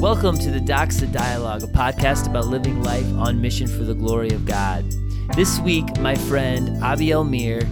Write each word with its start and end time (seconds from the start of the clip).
Welcome 0.00 0.38
to 0.38 0.50
the 0.50 0.60
Doxa 0.60 1.12
Dialogue, 1.12 1.62
a 1.62 1.66
podcast 1.66 2.26
about 2.26 2.46
living 2.46 2.82
life 2.82 3.04
on 3.16 3.38
mission 3.38 3.66
for 3.66 3.84
the 3.84 3.92
glory 3.92 4.30
of 4.30 4.46
God. 4.46 4.90
This 5.36 5.60
week, 5.60 5.84
my 5.98 6.14
friend 6.14 6.82
Abiel 6.82 7.22
Mir, 7.22 7.66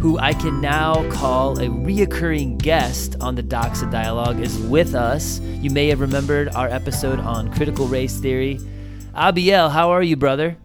who 0.00 0.18
I 0.18 0.32
can 0.32 0.62
now 0.62 1.06
call 1.10 1.58
a 1.58 1.66
reoccurring 1.66 2.56
guest 2.56 3.16
on 3.20 3.34
the 3.34 3.42
Doxa 3.42 3.90
Dialogue, 3.92 4.40
is 4.40 4.56
with 4.60 4.94
us. 4.94 5.40
You 5.40 5.68
may 5.68 5.88
have 5.88 6.00
remembered 6.00 6.48
our 6.54 6.68
episode 6.68 7.20
on 7.20 7.52
critical 7.52 7.86
race 7.86 8.18
theory. 8.18 8.58
Abiel, 9.14 9.68
how 9.70 9.90
are 9.90 10.02
you, 10.02 10.16
brother? 10.16 10.56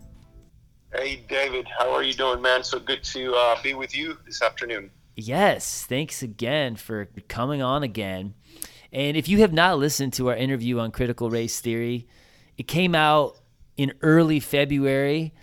Hey, 0.95 1.21
David, 1.27 1.67
how 1.77 1.91
are 1.91 2.03
you 2.03 2.13
doing, 2.13 2.41
man? 2.41 2.63
So 2.63 2.79
good 2.79 3.03
to 3.03 3.35
uh, 3.35 3.61
be 3.61 3.73
with 3.73 3.93
you 3.93 4.17
this 4.25 4.41
afternoon. 4.41 4.89
Yes, 5.17 5.85
thanks 5.85 6.23
again 6.23 6.77
for 6.77 7.09
coming 7.27 7.61
on 7.61 7.83
again. 7.83 8.35
And 8.93 9.17
if 9.17 9.27
you 9.27 9.39
have 9.39 9.51
not 9.51 9.79
listened 9.79 10.13
to 10.13 10.29
our 10.29 10.35
interview 10.35 10.79
on 10.79 10.91
critical 10.91 11.29
race 11.29 11.59
theory, 11.59 12.07
it 12.57 12.67
came 12.67 12.93
out 12.93 13.39
in 13.75 13.93
early 14.01 14.39
February 14.39 15.33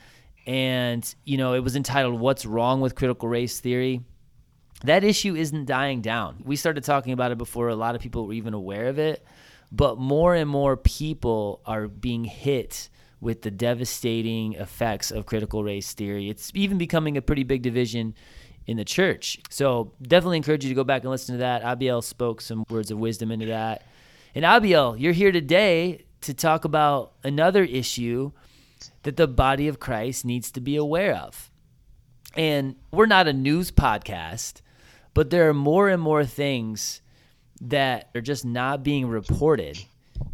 and 0.46 1.14
you 1.24 1.36
know, 1.36 1.54
it 1.54 1.60
was 1.60 1.76
entitled 1.76 2.18
What's 2.18 2.46
Wrong 2.46 2.80
with 2.80 2.94
Critical 2.94 3.28
Race 3.28 3.60
Theory. 3.60 4.02
That 4.84 5.04
issue 5.04 5.34
isn't 5.34 5.66
dying 5.66 6.00
down. 6.00 6.42
We 6.44 6.56
started 6.56 6.84
talking 6.84 7.12
about 7.12 7.32
it 7.32 7.38
before 7.38 7.68
a 7.68 7.76
lot 7.76 7.94
of 7.94 8.00
people 8.00 8.26
were 8.26 8.32
even 8.32 8.54
aware 8.54 8.86
of 8.86 8.98
it, 8.98 9.24
but 9.70 9.98
more 9.98 10.34
and 10.34 10.48
more 10.48 10.76
people 10.76 11.60
are 11.66 11.86
being 11.86 12.24
hit 12.24 12.88
with 13.20 13.42
the 13.42 13.50
devastating 13.50 14.54
effects 14.54 15.10
of 15.10 15.26
critical 15.26 15.62
race 15.62 15.92
theory. 15.92 16.30
It's 16.30 16.50
even 16.54 16.78
becoming 16.78 17.18
a 17.18 17.22
pretty 17.22 17.42
big 17.42 17.60
division 17.60 18.14
in 18.70 18.76
the 18.76 18.84
church. 18.84 19.36
So 19.50 19.90
definitely 20.00 20.36
encourage 20.36 20.62
you 20.62 20.68
to 20.68 20.76
go 20.76 20.84
back 20.84 21.02
and 21.02 21.10
listen 21.10 21.34
to 21.34 21.38
that. 21.40 21.62
Abiel 21.62 22.02
spoke 22.02 22.40
some 22.40 22.64
words 22.70 22.92
of 22.92 23.00
wisdom 23.00 23.32
into 23.32 23.46
that. 23.46 23.84
And 24.32 24.44
Abiel, 24.44 24.94
you're 24.96 25.12
here 25.12 25.32
today 25.32 26.04
to 26.20 26.32
talk 26.32 26.64
about 26.64 27.14
another 27.24 27.64
issue 27.64 28.30
that 29.02 29.16
the 29.16 29.26
body 29.26 29.66
of 29.66 29.80
Christ 29.80 30.24
needs 30.24 30.52
to 30.52 30.60
be 30.60 30.76
aware 30.76 31.16
of. 31.16 31.50
And 32.36 32.76
we're 32.92 33.06
not 33.06 33.26
a 33.26 33.32
news 33.32 33.72
podcast, 33.72 34.60
but 35.14 35.30
there 35.30 35.48
are 35.48 35.54
more 35.54 35.88
and 35.88 36.00
more 36.00 36.24
things 36.24 37.02
that 37.60 38.10
are 38.14 38.20
just 38.20 38.44
not 38.44 38.84
being 38.84 39.08
reported 39.08 39.84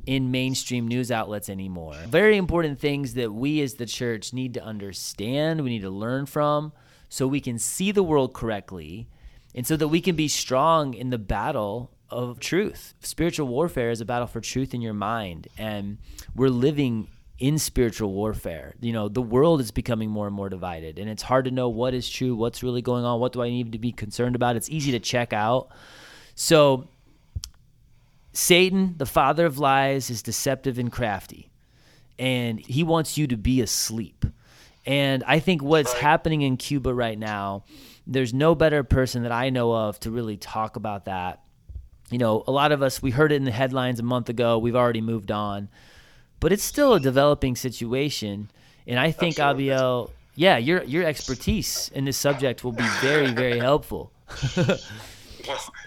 in 0.04 0.30
mainstream 0.30 0.86
news 0.86 1.10
outlets 1.10 1.48
anymore. 1.48 1.96
Very 2.06 2.36
important 2.36 2.80
things 2.80 3.14
that 3.14 3.32
we 3.32 3.62
as 3.62 3.74
the 3.74 3.86
church 3.86 4.34
need 4.34 4.52
to 4.54 4.62
understand, 4.62 5.64
we 5.64 5.70
need 5.70 5.82
to 5.82 5.90
learn 5.90 6.26
from 6.26 6.74
so 7.08 7.26
we 7.26 7.40
can 7.40 7.58
see 7.58 7.92
the 7.92 8.02
world 8.02 8.32
correctly 8.32 9.08
and 9.54 9.66
so 9.66 9.76
that 9.76 9.88
we 9.88 10.00
can 10.00 10.16
be 10.16 10.28
strong 10.28 10.94
in 10.94 11.10
the 11.10 11.18
battle 11.18 11.90
of 12.10 12.38
truth. 12.38 12.94
Spiritual 13.00 13.48
warfare 13.48 13.90
is 13.90 14.00
a 14.00 14.04
battle 14.04 14.26
for 14.26 14.40
truth 14.40 14.74
in 14.74 14.80
your 14.80 14.94
mind, 14.94 15.48
and 15.58 15.98
we're 16.34 16.48
living 16.48 17.08
in 17.38 17.58
spiritual 17.58 18.12
warfare. 18.12 18.74
You 18.80 18.92
know, 18.92 19.08
the 19.08 19.22
world 19.22 19.60
is 19.60 19.70
becoming 19.70 20.10
more 20.10 20.26
and 20.26 20.34
more 20.34 20.48
divided, 20.48 20.98
and 20.98 21.08
it's 21.08 21.22
hard 21.22 21.46
to 21.46 21.50
know 21.50 21.68
what 21.68 21.94
is 21.94 22.08
true, 22.08 22.34
what's 22.34 22.62
really 22.62 22.82
going 22.82 23.04
on, 23.04 23.20
what 23.20 23.32
do 23.32 23.42
I 23.42 23.48
need 23.48 23.72
to 23.72 23.78
be 23.78 23.92
concerned 23.92 24.36
about. 24.36 24.56
It's 24.56 24.70
easy 24.70 24.92
to 24.92 25.00
check 25.00 25.32
out. 25.32 25.68
So, 26.34 26.88
Satan, 28.32 28.94
the 28.98 29.06
father 29.06 29.46
of 29.46 29.58
lies, 29.58 30.10
is 30.10 30.22
deceptive 30.22 30.78
and 30.78 30.92
crafty, 30.92 31.50
and 32.18 32.60
he 32.60 32.82
wants 32.82 33.16
you 33.16 33.26
to 33.26 33.36
be 33.36 33.60
asleep. 33.60 34.26
And 34.86 35.24
I 35.26 35.40
think 35.40 35.62
what's 35.62 35.92
happening 35.92 36.42
in 36.42 36.56
Cuba 36.56 36.94
right 36.94 37.18
now, 37.18 37.64
there's 38.06 38.32
no 38.32 38.54
better 38.54 38.84
person 38.84 39.24
that 39.24 39.32
I 39.32 39.50
know 39.50 39.74
of 39.74 39.98
to 40.00 40.10
really 40.10 40.36
talk 40.36 40.76
about 40.76 41.06
that. 41.06 41.42
You 42.10 42.18
know, 42.18 42.44
a 42.46 42.52
lot 42.52 42.70
of 42.70 42.82
us, 42.82 43.02
we 43.02 43.10
heard 43.10 43.32
it 43.32 43.36
in 43.36 43.44
the 43.44 43.50
headlines 43.50 43.98
a 43.98 44.04
month 44.04 44.28
ago. 44.28 44.58
We've 44.58 44.76
already 44.76 45.00
moved 45.00 45.32
on. 45.32 45.68
But 46.38 46.52
it's 46.52 46.62
still 46.62 46.94
a 46.94 47.00
developing 47.00 47.56
situation. 47.56 48.50
And 48.86 49.00
I 49.00 49.10
think, 49.10 49.40
Absolutely. 49.40 49.70
Abiel, 49.70 50.10
yeah, 50.36 50.58
your, 50.58 50.84
your 50.84 51.04
expertise 51.04 51.90
in 51.94 52.04
this 52.04 52.16
subject 52.16 52.62
will 52.62 52.72
be 52.72 52.86
very, 53.00 53.32
very 53.32 53.58
helpful. 53.58 54.12
well, 54.56 54.78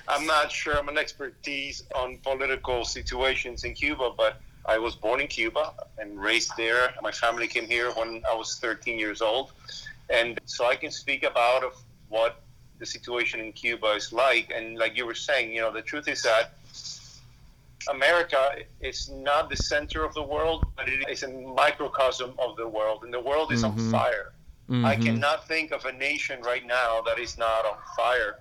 I'm 0.10 0.26
not 0.26 0.52
sure 0.52 0.78
I'm 0.78 0.90
an 0.90 0.98
expertise 0.98 1.84
on 1.96 2.18
political 2.18 2.84
situations 2.84 3.64
in 3.64 3.74
Cuba, 3.74 4.12
but 4.18 4.42
I 4.70 4.78
was 4.78 4.96
born 4.96 5.20
in 5.20 5.28
Cuba 5.28 5.74
and 5.98 6.22
raised 6.22 6.52
there. 6.56 6.94
My 7.02 7.12
family 7.12 7.48
came 7.48 7.66
here 7.66 7.90
when 7.92 8.22
I 8.32 8.36
was 8.36 8.60
13 8.60 9.00
years 9.00 9.20
old, 9.20 9.52
and 10.12 10.40
so 10.46 10.68
I 10.68 10.76
can 10.76 10.92
speak 10.92 11.24
about 11.24 11.64
of 11.64 11.74
what 12.10 12.42
the 12.78 12.86
situation 12.86 13.40
in 13.40 13.52
Cuba 13.52 13.88
is 13.94 14.14
like. 14.14 14.52
And 14.56 14.78
like 14.78 14.96
you 14.96 15.08
were 15.08 15.16
saying, 15.16 15.54
you 15.54 15.62
know, 15.62 15.74
the 15.74 15.82
truth 15.82 16.08
is 16.08 16.22
that 16.22 16.54
America 17.90 18.58
is 18.80 19.10
not 19.10 19.50
the 19.50 19.58
center 19.58 20.06
of 20.06 20.14
the 20.14 20.22
world, 20.22 20.64
but 20.78 20.88
it 20.88 21.10
is 21.10 21.24
a 21.24 21.30
microcosm 21.30 22.34
of 22.38 22.56
the 22.56 22.68
world, 22.68 23.04
and 23.04 23.12
the 23.12 23.20
world 23.20 23.52
is 23.52 23.64
mm-hmm. 23.64 23.80
on 23.80 23.92
fire. 23.92 24.34
Mm-hmm. 24.70 24.86
I 24.86 24.96
cannot 24.98 25.48
think 25.48 25.72
of 25.72 25.86
a 25.86 25.92
nation 25.92 26.44
right 26.44 26.66
now 26.66 27.02
that 27.08 27.18
is 27.18 27.40
not 27.40 27.66
on 27.66 27.78
fire. 27.98 28.36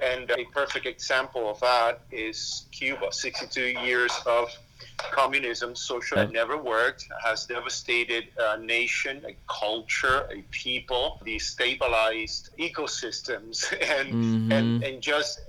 And 0.00 0.30
a 0.32 0.44
perfect 0.46 0.86
example 0.86 1.48
of 1.48 1.60
that 1.60 2.00
is 2.10 2.64
Cuba 2.72 3.12
62 3.12 3.60
years 3.86 4.12
of 4.26 4.48
communism, 4.96 5.74
social 5.74 6.26
never 6.28 6.56
worked, 6.56 7.06
has 7.22 7.46
devastated 7.46 8.28
a 8.38 8.58
nation, 8.58 9.22
a 9.26 9.36
culture, 9.48 10.28
a 10.30 10.42
people, 10.50 11.20
destabilized 11.24 12.50
ecosystems, 12.58 13.72
and 13.98 14.08
mm-hmm. 14.12 14.52
and, 14.52 14.84
and 14.84 15.02
just 15.02 15.40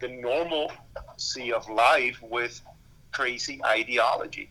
the 0.00 0.08
normalcy 0.08 1.52
of 1.52 1.68
life 1.68 2.18
with 2.22 2.60
crazy 3.12 3.60
ideology. 3.64 4.50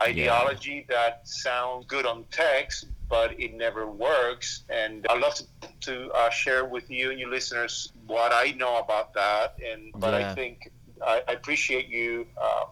Ideology 0.00 0.86
yeah. 0.88 0.96
that 0.96 1.28
sounds 1.28 1.86
good 1.86 2.06
on 2.06 2.24
text, 2.30 2.86
but 3.08 3.38
it 3.40 3.54
never 3.54 3.90
works. 3.90 4.62
And 4.68 5.06
I'd 5.10 5.20
love 5.20 5.34
to, 5.34 5.44
to 5.80 6.10
uh, 6.12 6.30
share 6.30 6.64
with 6.64 6.88
you 6.90 7.10
and 7.10 7.18
your 7.18 7.30
listeners 7.30 7.92
what 8.06 8.32
I 8.32 8.52
know 8.52 8.78
about 8.78 9.12
that. 9.14 9.56
And 9.64 9.92
but 9.96 10.14
yeah. 10.14 10.30
I 10.30 10.34
think 10.34 10.70
I, 11.04 11.22
I 11.28 11.32
appreciate 11.32 11.88
you. 11.88 12.26
Uh, 12.40 12.66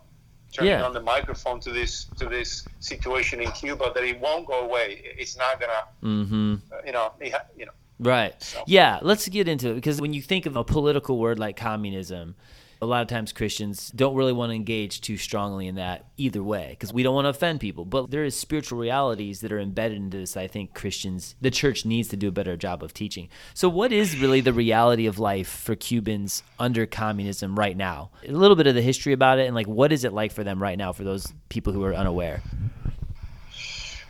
turning 0.56 0.72
yeah. 0.72 0.84
on 0.84 0.92
the 0.92 1.00
microphone 1.00 1.60
to 1.60 1.70
this 1.70 2.06
to 2.16 2.26
this 2.28 2.66
situation 2.80 3.40
in 3.40 3.50
Cuba 3.52 3.92
that 3.94 4.04
it 4.04 4.18
won't 4.20 4.46
go 4.46 4.60
away. 4.60 5.02
It's 5.18 5.36
not 5.36 5.60
gonna, 5.60 5.82
mm-hmm. 6.02 6.54
uh, 6.72 6.76
you 6.86 6.92
know, 6.92 7.12
you 7.56 7.66
know. 7.66 7.72
Right. 7.98 8.40
So. 8.42 8.62
Yeah. 8.66 8.98
Let's 9.02 9.28
get 9.28 9.48
into 9.48 9.70
it 9.70 9.74
because 9.74 10.00
when 10.00 10.12
you 10.12 10.22
think 10.22 10.46
of 10.46 10.56
a 10.56 10.64
political 10.64 11.18
word 11.18 11.38
like 11.38 11.56
communism, 11.56 12.34
a 12.80 12.86
lot 12.86 13.02
of 13.02 13.08
times 13.08 13.32
Christians 13.32 13.90
don't 13.94 14.14
really 14.14 14.32
want 14.32 14.50
to 14.50 14.54
engage 14.54 15.00
too 15.00 15.16
strongly 15.16 15.66
in 15.66 15.76
that 15.76 16.06
either 16.16 16.42
way 16.42 16.68
because 16.70 16.92
we 16.92 17.02
don't 17.02 17.14
want 17.14 17.24
to 17.24 17.30
offend 17.30 17.60
people. 17.60 17.84
But 17.84 18.10
there 18.10 18.24
is 18.24 18.36
spiritual 18.36 18.78
realities 18.78 19.40
that 19.40 19.52
are 19.52 19.58
embedded 19.58 19.98
into 19.98 20.18
this. 20.18 20.36
I 20.36 20.46
think 20.46 20.74
Christians, 20.74 21.34
the 21.40 21.50
church 21.50 21.84
needs 21.84 22.08
to 22.08 22.16
do 22.16 22.28
a 22.28 22.32
better 22.32 22.56
job 22.56 22.82
of 22.82 22.92
teaching. 22.92 23.28
So, 23.54 23.68
what 23.68 23.92
is 23.92 24.18
really 24.18 24.40
the 24.40 24.52
reality 24.52 25.06
of 25.06 25.18
life 25.18 25.48
for 25.48 25.74
Cubans 25.74 26.42
under 26.58 26.86
communism 26.86 27.58
right 27.58 27.76
now? 27.76 28.10
A 28.26 28.32
little 28.32 28.56
bit 28.56 28.66
of 28.66 28.74
the 28.74 28.82
history 28.82 29.12
about 29.12 29.38
it, 29.38 29.46
and 29.46 29.54
like 29.54 29.66
what 29.66 29.92
is 29.92 30.04
it 30.04 30.12
like 30.12 30.32
for 30.32 30.44
them 30.44 30.62
right 30.62 30.78
now 30.78 30.92
for 30.92 31.04
those 31.04 31.32
people 31.48 31.72
who 31.72 31.82
are 31.84 31.94
unaware? 31.94 32.42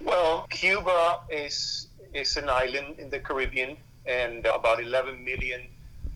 Well, 0.01 0.47
Cuba 0.51 1.21
is 1.31 1.89
is 2.15 2.37
an 2.37 2.49
island 2.49 2.99
in 2.99 3.11
the 3.11 3.19
Caribbean, 3.19 3.77
and 4.07 4.47
about 4.47 4.81
11 4.81 5.23
million 5.25 5.63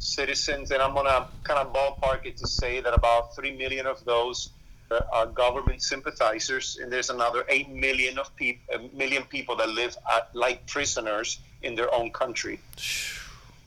citizens, 0.00 0.70
and 0.70 0.82
I'm 0.82 0.94
gonna 0.94 1.28
kind 1.44 1.60
of 1.60 1.72
ballpark 1.72 2.26
it 2.26 2.36
to 2.38 2.46
say 2.46 2.80
that 2.80 2.94
about 2.94 3.36
three 3.36 3.56
million 3.56 3.86
of 3.86 4.04
those 4.04 4.50
uh, 4.90 5.00
are 5.12 5.26
government 5.26 5.82
sympathizers, 5.82 6.78
and 6.80 6.90
there's 6.92 7.10
another 7.10 7.44
eight 7.48 7.68
million 7.68 8.18
of 8.18 8.34
people, 8.34 8.74
a 8.74 8.78
uh, 8.78 8.88
million 8.92 9.22
people 9.24 9.54
that 9.56 9.68
live 9.68 9.96
at, 10.12 10.34
like 10.34 10.66
prisoners 10.66 11.38
in 11.62 11.74
their 11.74 11.92
own 11.94 12.10
country. 12.10 12.58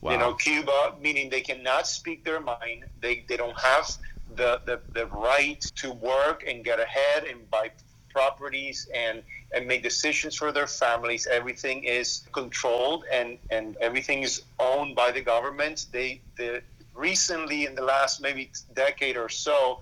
Wow. 0.00 0.12
You 0.12 0.18
know, 0.18 0.34
Cuba, 0.34 0.94
meaning 1.00 1.30
they 1.30 1.40
cannot 1.40 1.86
speak 1.86 2.24
their 2.24 2.40
mind. 2.40 2.84
They 3.00 3.24
they 3.28 3.36
don't 3.36 3.58
have 3.58 3.90
the, 4.36 4.60
the, 4.66 4.80
the 4.92 5.06
right 5.06 5.60
to 5.76 5.92
work 5.92 6.44
and 6.46 6.64
get 6.64 6.80
ahead 6.80 7.24
and 7.24 7.48
buy 7.50 7.70
properties 8.10 8.88
and 8.94 9.22
and 9.54 9.66
make 9.66 9.82
decisions 9.82 10.34
for 10.34 10.52
their 10.52 10.66
families. 10.66 11.26
Everything 11.26 11.84
is 11.84 12.22
controlled 12.32 13.04
and, 13.12 13.38
and 13.50 13.76
everything 13.80 14.22
is 14.22 14.42
owned 14.58 14.94
by 14.94 15.10
the 15.10 15.20
government. 15.20 15.86
They 15.92 16.20
the 16.36 16.62
recently 16.94 17.66
in 17.66 17.74
the 17.74 17.82
last 17.82 18.20
maybe 18.20 18.50
decade 18.74 19.16
or 19.16 19.28
so 19.28 19.80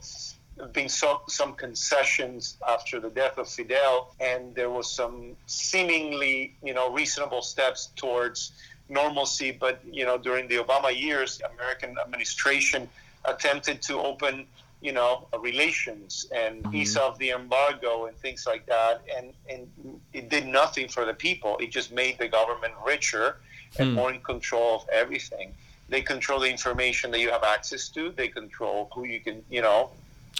been 0.72 0.88
so, 0.88 1.22
some 1.28 1.54
concessions 1.54 2.56
after 2.69 3.00
the 3.00 3.10
death 3.10 3.38
of 3.38 3.48
Fidel, 3.48 4.14
and 4.20 4.54
there 4.54 4.70
was 4.70 4.90
some 4.90 5.36
seemingly 5.46 6.54
you 6.62 6.75
know 6.75 6.90
reasonable 6.90 7.42
steps 7.42 7.90
towards 7.96 8.52
normalcy. 8.88 9.50
But 9.50 9.80
you 9.90 10.04
know 10.04 10.18
during 10.18 10.48
the 10.48 10.56
Obama 10.56 10.94
years, 10.94 11.38
the 11.38 11.50
American 11.50 11.96
administration 12.04 12.88
attempted 13.25 13.82
to 13.82 14.00
open 14.00 14.46
you 14.82 14.93
know, 14.93 15.29
relations 15.38 16.26
and 16.34 16.62
mm-hmm. 16.62 16.76
ease 16.76 16.96
of 16.96 17.19
the 17.19 17.31
embargo 17.31 18.06
and 18.06 18.17
things 18.19 18.46
like 18.46 18.67
that. 18.67 19.02
And, 19.17 19.32
and 19.49 19.69
it 20.12 20.29
did 20.29 20.46
nothing 20.46 20.88
for 20.88 21.05
the 21.05 21.14
people. 21.14 21.56
It 21.58 21.70
just 21.70 21.93
made 21.93 22.19
the 22.19 22.29
government 22.29 22.75
richer 22.84 23.37
and 23.79 23.90
hmm. 23.90 23.94
more 23.94 24.12
in 24.12 24.20
control 24.20 24.76
of 24.76 24.88
everything. 24.93 25.55
They 25.88 26.02
control 26.02 26.40
the 26.40 26.50
information 26.50 27.11
that 27.12 27.20
you 27.20 27.31
have 27.31 27.44
access 27.44 27.88
to. 27.90 28.11
They 28.11 28.29
control 28.29 28.90
who 28.94 29.05
you 29.05 29.20
can, 29.20 29.43
you 29.50 29.62
know, 29.62 29.90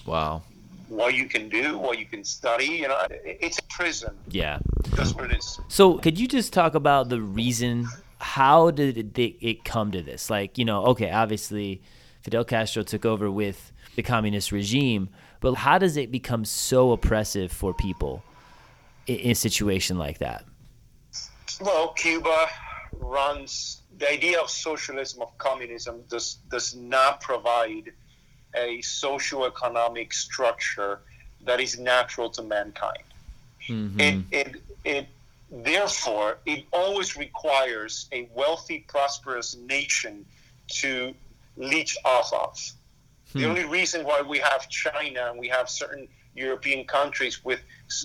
wow, 0.07 0.43
what 0.89 1.15
you 1.15 1.27
can 1.27 1.49
do, 1.49 1.79
what 1.79 1.99
you 1.99 2.07
can 2.07 2.25
study. 2.25 2.67
You 2.67 2.89
know, 2.89 3.07
it's 3.11 3.59
a 3.59 3.63
prison. 3.65 4.15
Yeah. 4.29 4.59
That's 4.97 5.15
what 5.15 5.31
it 5.31 5.39
is. 5.39 5.61
So, 5.69 5.99
could 5.99 6.19
you 6.19 6.27
just 6.27 6.53
talk 6.53 6.75
about 6.75 7.09
the 7.09 7.21
reason? 7.21 7.87
How 8.19 8.71
did 8.71 9.19
it, 9.19 9.37
it 9.41 9.65
come 9.65 9.91
to 9.93 10.01
this? 10.01 10.31
Like, 10.31 10.57
you 10.57 10.65
know, 10.65 10.85
okay, 10.87 11.11
obviously, 11.11 11.83
Fidel 12.23 12.45
Castro 12.45 12.83
took 12.83 13.05
over 13.05 13.31
with 13.31 13.73
the 13.97 14.03
communist 14.03 14.53
regime, 14.53 15.09
but 15.41 15.55
how 15.55 15.79
does 15.79 15.97
it 15.97 16.11
become 16.11 16.45
so 16.45 16.93
oppressive 16.93 17.53
for 17.53 17.75
people 17.75 18.23
in, 19.07 19.17
in 19.17 19.31
a 19.33 19.35
situation 19.35 19.99
like 19.99 20.19
that? 20.19 20.45
Well, 21.61 21.89
Cuba 21.93 22.49
runs 22.99 23.83
the 23.99 24.11
idea 24.11 24.41
of 24.41 24.51
socialism 24.51 25.23
of 25.23 25.37
communism 25.39 26.03
does 26.09 26.39
does 26.51 26.75
not 26.75 27.21
provide 27.21 27.93
a 28.55 28.81
socio-economic 28.83 30.13
structure 30.13 31.01
that 31.45 31.61
is 31.61 31.79
natural 31.79 32.29
to 32.31 32.43
mankind. 32.43 33.05
Mm-hmm. 33.69 34.01
It, 34.01 34.25
it, 34.31 34.57
it 34.85 35.07
therefore 35.51 36.39
it 36.47 36.65
always 36.73 37.17
requires 37.17 38.09
a 38.13 38.29
wealthy, 38.35 38.85
prosperous 38.89 39.57
nation 39.57 40.25
to 40.81 41.15
leech 41.57 41.97
off 42.05 42.33
of. 42.33 42.73
Hmm. 43.33 43.41
The 43.41 43.47
only 43.47 43.65
reason 43.65 44.05
why 44.05 44.23
we 44.23 44.39
have 44.39 44.69
China 44.69 45.29
and 45.31 45.39
we 45.39 45.49
have 45.49 45.69
certain 45.69 46.09
European 46.35 46.87
countries 46.87 47.45
with 47.45 47.61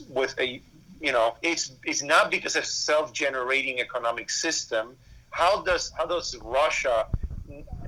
with 0.09 0.38
a 0.39 0.62
you 1.00 1.12
know 1.12 1.35
it's 1.41 1.71
it's 1.83 2.03
not 2.03 2.31
because 2.31 2.56
of 2.56 2.65
self-generating 2.65 3.79
economic 3.79 4.29
system. 4.29 4.95
How 5.31 5.62
does 5.62 5.91
how 5.97 6.06
does 6.06 6.35
Russia 6.41 7.07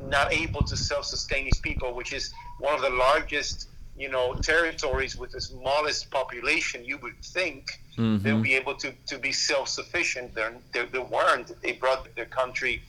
not 0.07 0.31
able 0.33 0.63
to 0.63 0.77
self-sustain 0.77 1.47
its 1.47 1.59
people, 1.59 1.93
which 1.93 2.13
is 2.13 2.33
one 2.59 2.73
of 2.73 2.81
the 2.81 2.89
largest 2.89 3.67
you 3.97 4.09
know 4.09 4.33
territories 4.35 5.17
with 5.17 5.31
the 5.31 5.41
smallest 5.41 6.09
population? 6.11 6.85
You 6.85 6.97
would 6.99 7.17
think 7.23 7.79
mm-hmm. 7.97 8.23
they'll 8.23 8.41
be 8.41 8.55
able 8.55 8.75
to, 8.75 8.93
to 9.07 9.17
be 9.17 9.31
self-sufficient. 9.31 10.33
They're, 10.35 10.53
they, 10.73 10.85
they 10.85 10.99
weren't. 10.99 11.61
They 11.61 11.73
brought 11.73 12.13
their 12.15 12.25
country 12.25 12.81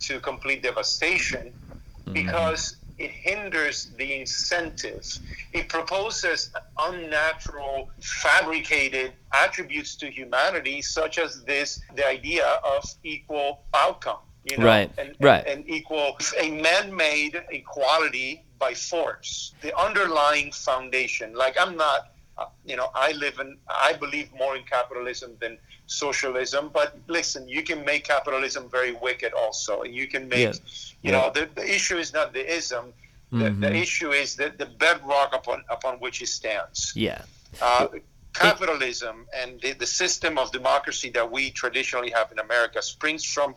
to 0.00 0.20
complete 0.20 0.62
devastation 0.62 1.52
mm-hmm. 1.52 2.12
because 2.12 2.76
it 2.98 3.10
hinders 3.10 3.90
the 3.96 4.20
incentives. 4.20 5.20
It 5.52 5.68
proposes 5.68 6.50
unnatural, 6.78 7.90
fabricated 8.00 9.12
attributes 9.32 9.96
to 9.96 10.10
humanity, 10.10 10.82
such 10.82 11.18
as 11.18 11.44
this 11.44 11.80
the 11.94 12.06
idea 12.06 12.46
of 12.64 12.84
equal 13.04 13.62
outcome. 13.74 14.18
You 14.50 14.58
know, 14.58 14.66
right, 14.66 14.90
and, 14.98 15.14
right. 15.20 15.46
And, 15.46 15.60
and 15.60 15.70
equal, 15.70 16.16
a 16.38 16.50
man-made 16.50 17.42
equality 17.50 18.44
by 18.58 18.74
force. 18.74 19.54
The 19.60 19.76
underlying 19.78 20.52
foundation. 20.52 21.34
Like 21.34 21.56
I'm 21.60 21.76
not, 21.76 22.12
uh, 22.38 22.46
you 22.64 22.76
know, 22.76 22.88
I 22.94 23.12
live 23.12 23.38
in, 23.40 23.58
I 23.68 23.92
believe 23.92 24.30
more 24.32 24.56
in 24.56 24.64
capitalism 24.64 25.36
than 25.40 25.58
socialism. 25.88 26.70
But 26.72 26.96
listen, 27.08 27.48
you 27.48 27.62
can 27.62 27.84
make 27.84 28.04
capitalism 28.04 28.68
very 28.68 28.92
wicked 28.92 29.32
also, 29.32 29.82
and 29.82 29.94
you 29.94 30.06
can 30.06 30.28
make, 30.28 30.54
you 31.02 31.10
know, 31.10 31.32
the, 31.34 31.48
the 31.54 31.68
issue 31.68 31.98
is 31.98 32.12
not 32.12 32.32
the 32.32 32.46
ism. 32.56 32.92
The, 33.30 33.36
mm-hmm. 33.36 33.60
the 33.60 33.74
issue 33.74 34.12
is 34.12 34.36
the, 34.36 34.52
the 34.56 34.66
bedrock 34.66 35.34
upon 35.34 35.64
upon 35.68 35.96
which 35.96 36.22
it 36.22 36.28
stands. 36.28 36.92
Yeah. 36.94 37.22
Uh, 37.60 37.88
capitalism 38.32 39.26
and 39.36 39.60
the, 39.60 39.72
the 39.72 39.86
system 39.86 40.38
of 40.38 40.52
democracy 40.52 41.10
that 41.10 41.30
we 41.30 41.50
traditionally 41.50 42.10
have 42.10 42.30
in 42.30 42.38
America 42.38 42.80
springs 42.80 43.24
from 43.24 43.54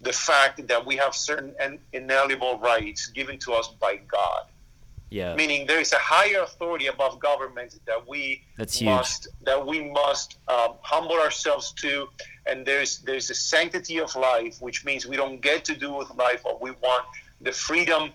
the 0.00 0.12
fact 0.12 0.66
that 0.68 0.84
we 0.84 0.96
have 0.96 1.14
certain 1.14 1.54
inalienable 1.92 2.58
rights 2.58 3.06
given 3.06 3.38
to 3.38 3.52
us 3.52 3.68
by 3.68 3.96
God. 3.96 4.44
Yeah. 5.10 5.34
Meaning 5.34 5.66
there 5.66 5.80
is 5.80 5.92
a 5.92 5.98
higher 5.98 6.42
authority 6.42 6.86
above 6.86 7.18
government 7.18 7.74
that 7.86 8.08
we 8.08 8.42
That's 8.56 8.80
must 8.80 9.28
that 9.44 9.66
we 9.66 9.90
must 9.90 10.38
um, 10.46 10.74
humble 10.82 11.16
ourselves 11.16 11.72
to, 11.82 12.08
and 12.46 12.64
there's 12.64 12.98
there's 12.98 13.28
a 13.28 13.34
sanctity 13.34 13.98
of 13.98 14.14
life, 14.14 14.62
which 14.62 14.84
means 14.84 15.06
we 15.06 15.16
don't 15.16 15.40
get 15.40 15.64
to 15.64 15.74
do 15.74 15.92
with 15.92 16.14
life 16.14 16.44
what 16.44 16.62
we 16.62 16.70
want. 16.70 17.04
The 17.40 17.50
freedom, 17.50 18.10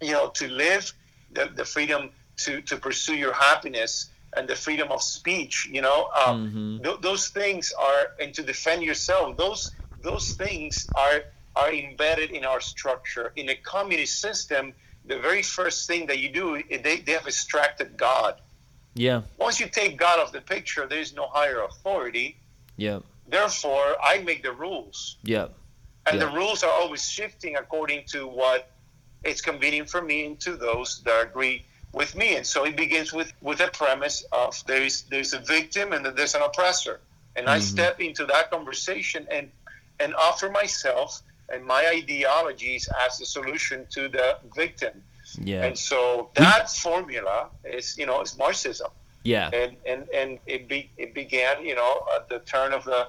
you 0.00 0.12
know, 0.12 0.28
to 0.30 0.48
live, 0.48 0.90
the, 1.32 1.50
the 1.54 1.66
freedom 1.66 2.10
to 2.38 2.62
to 2.62 2.78
pursue 2.78 3.14
your 3.14 3.34
happiness, 3.34 4.08
and 4.34 4.48
the 4.48 4.56
freedom 4.56 4.90
of 4.90 5.02
speech. 5.02 5.68
You 5.70 5.82
know, 5.82 6.08
um, 6.24 6.48
mm-hmm. 6.48 6.82
th- 6.82 7.00
those 7.02 7.28
things 7.28 7.72
are, 7.78 8.12
and 8.20 8.32
to 8.34 8.42
defend 8.42 8.82
yourself. 8.82 9.36
Those 9.36 9.72
those 10.02 10.32
things 10.32 10.88
are 10.94 11.24
are 11.56 11.70
embedded 11.70 12.30
in 12.30 12.46
our 12.46 12.60
structure. 12.60 13.32
In 13.36 13.50
a 13.50 13.54
communist 13.54 14.20
system, 14.20 14.72
the 15.04 15.18
very 15.18 15.42
first 15.42 15.86
thing 15.86 16.06
that 16.06 16.18
you 16.18 16.30
do, 16.30 16.62
they, 16.70 16.98
they 16.98 17.12
have 17.12 17.26
extracted 17.26 17.96
God. 17.96 18.40
Yeah. 18.94 19.22
Once 19.38 19.58
you 19.58 19.68
take 19.68 19.96
God 19.96 20.20
off 20.20 20.32
the 20.32 20.40
picture, 20.40 20.86
there 20.86 21.00
is 21.00 21.14
no 21.14 21.26
higher 21.26 21.62
authority. 21.62 22.36
Yeah. 22.76 23.00
Therefore, 23.26 23.96
I 24.02 24.18
make 24.18 24.42
the 24.42 24.52
rules. 24.52 25.16
Yeah. 25.22 25.48
And 26.06 26.20
yeah. 26.20 26.26
the 26.26 26.36
rules 26.36 26.62
are 26.62 26.70
always 26.70 27.08
shifting 27.08 27.56
according 27.56 28.04
to 28.08 28.26
what 28.26 28.70
it's 29.24 29.40
convenient 29.40 29.88
for 29.88 30.02
me 30.02 30.26
and 30.26 30.40
to 30.40 30.56
those 30.56 31.00
that 31.04 31.22
agree 31.22 31.64
with 31.92 32.14
me. 32.16 32.36
And 32.36 32.46
so 32.46 32.64
it 32.64 32.76
begins 32.76 33.12
with, 33.12 33.32
with 33.40 33.60
a 33.60 33.68
premise 33.68 34.24
of 34.32 34.62
there 34.66 34.82
is 34.82 35.02
there's 35.02 35.32
a 35.32 35.38
victim 35.38 35.92
and 35.92 36.04
there's 36.04 36.34
an 36.34 36.42
oppressor. 36.42 37.00
And 37.36 37.46
mm-hmm. 37.46 37.54
I 37.54 37.60
step 37.60 38.00
into 38.00 38.26
that 38.26 38.50
conversation 38.50 39.26
and 39.30 39.50
and 40.00 40.14
offer 40.14 40.50
myself 40.50 41.22
and 41.52 41.64
my 41.64 41.86
ideologies 41.86 42.88
as 43.04 43.18
the 43.18 43.26
solution 43.26 43.86
to 43.90 44.08
the 44.08 44.38
victim. 44.56 45.02
Yeah. 45.38 45.64
And 45.64 45.78
so 45.78 46.30
that 46.34 46.70
formula 46.70 47.48
is, 47.64 47.96
you 47.98 48.06
know, 48.06 48.20
is 48.22 48.36
Marxism. 48.36 48.90
Yeah. 49.22 49.50
And 49.52 49.76
and 49.86 50.08
and 50.10 50.38
it 50.46 50.68
be, 50.68 50.90
it 50.96 51.14
began, 51.14 51.64
you 51.64 51.74
know, 51.74 52.04
at 52.16 52.28
the 52.28 52.40
turn 52.40 52.72
of 52.72 52.84
the 52.84 53.08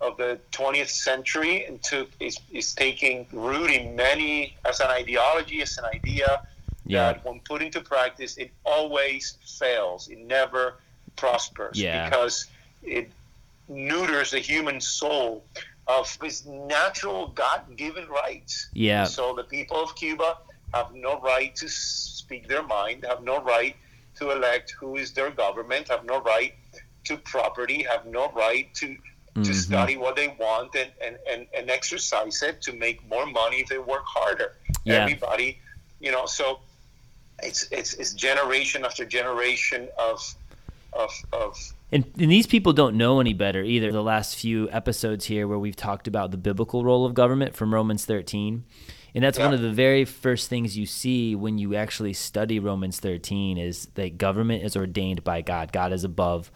of 0.00 0.16
the 0.16 0.38
20th 0.52 0.88
century 0.88 1.64
and 1.66 1.82
took 1.82 2.08
is 2.20 2.38
is 2.52 2.74
taking 2.74 3.26
root 3.32 3.70
in 3.70 3.96
many 3.96 4.56
as 4.64 4.80
an 4.80 4.88
ideology, 4.88 5.60
as 5.62 5.76
an 5.78 5.84
idea 5.86 6.42
yeah. 6.86 7.12
that 7.12 7.24
when 7.24 7.40
put 7.40 7.62
into 7.62 7.80
practice, 7.80 8.36
it 8.36 8.50
always 8.64 9.36
fails. 9.58 10.08
It 10.08 10.18
never 10.18 10.74
prospers 11.16 11.80
yeah. 11.80 12.08
because 12.08 12.46
it 12.82 13.10
neuters 13.68 14.30
the 14.30 14.38
human 14.38 14.80
soul 14.80 15.44
of 15.88 16.18
his 16.22 16.46
natural 16.46 17.28
God-given 17.28 18.06
rights. 18.08 18.68
Yeah. 18.74 19.04
So 19.04 19.34
the 19.34 19.44
people 19.44 19.82
of 19.82 19.96
Cuba 19.96 20.38
have 20.74 20.94
no 20.94 21.18
right 21.20 21.56
to 21.56 21.68
speak 21.68 22.46
their 22.46 22.62
mind, 22.62 23.04
have 23.08 23.22
no 23.22 23.40
right 23.42 23.74
to 24.16 24.30
elect 24.30 24.74
who 24.78 24.96
is 24.96 25.12
their 25.12 25.30
government, 25.30 25.88
have 25.88 26.04
no 26.04 26.20
right 26.20 26.54
to 27.04 27.16
property, 27.16 27.84
have 27.84 28.04
no 28.06 28.30
right 28.32 28.72
to 28.74 28.96
to 29.34 29.40
mm-hmm. 29.40 29.52
study 29.52 29.96
what 29.96 30.16
they 30.16 30.34
want 30.40 30.74
and, 30.74 30.90
and, 31.04 31.16
and, 31.30 31.46
and 31.56 31.70
exercise 31.70 32.42
it 32.42 32.60
to 32.60 32.72
make 32.72 33.08
more 33.08 33.24
money 33.24 33.58
if 33.58 33.68
they 33.68 33.78
work 33.78 34.04
harder. 34.04 34.56
Yeah. 34.84 35.02
Everybody, 35.02 35.60
you 36.00 36.10
know, 36.10 36.26
so 36.26 36.58
it's 37.42 37.68
it's 37.70 37.94
it's 37.94 38.14
generation 38.14 38.84
after 38.84 39.04
generation 39.04 39.88
of 39.96 40.20
of 40.92 41.12
of 41.32 41.56
and, 41.90 42.04
and, 42.18 42.30
these 42.30 42.46
people 42.46 42.72
don't 42.72 42.96
know 42.96 43.20
any 43.20 43.32
better 43.32 43.62
either. 43.62 43.90
The 43.90 44.02
last 44.02 44.36
few 44.36 44.70
episodes 44.70 45.24
here, 45.24 45.48
where 45.48 45.58
we've 45.58 45.76
talked 45.76 46.06
about 46.06 46.30
the 46.30 46.36
biblical 46.36 46.84
role 46.84 47.06
of 47.06 47.14
government 47.14 47.54
from 47.54 47.72
Romans 47.72 48.04
13. 48.04 48.64
And 49.14 49.24
that's 49.24 49.38
yeah. 49.38 49.46
one 49.46 49.54
of 49.54 49.62
the 49.62 49.72
very 49.72 50.04
first 50.04 50.48
things 50.48 50.76
you 50.76 50.86
see 50.86 51.34
when 51.34 51.58
you 51.58 51.74
actually 51.74 52.12
study 52.12 52.58
Romans 52.58 53.00
13 53.00 53.56
is 53.56 53.86
that 53.94 54.18
government 54.18 54.64
is 54.64 54.76
ordained 54.76 55.24
by 55.24 55.40
God. 55.40 55.72
God 55.72 55.92
is 55.92 56.04
above 56.04 56.50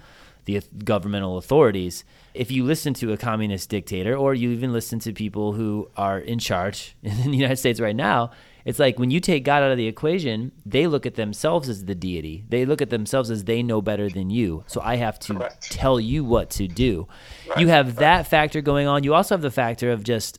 the 0.45 0.61
governmental 0.85 1.39
authorities. 1.39 2.05
If 2.35 2.51
you 2.51 2.65
listen 2.65 2.95
to 2.95 3.13
a 3.13 3.17
communist 3.17 3.69
dictator, 3.69 4.17
or 4.17 4.35
you 4.35 4.51
even 4.51 4.73
listen 4.73 4.99
to 5.01 5.13
people 5.13 5.53
who 5.53 5.91
are 5.97 6.19
in 6.19 6.39
charge 6.39 6.97
in 7.03 7.31
the 7.31 7.37
United 7.37 7.57
States 7.57 7.81
right 7.81 7.97
now, 7.97 8.33
it's 8.65 8.79
like 8.79 8.99
when 8.99 9.11
you 9.11 9.21
take 9.21 9.45
God 9.45 9.63
out 9.63 9.71
of 9.71 9.77
the 9.77 9.87
equation, 9.87 10.53
they 10.65 10.87
look 10.87 11.07
at 11.07 11.15
themselves 11.15 11.69
as 11.69 11.85
the 11.85 11.95
deity. 11.95 12.45
They 12.49 12.65
look 12.65 12.81
at 12.81 12.91
themselves 12.91 13.31
as 13.31 13.45
they 13.45 13.63
know 13.63 13.83
better 13.83 14.09
than 14.09 14.31
you. 14.31 14.65
So 14.67 14.81
I 14.83 14.97
have 14.97 15.19
to 15.21 15.35
Correct. 15.35 15.71
tell 15.71 15.99
you 15.99 16.25
what 16.25 16.51
to 16.51 16.69
do. 16.69 17.09
Right. 17.49 17.61
You 17.61 17.69
have 17.69 17.97
that 17.97 18.27
factor 18.27 18.61
going 18.61 18.87
on. 18.87 19.05
You 19.05 19.15
also 19.15 19.35
have 19.35 19.43
the 19.43 19.51
factor 19.51 19.91
of 19.91 20.05
just 20.05 20.39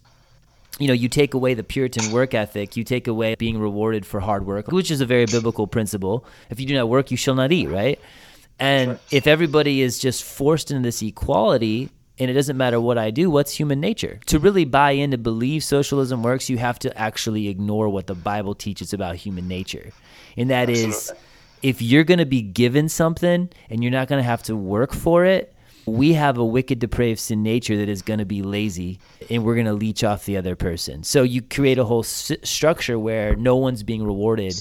you 0.80 0.88
know, 0.88 0.94
you 0.94 1.08
take 1.08 1.36
away 1.36 1.54
the 1.54 1.64
Puritan 1.64 2.12
work 2.12 2.34
ethic, 2.34 2.76
you 2.76 2.84
take 2.84 3.08
away 3.08 3.36
being 3.36 3.60
rewarded 3.60 4.08
for 4.08 4.20
hard 4.20 4.46
work, 4.46 4.72
which 4.72 4.90
is 4.90 5.02
a 5.02 5.06
very 5.06 5.26
biblical 5.28 5.68
principle. 5.68 6.26
If 6.50 6.60
you 6.60 6.66
do 6.66 6.74
not 6.74 6.90
work, 6.90 7.12
you 7.12 7.18
shall 7.18 7.36
not 7.36 7.52
eat, 7.52 7.68
right? 7.68 8.00
And 8.60 8.98
if 9.12 9.28
everybody 9.28 9.82
is 9.82 10.00
just 10.00 10.24
forced 10.24 10.72
into 10.72 10.82
this 10.82 11.02
equality, 11.04 11.90
and 12.20 12.30
it 12.30 12.34
doesn't 12.34 12.58
matter 12.58 12.80
what 12.80 12.98
I 12.98 13.12
do, 13.12 13.30
what's 13.30 13.54
human 13.54 13.80
nature? 13.80 14.20
To 14.28 14.40
really 14.40 14.66
buy 14.66 14.92
in 14.92 15.12
to 15.12 15.18
believe 15.18 15.64
socialism 15.64 16.22
works, 16.22 16.50
you 16.50 16.58
have 16.58 16.78
to 16.80 16.96
actually 16.98 17.48
ignore 17.48 17.90
what 17.90 18.08
the 18.08 18.16
Bible 18.16 18.54
teaches 18.54 18.94
about 18.94 19.16
human 19.16 19.48
nature. 19.48 19.92
And 20.38 20.50
that 20.50 20.70
Absolutely. 20.70 20.92
is, 20.92 21.14
if 21.64 21.82
you're 21.82 22.04
going 22.04 22.20
to 22.20 22.26
be 22.26 22.42
given 22.42 22.88
something 22.88 23.50
and 23.70 23.84
you're 23.84 23.92
not 23.92 24.08
going 24.08 24.20
to 24.20 24.24
have 24.24 24.44
to 24.44 24.56
work 24.56 24.94
for 24.94 25.26
it, 25.26 25.56
we 25.86 26.14
have 26.14 26.38
a 26.38 26.46
wicked, 26.46 26.80
depraved 26.80 27.20
sin 27.20 27.44
nature 27.44 27.78
that 27.78 27.90
is 27.90 28.02
going 28.02 28.20
to 28.20 28.26
be 28.26 28.42
lazy 28.42 29.00
and 29.30 29.44
we're 29.44 29.56
going 29.56 29.66
to 29.66 29.74
leech 29.74 30.04
off 30.04 30.26
the 30.26 30.38
other 30.38 30.56
person. 30.56 31.04
So 31.04 31.24
you 31.24 31.42
create 31.42 31.78
a 31.78 31.84
whole 31.84 32.04
s- 32.04 32.32
structure 32.44 32.98
where 32.98 33.36
no 33.36 33.56
one's 33.56 33.84
being 33.84 34.04
rewarded 34.04 34.54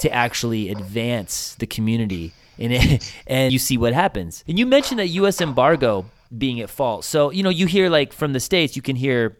to 0.00 0.12
actually 0.12 0.70
advance 0.70 1.54
the 1.56 1.66
community. 1.66 2.32
And, 2.58 2.72
it, 2.72 3.14
and 3.26 3.52
you 3.52 3.58
see 3.58 3.76
what 3.76 3.92
happens. 3.92 4.42
And 4.48 4.58
you 4.58 4.66
mentioned 4.66 4.98
that 5.00 5.08
U.S. 5.08 5.40
embargo 5.40 6.06
being 6.36 6.60
at 6.60 6.70
fault. 6.70 7.04
So, 7.04 7.30
you 7.30 7.42
know, 7.42 7.50
you 7.50 7.66
hear 7.66 7.88
like 7.88 8.12
from 8.12 8.32
the 8.32 8.40
States, 8.40 8.76
you 8.76 8.82
can 8.82 8.96
hear 8.96 9.38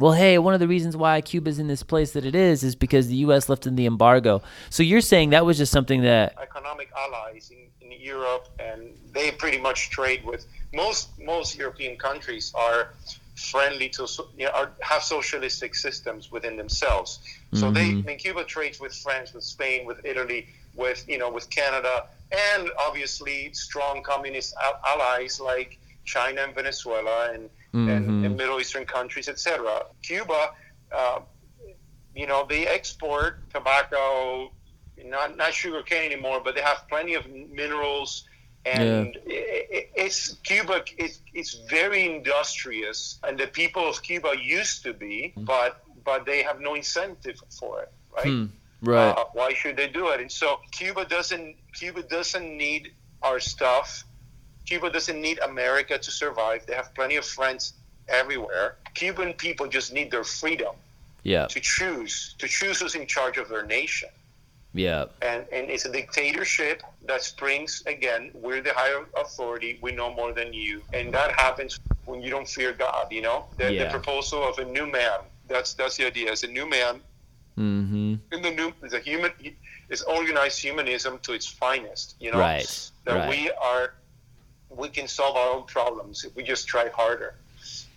well, 0.00 0.12
hey, 0.12 0.38
one 0.38 0.54
of 0.54 0.60
the 0.60 0.68
reasons 0.68 0.96
why 0.96 1.20
Cuba's 1.20 1.58
in 1.58 1.66
this 1.66 1.82
place 1.82 2.12
that 2.12 2.24
it 2.24 2.34
is 2.34 2.62
is 2.62 2.76
because 2.76 3.08
the 3.08 3.16
U.S. 3.16 3.48
lifted 3.48 3.76
the 3.76 3.86
embargo. 3.86 4.42
So 4.70 4.82
you're 4.82 5.00
saying 5.00 5.30
that 5.30 5.44
was 5.44 5.58
just 5.58 5.72
something 5.72 6.02
that 6.02 6.36
economic 6.40 6.90
allies 6.96 7.50
in, 7.50 7.66
in 7.80 8.00
Europe, 8.00 8.48
and 8.60 8.92
they 9.12 9.32
pretty 9.32 9.58
much 9.58 9.90
trade 9.90 10.24
with 10.24 10.46
most 10.72 11.18
most 11.18 11.56
European 11.56 11.96
countries 11.96 12.52
are 12.54 12.94
friendly 13.34 13.88
to 13.88 14.06
you 14.36 14.46
know, 14.46 14.52
are, 14.52 14.72
have 14.80 15.02
socialistic 15.02 15.74
systems 15.74 16.30
within 16.30 16.56
themselves. 16.56 17.20
So 17.54 17.66
mm-hmm. 17.66 17.74
they, 17.74 17.80
I 17.80 18.02
mean, 18.02 18.18
Cuba 18.18 18.44
trades 18.44 18.78
with 18.80 18.94
France, 18.94 19.32
with 19.32 19.44
Spain, 19.44 19.86
with 19.86 20.04
Italy, 20.04 20.48
with 20.74 21.04
you 21.08 21.18
know, 21.18 21.30
with 21.30 21.50
Canada, 21.50 22.06
and 22.30 22.70
obviously 22.78 23.52
strong 23.52 24.02
communist 24.02 24.54
allies 24.86 25.40
like 25.40 25.77
China 26.08 26.40
and 26.42 26.54
Venezuela 26.54 27.30
and 27.32 27.44
mm-hmm. 27.74 27.88
and, 27.88 28.24
and, 28.24 28.36
Middle 28.36 28.58
Eastern 28.60 28.86
countries, 28.86 29.28
etc. 29.28 29.84
Cuba, 30.02 30.50
uh, 30.90 31.20
you 32.14 32.26
know, 32.26 32.46
they 32.48 32.66
export 32.66 33.48
tobacco, 33.52 34.50
not 35.04 35.36
not 35.36 35.52
sugar 35.52 35.82
cane 35.82 36.10
anymore, 36.10 36.40
but 36.42 36.54
they 36.54 36.62
have 36.62 36.80
plenty 36.88 37.14
of 37.14 37.24
minerals. 37.28 38.24
And 38.64 39.16
yeah. 39.26 39.34
it, 39.76 39.90
it's 39.94 40.34
Cuba. 40.50 40.82
It's, 40.96 41.20
it's 41.32 41.54
very 41.70 42.02
industrious, 42.16 43.20
and 43.22 43.38
the 43.38 43.46
people 43.46 43.88
of 43.88 44.02
Cuba 44.02 44.32
used 44.60 44.82
to 44.84 44.92
be, 44.92 45.16
mm-hmm. 45.36 45.44
but 45.44 45.84
but 46.04 46.24
they 46.24 46.42
have 46.42 46.58
no 46.60 46.74
incentive 46.74 47.38
for 47.58 47.82
it, 47.82 47.92
right? 48.16 48.26
Hmm. 48.26 48.46
Right. 48.80 49.10
Uh, 49.10 49.24
why 49.32 49.52
should 49.54 49.76
they 49.76 49.88
do 49.88 50.08
it? 50.08 50.20
And 50.20 50.30
so 50.30 50.60
Cuba 50.70 51.04
doesn't 51.04 51.56
Cuba 51.74 52.02
doesn't 52.02 52.56
need 52.56 52.92
our 53.22 53.40
stuff. 53.40 54.04
Cuba 54.68 54.90
doesn't 54.90 55.18
need 55.20 55.38
America 55.38 55.96
to 55.96 56.10
survive. 56.10 56.66
They 56.66 56.74
have 56.74 56.94
plenty 56.94 57.16
of 57.16 57.24
friends 57.24 57.72
everywhere. 58.06 58.76
Cuban 58.92 59.32
people 59.32 59.66
just 59.66 59.94
need 59.94 60.10
their 60.10 60.24
freedom. 60.24 60.74
Yeah. 61.22 61.46
To 61.46 61.60
choose, 61.60 62.34
to 62.38 62.46
choose 62.46 62.80
who's 62.80 62.94
in 62.94 63.06
charge 63.06 63.38
of 63.38 63.48
their 63.48 63.64
nation. 63.64 64.10
Yeah. 64.74 65.06
And 65.22 65.46
and 65.56 65.70
it's 65.70 65.86
a 65.86 65.92
dictatorship 65.92 66.82
that 67.06 67.22
springs 67.22 67.82
again. 67.86 68.30
We're 68.34 68.60
the 68.60 68.74
higher 68.74 69.06
authority. 69.16 69.78
We 69.80 69.92
know 69.92 70.12
more 70.12 70.32
than 70.34 70.52
you, 70.52 70.82
and 70.92 71.12
that 71.14 71.30
happens 71.32 71.80
when 72.04 72.20
you 72.20 72.30
don't 72.30 72.48
fear 72.48 72.72
God. 72.74 73.06
You 73.10 73.22
know, 73.22 73.46
the, 73.56 73.72
yeah. 73.72 73.84
the 73.84 73.90
proposal 73.90 74.46
of 74.46 74.58
a 74.58 74.66
new 74.66 74.86
man. 74.86 75.20
That's 75.48 75.72
that's 75.72 75.96
the 75.96 76.06
idea. 76.06 76.30
As 76.30 76.42
a 76.44 76.48
new 76.58 76.68
man. 76.68 77.00
Mm-hmm. 77.56 78.14
In 78.34 78.42
the 78.42 78.52
new, 78.52 78.72
is 78.84 78.92
a 78.92 79.00
human. 79.00 79.32
Is 79.88 80.02
organized 80.02 80.60
humanism 80.60 81.18
to 81.22 81.32
its 81.32 81.46
finest. 81.46 82.16
You 82.20 82.32
know. 82.32 82.38
Right. 82.38 82.90
That 83.06 83.16
right. 83.16 83.28
we 83.30 83.50
are 83.52 83.94
we 84.70 84.88
can 84.88 85.08
solve 85.08 85.36
our 85.36 85.56
own 85.56 85.64
problems 85.64 86.24
if 86.24 86.34
we 86.36 86.42
just 86.42 86.66
try 86.68 86.88
harder. 86.88 87.34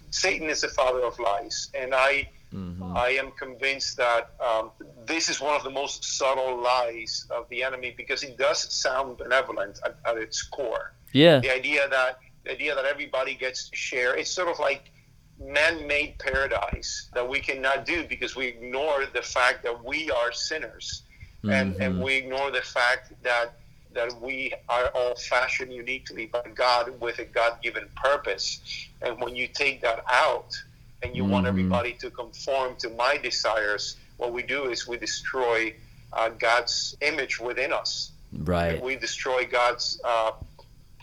Satan 0.10 0.50
is 0.50 0.62
the 0.62 0.68
father 0.68 1.02
of 1.02 1.18
lies, 1.20 1.70
and 1.74 1.96
I 1.96 2.30
mm-hmm. 2.54 2.96
I 2.96 3.10
am 3.12 3.32
convinced 3.32 3.98
that 3.98 4.32
um, 4.40 4.72
this 5.06 5.30
is 5.30 5.40
one 5.40 5.56
of 5.56 5.64
the 5.64 5.70
most 5.70 6.04
subtle 6.04 6.62
lies 6.62 7.26
of 7.32 7.48
the 7.50 7.64
enemy 7.64 7.94
because 7.96 8.24
it 8.24 8.38
does 8.38 8.74
sound 8.74 9.18
benevolent 9.18 9.80
at, 9.86 9.96
at 10.06 10.18
its 10.18 10.42
core. 10.44 10.94
Yeah, 11.14 11.40
the 11.40 11.54
idea 11.54 11.88
that 11.90 12.20
the 12.44 12.52
idea 12.52 12.76
that 12.76 12.86
everybody 12.86 13.36
gets 13.36 13.70
to 13.70 13.76
share 13.76 14.16
it's 14.16 14.32
sort 14.32 14.48
of 14.48 14.60
like 14.60 14.92
man-made 15.40 16.18
paradise 16.20 17.10
that 17.14 17.28
we 17.28 17.40
cannot 17.40 17.86
do 17.86 18.06
because 18.08 18.36
we 18.36 18.48
ignore 18.48 19.06
the 19.14 19.22
fact 19.22 19.64
that 19.64 19.84
we 19.84 20.12
are 20.12 20.32
sinners 20.32 21.04
mm-hmm. 21.44 21.52
and 21.52 21.76
and 21.82 22.02
we 22.02 22.16
ignore 22.16 22.52
the 22.52 22.62
fact 22.62 23.14
that 23.24 23.61
that 23.94 24.22
we 24.22 24.54
are 24.70 24.88
all 24.96 25.16
fashioned 25.16 25.74
uniquely 25.74 26.28
by 26.28 26.44
God 26.56 27.00
with 27.00 27.20
a 27.20 27.26
God 27.26 27.62
given 27.62 27.88
purpose. 27.96 28.62
And 29.02 29.20
when 29.22 29.36
you 29.36 29.48
take 29.48 29.82
that 29.82 30.04
out 30.10 30.56
and 31.04 31.16
you 31.16 31.24
mm-hmm. 31.24 31.32
want 31.32 31.48
everybody 31.48 31.94
to 31.94 32.10
conform 32.10 32.76
to 32.78 32.90
my 32.90 33.18
desires, 33.18 33.98
what 34.18 34.32
we 34.34 34.44
do 34.44 34.70
is 34.70 34.88
we 34.88 34.98
destroy 34.98 35.74
uh, 36.14 36.30
God's 36.30 36.96
image 37.02 37.40
within 37.40 37.74
us. 37.74 38.12
Right. 38.34 38.82
We 38.82 38.96
destroy 38.96 39.46
God's 39.46 40.00
uh, 40.04 40.32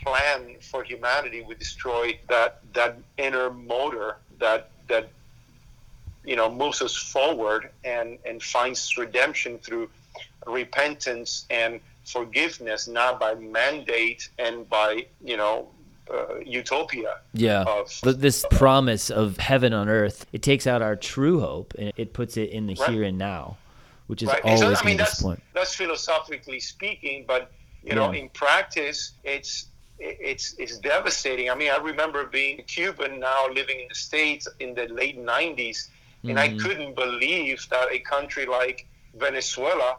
plan 0.02 0.56
for 0.60 0.82
humanity. 0.82 1.44
We 1.46 1.54
destroy 1.54 2.18
that 2.28 2.60
that 2.72 2.98
inner 3.18 3.50
motor 3.50 4.16
that 4.38 4.70
that 4.88 5.10
you 6.24 6.36
know 6.36 6.50
moves 6.50 6.80
us 6.80 6.96
forward 6.96 7.70
and 7.84 8.18
and 8.24 8.42
finds 8.42 8.96
redemption 8.96 9.58
through 9.58 9.90
repentance 10.46 11.44
and 11.50 11.80
forgiveness, 12.10 12.88
not 12.88 13.20
by 13.20 13.34
mandate 13.34 14.28
and 14.38 14.68
by, 14.68 15.06
you 15.22 15.36
know, 15.36 15.68
uh, 16.12 16.38
utopia. 16.44 17.18
Yeah. 17.34 17.62
Of, 17.62 18.00
but 18.02 18.20
this 18.20 18.44
promise 18.50 19.10
of 19.10 19.36
heaven 19.36 19.72
on 19.72 19.88
earth, 19.88 20.26
it 20.32 20.42
takes 20.42 20.66
out 20.66 20.82
our 20.82 20.96
true 20.96 21.40
hope 21.40 21.74
and 21.78 21.92
it 21.96 22.12
puts 22.12 22.36
it 22.36 22.50
in 22.50 22.66
the 22.66 22.74
right. 22.74 22.90
here 22.90 23.02
and 23.02 23.18
now, 23.18 23.56
which 24.06 24.22
is 24.22 24.28
right. 24.28 24.40
always 24.44 24.60
so, 24.60 24.74
I 24.74 24.86
mean, 24.86 24.96
that's, 24.96 25.22
point. 25.22 25.42
That's 25.54 25.74
philosophically 25.74 26.60
speaking, 26.60 27.24
but 27.26 27.52
you 27.84 27.94
know, 27.94 28.10
in 28.10 28.28
practice, 28.30 29.12
it's 29.24 29.66
it's 29.98 30.54
it's 30.58 30.78
devastating. 30.78 31.50
I 31.50 31.54
mean, 31.54 31.70
I 31.70 31.78
remember 31.78 32.26
being 32.26 32.62
Cuban 32.66 33.20
now 33.20 33.48
living 33.48 33.80
in 33.80 33.88
the 33.88 33.94
states 33.94 34.46
in 34.60 34.74
the 34.74 34.86
late 34.88 35.18
'90s, 35.18 35.88
and 36.22 36.36
mm-hmm. 36.36 36.38
I 36.38 36.48
couldn't 36.62 36.94
believe 36.94 37.66
that 37.70 37.90
a 37.90 37.98
country 38.00 38.46
like 38.46 38.86
Venezuela 39.14 39.98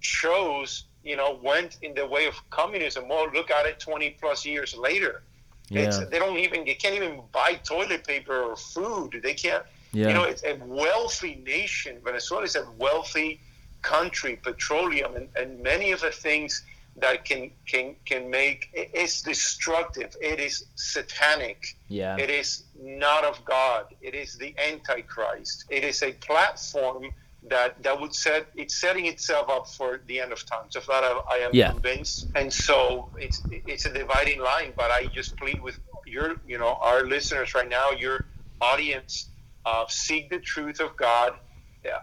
chose 0.00 0.84
you 1.04 1.16
know, 1.16 1.38
went 1.42 1.78
in 1.82 1.94
the 1.94 2.06
way 2.06 2.26
of 2.26 2.34
communism. 2.50 3.08
Well, 3.08 3.30
look 3.32 3.50
at 3.50 3.66
it 3.66 3.80
20 3.80 4.10
plus 4.20 4.44
years 4.44 4.76
later. 4.76 5.22
Yeah. 5.68 5.82
It's, 5.82 5.98
they 5.98 6.18
don't 6.18 6.38
even, 6.38 6.64
they 6.64 6.74
can't 6.74 6.96
even 6.96 7.20
buy 7.32 7.54
toilet 7.64 8.06
paper 8.06 8.42
or 8.42 8.56
food. 8.56 9.20
They 9.22 9.34
can't, 9.34 9.64
yeah. 9.92 10.08
you 10.08 10.14
know, 10.14 10.24
it's 10.24 10.44
a 10.44 10.58
wealthy 10.64 11.42
nation. 11.46 11.98
Venezuela 12.04 12.44
is 12.44 12.56
a 12.56 12.66
wealthy 12.78 13.40
country, 13.82 14.36
petroleum, 14.42 15.16
and, 15.16 15.28
and 15.36 15.62
many 15.62 15.92
of 15.92 16.00
the 16.00 16.10
things 16.10 16.64
that 16.96 17.24
can 17.24 17.50
can 17.66 17.94
can 18.04 18.28
make 18.30 18.68
it's 18.72 19.22
destructive. 19.22 20.14
It 20.20 20.40
is 20.40 20.66
satanic. 20.74 21.76
Yeah. 21.88 22.16
It 22.16 22.30
is 22.30 22.64
not 22.80 23.24
of 23.24 23.44
God. 23.44 23.86
It 24.00 24.14
is 24.14 24.36
the 24.36 24.54
Antichrist. 24.58 25.64
It 25.70 25.84
is 25.84 26.02
a 26.02 26.12
platform 26.12 27.10
that 27.48 27.82
that 27.82 27.98
would 28.00 28.14
set 28.14 28.46
it's 28.54 28.80
setting 28.80 29.06
itself 29.06 29.48
up 29.48 29.66
for 29.68 30.00
the 30.06 30.20
end 30.20 30.32
of 30.32 30.44
time. 30.46 30.66
So 30.68 30.80
that 30.80 31.04
I, 31.04 31.20
I 31.30 31.36
am 31.38 31.50
yeah. 31.52 31.72
convinced, 31.72 32.28
and 32.34 32.52
so 32.52 33.08
it's 33.18 33.42
it's 33.50 33.86
a 33.86 33.92
dividing 33.92 34.40
line. 34.40 34.72
But 34.76 34.90
I 34.90 35.06
just 35.06 35.36
plead 35.36 35.60
with 35.62 35.78
your 36.06 36.36
you 36.46 36.58
know 36.58 36.78
our 36.80 37.04
listeners 37.04 37.54
right 37.54 37.68
now, 37.68 37.90
your 37.90 38.26
audience, 38.60 39.28
uh, 39.64 39.86
seek 39.88 40.30
the 40.30 40.38
truth 40.38 40.80
of 40.80 40.96
God. 40.96 41.34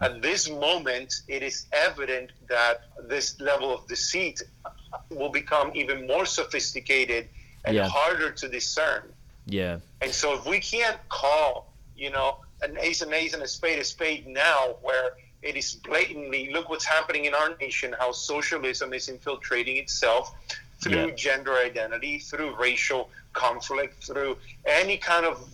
At 0.00 0.22
this 0.22 0.50
moment, 0.50 1.22
it 1.28 1.44
is 1.44 1.66
evident 1.70 2.32
that 2.48 2.80
this 3.08 3.40
level 3.40 3.72
of 3.72 3.86
deceit 3.86 4.42
will 5.08 5.28
become 5.28 5.70
even 5.74 6.04
more 6.04 6.26
sophisticated 6.26 7.28
and 7.64 7.76
yeah. 7.76 7.88
harder 7.88 8.32
to 8.32 8.48
discern. 8.48 9.12
Yeah. 9.46 9.78
And 10.02 10.10
so 10.10 10.34
if 10.34 10.46
we 10.46 10.58
can't 10.58 10.98
call, 11.08 11.72
you 11.96 12.10
know, 12.10 12.38
an 12.62 12.76
ace 12.80 13.02
and 13.02 13.12
ace 13.12 13.34
and 13.34 13.42
a 13.42 13.46
spade 13.46 13.78
a 13.78 13.84
spade 13.84 14.26
now, 14.26 14.76
where 14.82 15.12
it 15.42 15.56
is 15.56 15.74
blatantly 15.74 16.50
look 16.52 16.68
what's 16.68 16.84
happening 16.84 17.26
in 17.26 17.34
our 17.34 17.56
nation, 17.56 17.94
how 17.98 18.12
socialism 18.12 18.92
is 18.92 19.08
infiltrating 19.08 19.76
itself 19.76 20.34
through 20.82 21.08
yeah. 21.08 21.14
gender 21.14 21.54
identity, 21.54 22.18
through 22.18 22.56
racial 22.56 23.10
conflict, 23.32 24.04
through 24.04 24.36
any 24.66 24.96
kind 24.96 25.24
of 25.24 25.48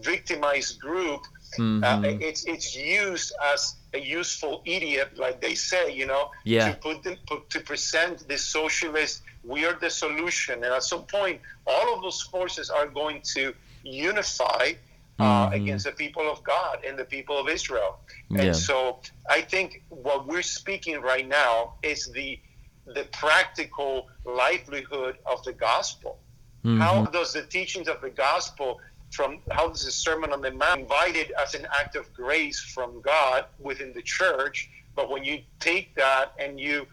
victimized 0.00 0.80
group. 0.80 1.22
Mm-hmm. 1.58 1.84
Uh, 1.84 2.08
it's 2.20 2.44
it's 2.44 2.76
used 2.76 3.32
as 3.52 3.76
a 3.94 3.98
useful 3.98 4.60
idiot, 4.66 5.16
like 5.16 5.40
they 5.40 5.54
say, 5.54 5.94
you 5.94 6.06
know, 6.06 6.30
yeah. 6.44 6.72
to 6.72 6.78
put 6.78 7.02
them 7.02 7.16
put, 7.26 7.48
to 7.50 7.60
present 7.60 8.28
this 8.28 8.44
socialist. 8.44 9.22
We 9.44 9.64
are 9.64 9.72
the 9.72 9.88
solution, 9.88 10.56
and 10.64 10.72
at 10.74 10.82
some 10.82 11.04
point, 11.04 11.40
all 11.66 11.94
of 11.94 12.02
those 12.02 12.20
forces 12.20 12.68
are 12.68 12.86
going 12.86 13.22
to 13.34 13.54
unify 13.82 14.72
uh, 15.18 15.46
mm-hmm. 15.46 15.54
against 15.54 15.84
the 15.84 15.92
people 15.92 16.30
of 16.30 16.42
God 16.44 16.84
and 16.86 16.98
the 16.98 17.04
people 17.04 17.38
of 17.38 17.48
Israel. 17.48 18.00
And 18.30 18.38
yeah. 18.38 18.52
so 18.52 19.00
I 19.28 19.40
think 19.40 19.82
what 19.88 20.26
we're 20.26 20.42
speaking 20.42 21.00
right 21.00 21.26
now 21.26 21.74
is 21.82 22.06
the 22.12 22.38
the 22.86 23.04
practical 23.12 24.08
livelihood 24.24 25.18
of 25.26 25.44
the 25.44 25.52
gospel. 25.52 26.18
Mm-hmm. 26.64 26.80
How 26.80 27.04
does 27.04 27.34
the 27.34 27.42
teachings 27.42 27.86
of 27.86 28.00
the 28.00 28.08
gospel 28.08 28.80
from 29.10 29.40
how 29.50 29.68
does 29.68 29.84
the 29.84 29.90
Sermon 29.90 30.32
on 30.32 30.40
the 30.40 30.50
Mount 30.50 30.80
invited 30.80 31.32
as 31.32 31.54
an 31.54 31.66
act 31.78 31.96
of 31.96 32.12
grace 32.12 32.60
from 32.60 33.00
God 33.00 33.46
within 33.58 33.92
the 33.92 34.02
church, 34.02 34.70
but 34.94 35.10
when 35.10 35.24
you 35.24 35.42
take 35.60 35.94
that 35.96 36.32
and 36.38 36.60
you 36.60 36.86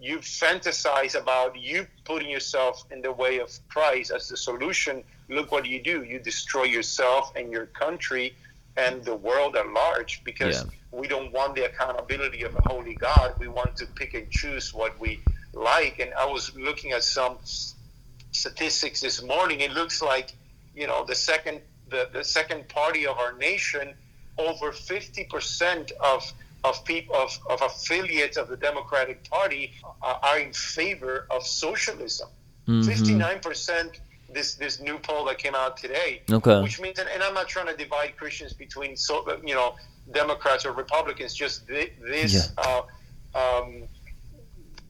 you 0.00 0.18
fantasize 0.18 1.14
about 1.14 1.58
you 1.58 1.86
putting 2.04 2.30
yourself 2.30 2.84
in 2.90 3.02
the 3.02 3.12
way 3.12 3.38
of 3.38 3.50
Christ 3.68 4.10
as 4.10 4.28
the 4.28 4.36
solution 4.36 5.04
look 5.30 5.50
what 5.52 5.64
you 5.66 5.80
do. 5.82 6.02
You 6.02 6.18
destroy 6.18 6.64
yourself 6.64 7.32
and 7.36 7.50
your 7.52 7.66
country 7.66 8.34
and 8.76 9.04
the 9.04 9.14
world 9.14 9.56
at 9.56 9.68
large 9.68 10.22
because 10.24 10.56
Yeah. 10.56 10.70
we 11.00 11.06
don't 11.08 11.32
want 11.32 11.54
the 11.54 11.64
accountability 11.70 12.42
of 12.42 12.54
a 12.56 12.62
holy 12.72 12.94
God. 12.94 13.34
We 13.38 13.48
want 13.48 13.76
to 13.76 13.86
pick 13.86 14.14
and 14.14 14.30
choose 14.30 14.72
what 14.74 14.98
we 15.00 15.20
like. 15.52 15.98
And 15.98 16.12
I 16.14 16.26
was 16.26 16.54
looking 16.56 16.92
at 16.92 17.02
some 17.04 17.38
statistics 18.32 19.00
this 19.00 19.22
morning. 19.22 19.60
It 19.60 19.72
looks 19.72 20.00
like, 20.02 20.32
you 20.74 20.86
know, 20.86 21.04
the 21.04 21.14
second 21.14 21.60
the, 21.88 22.08
the 22.12 22.22
second 22.22 22.68
party 22.68 23.04
of 23.06 23.18
our 23.18 23.32
nation, 23.32 23.94
over 24.38 24.70
fifty 24.72 25.24
percent 25.24 25.90
of 26.00 26.32
of 26.62 26.84
people 26.84 27.16
of, 27.16 27.36
of 27.48 27.60
affiliates 27.62 28.36
of 28.36 28.48
the 28.48 28.56
Democratic 28.56 29.28
Party 29.28 29.72
are, 30.02 30.20
are 30.22 30.38
in 30.38 30.52
favor 30.52 31.26
of 31.30 31.44
socialism. 31.46 32.28
Mhm. 32.68 32.86
59 32.86 33.40
percent. 33.40 34.00
This 34.32 34.54
this 34.54 34.80
new 34.80 34.98
poll 34.98 35.24
that 35.26 35.38
came 35.38 35.54
out 35.54 35.76
today, 35.76 36.22
Okay. 36.30 36.60
which 36.62 36.80
means, 36.80 36.98
and, 36.98 37.08
and 37.12 37.22
I'm 37.22 37.34
not 37.34 37.48
trying 37.48 37.66
to 37.66 37.76
divide 37.76 38.16
Christians 38.16 38.52
between 38.52 38.96
so 38.96 39.24
you 39.44 39.54
know 39.54 39.74
Democrats 40.12 40.64
or 40.64 40.72
Republicans. 40.72 41.34
Just 41.34 41.66
thi- 41.66 41.92
this, 42.00 42.52
uh, 42.58 42.82
um, 43.34 43.82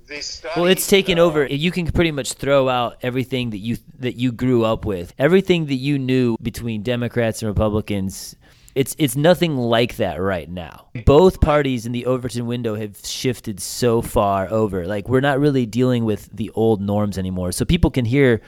this 0.07 0.27
study. 0.27 0.61
Well, 0.61 0.71
it's 0.71 0.87
taken 0.87 1.19
uh, 1.19 1.23
over. 1.23 1.47
You 1.47 1.71
can 1.71 1.87
pretty 1.91 2.11
much 2.11 2.35
throw 2.35 2.69
out 2.69 2.99
everything 3.03 3.51
that 3.51 3.59
you 3.59 3.79
that 3.99 4.17
you 4.17 4.33
grew 4.33 4.65
up 4.65 4.85
with, 4.85 5.15
everything 5.19 5.67
that 5.67 5.75
you 5.77 5.99
knew 5.99 6.37
between 6.43 6.83
Democrats 6.83 7.43
and 7.43 7.49
Republicans. 7.49 8.37
It's 8.75 8.95
it's 8.99 9.17
nothing 9.17 9.57
like 9.57 9.97
that 9.97 10.21
right 10.21 10.49
now. 10.49 10.87
Both 11.05 11.41
parties 11.41 11.87
in 11.87 11.93
the 11.93 12.07
Overton 12.07 12.47
window 12.47 12.77
have 12.77 12.99
shifted 13.05 13.59
so 13.61 14.01
far 14.01 14.49
over. 14.49 14.87
Like 14.87 15.09
we're 15.09 15.21
not 15.21 15.41
really 15.41 15.67
dealing 15.67 16.05
with 16.05 16.29
the 16.33 16.51
old 16.55 16.81
norms 16.81 17.19
anymore. 17.19 17.51
So 17.53 17.65
people 17.65 17.91
can 17.91 18.05
hear, 18.05 18.41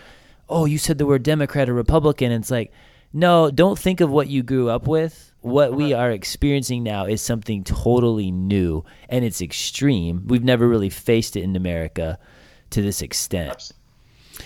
"Oh, 0.52 0.64
you 0.66 0.78
said 0.78 0.98
the 0.98 1.06
word 1.06 1.22
Democrat 1.22 1.68
or 1.68 1.74
Republican." 1.74 2.30
And 2.32 2.42
it's 2.42 2.50
like, 2.50 2.72
"No, 3.12 3.50
don't 3.50 3.78
think 3.78 4.00
of 4.00 4.10
what 4.10 4.28
you 4.28 4.42
grew 4.42 4.68
up 4.68 4.86
with. 4.86 5.32
What 5.40 5.74
we 5.74 5.92
are 5.92 6.10
experiencing 6.12 6.84
now 6.84 7.04
is 7.06 7.20
something 7.20 7.64
totally 7.64 8.30
new 8.30 8.84
and 9.08 9.24
it's 9.24 9.42
extreme. 9.42 10.22
We've 10.28 10.44
never 10.44 10.68
really 10.68 10.90
faced 10.90 11.34
it 11.36 11.42
in 11.42 11.56
America 11.56 12.18
to 12.70 12.80
this 12.82 13.02
extent." 13.02 13.72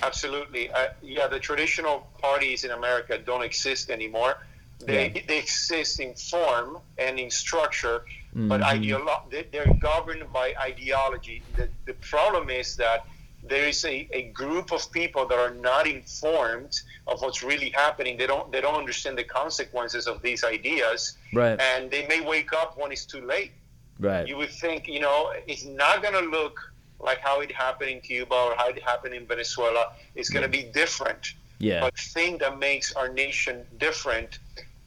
Absolutely. 0.02 0.70
Uh, 0.70 0.88
yeah, 1.02 1.26
the 1.26 1.38
traditional 1.38 2.06
parties 2.20 2.64
in 2.64 2.70
America 2.70 3.18
don't 3.18 3.42
exist 3.42 3.90
anymore. 3.90 4.38
They, 4.80 5.12
Yeah. 5.14 5.22
they 5.28 5.38
exist 5.38 6.00
in 6.00 6.14
form 6.14 6.78
and 6.98 7.18
in 7.18 7.30
structure, 7.30 8.04
but 8.34 8.60
Mhm. 8.60 8.64
ideolo- 8.74 9.30
they- 9.30 9.46
they're 9.52 9.72
governed 9.80 10.24
by 10.32 10.54
ideology. 10.60 11.42
The, 11.56 11.68
the 11.86 11.94
problem 11.94 12.50
is 12.50 12.76
that 12.76 13.06
there 13.48 13.66
is 13.68 13.84
a, 13.84 14.08
a 14.12 14.22
group 14.42 14.72
of 14.72 14.90
people 14.92 15.26
that 15.26 15.38
are 15.38 15.54
not 15.54 15.86
informed 15.86 16.80
of 17.06 17.20
what's 17.22 17.42
really 17.42 17.70
happening. 17.70 18.16
They 18.16 18.26
don't 18.26 18.50
they 18.52 18.60
don't 18.60 18.74
understand 18.76 19.16
the 19.18 19.24
consequences 19.24 20.06
of 20.06 20.22
these 20.22 20.42
ideas, 20.44 21.16
Right. 21.32 21.58
and 21.60 21.90
they 21.90 22.06
may 22.06 22.20
wake 22.20 22.52
up 22.52 22.76
when 22.78 22.92
it's 22.92 23.04
too 23.06 23.22
late 23.34 23.52
Right. 23.98 24.26
you 24.28 24.36
would 24.36 24.50
think, 24.50 24.88
you 24.88 25.00
know, 25.00 25.32
it's 25.46 25.64
not 25.64 26.02
going 26.02 26.14
to 26.22 26.28
look 26.38 26.56
like 27.00 27.18
how 27.20 27.40
it 27.40 27.50
happened 27.52 27.90
in 27.90 28.00
Cuba 28.00 28.34
or 28.34 28.54
how 28.56 28.68
it 28.68 28.82
happened 28.82 29.14
in 29.14 29.26
Venezuela. 29.26 29.92
It's 30.14 30.28
going 30.30 30.42
to 30.42 30.48
be 30.48 30.64
different. 30.64 31.34
Yeah. 31.58 31.80
But 31.80 31.94
the 31.96 32.02
thing 32.02 32.38
that 32.38 32.58
makes 32.58 32.92
our 32.94 33.08
nation 33.08 33.64
different, 33.78 34.38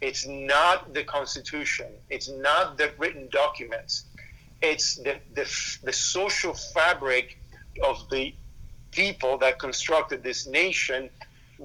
it's 0.02 0.26
not 0.28 0.94
the 0.94 1.04
Constitution. 1.04 1.88
It's 2.10 2.30
not 2.30 2.78
the 2.78 2.92
written 3.00 3.28
documents. 3.32 4.06
It's 4.62 4.96
the, 4.96 5.16
the, 5.34 5.46
the 5.84 5.94
social 5.94 6.54
fabric 6.54 7.38
of 7.84 8.08
the 8.10 8.34
people 9.04 9.34
that 9.44 9.54
constructed 9.68 10.20
this 10.30 10.42
nation, 10.62 11.10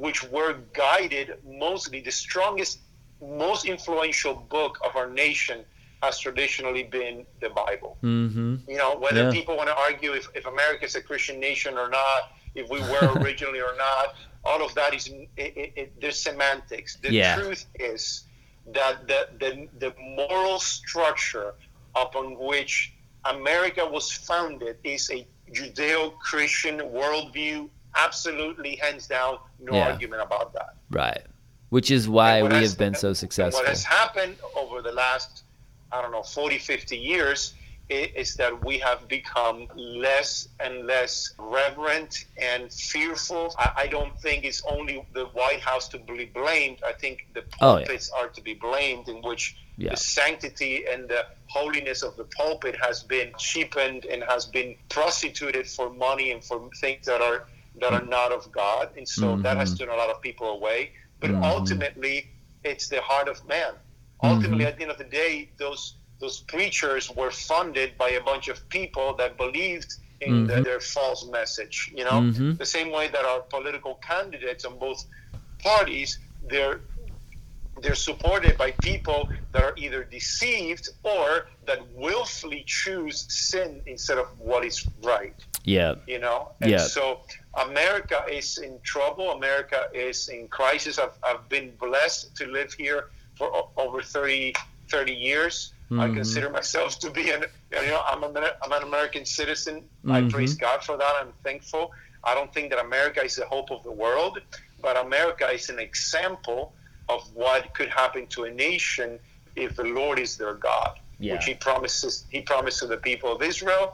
which 0.04 0.20
were 0.36 0.52
guided 0.72 1.28
mostly 1.66 1.98
the 2.00 2.14
strongest, 2.26 2.74
most 3.20 3.62
influential 3.74 4.34
book 4.56 4.72
of 4.86 4.90
our 5.00 5.10
nation 5.24 5.58
has 6.04 6.14
traditionally 6.26 6.84
been 6.98 7.16
the 7.44 7.50
Bible. 7.62 7.92
Mm-hmm. 8.02 8.52
You 8.72 8.78
know, 8.82 8.92
whether 9.04 9.22
Yeah. 9.24 9.38
people 9.38 9.54
want 9.60 9.68
to 9.74 9.78
argue 9.88 10.12
if, 10.20 10.26
if 10.40 10.44
America 10.54 10.84
is 10.90 10.94
a 11.02 11.04
Christian 11.10 11.36
nation 11.48 11.72
or 11.82 11.88
not, 12.00 12.20
if 12.60 12.66
we 12.74 12.80
were 12.92 13.06
originally 13.20 13.62
or 13.70 13.74
not, 13.88 14.06
all 14.48 14.60
of 14.66 14.70
that 14.78 14.90
is 14.98 15.04
it, 15.08 15.28
it, 15.36 15.72
it, 15.80 16.00
there's 16.00 16.18
semantics. 16.28 16.90
The 17.04 17.10
Yeah. 17.12 17.34
truth 17.36 17.62
is 17.92 18.02
that 18.78 18.94
the, 19.10 19.20
the 19.42 19.50
the 19.82 19.90
moral 20.20 20.58
structure 20.58 21.48
upon 22.04 22.26
which 22.50 22.74
America 23.36 23.84
was 23.96 24.06
founded 24.28 24.76
is 24.84 25.10
a 25.10 25.20
Judeo-Christian 25.54 26.78
worldview. 26.78 27.68
Absolutely, 27.96 28.76
hands 28.76 29.06
down, 29.06 29.38
no 29.60 29.74
Yeah. 29.74 29.90
argument 29.92 30.22
about 30.22 30.52
that. 30.54 30.74
Right. 30.90 31.22
Which 31.70 31.90
is 31.90 32.08
why 32.08 32.42
we 32.42 32.52
has- 32.54 32.70
have 32.70 32.78
been 32.78 32.94
so 32.94 33.12
successful. 33.12 33.60
What 33.60 33.68
has 33.68 33.84
happened 33.84 34.36
over 34.56 34.82
the 34.82 34.92
last, 34.92 35.44
I 35.92 36.02
don't 36.02 36.12
know, 36.12 36.22
40, 36.22 36.58
50 36.58 36.96
years 36.96 37.54
is 37.88 38.36
that 38.36 38.64
we 38.64 38.78
have 38.78 39.06
become 39.08 39.66
less 39.76 40.48
and 40.60 40.86
less 40.86 41.34
reverent 41.38 42.24
and 42.40 42.72
fearful. 42.72 43.54
I, 43.58 43.86
don't 43.88 44.18
think 44.20 44.44
it's 44.44 44.62
only 44.66 45.06
the 45.12 45.26
White 45.26 45.60
House 45.60 45.88
to 45.88 45.98
be 45.98 46.24
blamed. 46.26 46.78
I 46.86 46.92
think 46.92 47.26
the 47.34 47.44
Oh, 47.60 47.76
yeah. 47.76 47.84
pulpits 47.84 48.10
are 48.18 48.28
to 48.28 48.40
be 48.40 48.54
blamed, 48.54 49.08
in 49.08 49.20
which 49.22 49.56
Yeah. 49.76 49.90
the 49.90 49.96
sanctity 49.96 50.86
and 50.86 51.08
the 51.08 51.26
holiness 51.48 52.02
of 52.02 52.16
the 52.16 52.24
pulpit 52.24 52.76
has 52.80 53.02
been 53.02 53.32
cheapened 53.38 54.06
and 54.06 54.22
has 54.24 54.46
been 54.46 54.76
prostituted 54.88 55.68
for 55.68 55.90
money 55.90 56.30
and 56.32 56.42
for 56.44 56.70
things 56.80 57.06
that 57.06 57.20
are 57.20 57.46
that 57.80 57.92
are 57.92 58.06
not 58.06 58.30
of 58.30 58.50
God, 58.52 58.90
and 58.96 59.06
so 59.06 59.36
that 59.38 59.56
has 59.56 59.74
Mhm. 59.74 59.78
turned 59.80 59.90
a 59.90 59.96
lot 59.96 60.08
of 60.08 60.22
people 60.22 60.48
away. 60.50 60.92
But 61.18 61.30
Mhm. 61.32 61.42
ultimately, 61.44 62.30
it's 62.62 62.86
the 62.88 63.00
heart 63.02 63.28
of 63.28 63.44
man. 63.48 63.74
Ultimately, 64.22 64.64
at 64.64 64.76
the 64.76 64.82
end 64.82 64.92
of 64.92 64.98
the 64.98 65.10
day, 65.22 65.50
those 65.58 65.96
those 66.24 66.40
preachers 66.56 67.04
were 67.20 67.30
funded 67.50 67.88
by 68.02 68.10
a 68.20 68.22
bunch 68.30 68.46
of 68.52 68.56
people 68.78 69.08
that 69.20 69.30
believed 69.44 69.90
in 70.26 70.46
the, 70.46 70.54
Mhm. 70.54 70.64
their 70.68 70.80
false 70.96 71.22
message. 71.38 71.76
You 71.98 72.04
know, 72.08 72.18
Mhm. 72.28 72.56
the 72.64 72.70
same 72.76 72.90
way 72.98 73.06
that 73.14 73.24
our 73.32 73.40
political 73.56 73.94
candidates 74.10 74.62
on 74.68 74.74
both 74.86 75.00
parties, 75.70 76.10
they're 76.52 76.80
they're 77.82 78.02
supported 78.10 78.54
by 78.64 78.70
people 78.90 79.20
that 79.52 79.62
are 79.68 79.74
either 79.84 80.00
deceived 80.18 80.84
or 81.02 81.28
that 81.68 81.80
willfully 82.04 82.62
choose 82.82 83.16
sin 83.46 83.70
instead 83.94 84.16
of 84.22 84.26
what 84.48 84.60
is 84.70 84.78
right 85.12 85.34
yeah. 85.64 85.92
you 86.12 86.20
know 86.24 86.38
and 86.60 86.70
Yeah. 86.70 86.86
so 86.96 87.04
america 87.68 88.18
is 88.38 88.48
in 88.66 88.74
trouble 88.92 89.26
america 89.38 89.80
is 89.92 90.18
in 90.36 90.42
crisis 90.60 90.94
i've, 91.02 91.16
I've 91.28 91.44
been 91.56 91.68
blessed 91.86 92.22
to 92.38 92.44
live 92.58 92.70
here 92.84 93.00
for 93.38 93.48
over 93.84 93.98
30 94.14 94.54
30 94.94 95.16
years 95.28 95.54
i 96.00 96.06
Mhm. 96.08 96.14
consider 96.14 96.50
myself 96.50 96.98
to 96.98 97.10
be 97.10 97.30
an 97.30 97.44
you 97.72 97.90
know 97.92 98.02
i'm, 98.08 98.22
a, 98.24 98.28
I'm 98.62 98.72
an 98.72 98.82
american 98.82 99.24
citizen 99.24 99.84
i 100.16 100.22
praise 100.34 100.54
god 100.54 100.82
for 100.82 100.96
that 100.96 101.14
i'm 101.20 101.32
thankful 101.42 101.92
i 102.24 102.34
don't 102.34 102.52
think 102.54 102.70
that 102.70 102.80
america 102.88 103.22
is 103.22 103.36
the 103.36 103.46
hope 103.46 103.70
of 103.70 103.82
the 103.82 103.92
world 104.04 104.40
but 104.82 104.96
america 104.96 105.46
is 105.58 105.68
an 105.70 105.78
example 105.78 106.72
of 107.08 107.20
what 107.34 107.74
could 107.74 107.90
happen 107.90 108.26
to 108.28 108.44
a 108.44 108.50
nation 108.50 109.18
if 109.56 109.76
the 109.76 109.84
lord 109.84 110.18
is 110.18 110.36
their 110.36 110.54
god 110.54 110.92
Yeah. 111.18 111.34
which 111.34 111.44
he 111.50 111.54
promises 111.54 112.24
he 112.34 112.40
promised 112.52 112.78
to 112.82 112.86
the 112.94 113.00
people 113.10 113.30
of 113.36 113.40
israel 113.42 113.84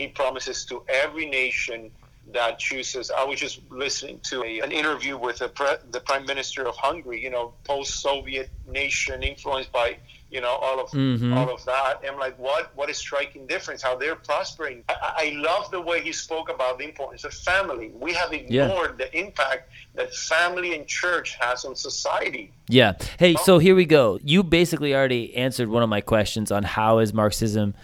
he 0.00 0.06
promises 0.08 0.58
to 0.70 0.84
every 1.04 1.26
nation 1.26 1.90
that 2.38 2.58
chooses. 2.58 3.10
I 3.10 3.24
was 3.24 3.40
just 3.40 3.58
listening 3.70 4.20
to 4.24 4.36
a, 4.44 4.60
an 4.60 4.70
interview 4.70 5.16
with 5.16 5.38
the, 5.38 5.48
pre, 5.48 5.70
the 5.92 6.00
prime 6.00 6.26
minister 6.26 6.62
of 6.68 6.76
Hungary, 6.76 7.22
you 7.22 7.30
know, 7.30 7.54
post-Soviet 7.64 8.50
nation 8.66 9.22
influenced 9.22 9.72
by, 9.72 9.96
you 10.30 10.40
know, 10.40 10.50
all 10.50 10.78
of 10.80 10.90
Mhm. 10.90 11.34
all 11.36 11.48
of 11.52 11.64
that. 11.64 12.00
I'm 12.06 12.18
like, 12.18 12.38
what? 12.38 12.70
What 12.76 12.90
a 12.90 12.94
striking 12.94 13.46
difference! 13.46 13.80
How 13.82 13.96
they're 13.96 14.14
prospering. 14.16 14.84
I, 14.88 14.94
I 15.16 15.32
love 15.36 15.70
the 15.70 15.80
way 15.80 16.00
he 16.02 16.12
spoke 16.12 16.48
about 16.50 16.78
the 16.78 16.84
importance 16.84 17.24
of 17.24 17.32
family. 17.32 17.90
We 17.94 18.12
have 18.14 18.32
ignored 18.32 18.98
the 18.98 19.08
impact 19.18 19.70
that 19.94 20.14
family 20.14 20.74
and 20.74 20.86
church 20.86 21.36
has 21.40 21.64
on 21.64 21.74
society. 21.76 22.52
Yeah. 22.68 22.92
Hey, 23.18 23.34
so 23.36 23.58
here 23.58 23.74
we 23.74 23.84
go. 23.86 24.18
You 24.22 24.42
basically 24.42 24.94
already 24.94 25.34
answered 25.36 25.68
one 25.68 25.82
of 25.82 25.88
my 25.88 26.00
questions 26.00 26.52
on 26.52 26.62
how 26.62 26.98
is 26.98 27.12
Marxism 27.14 27.74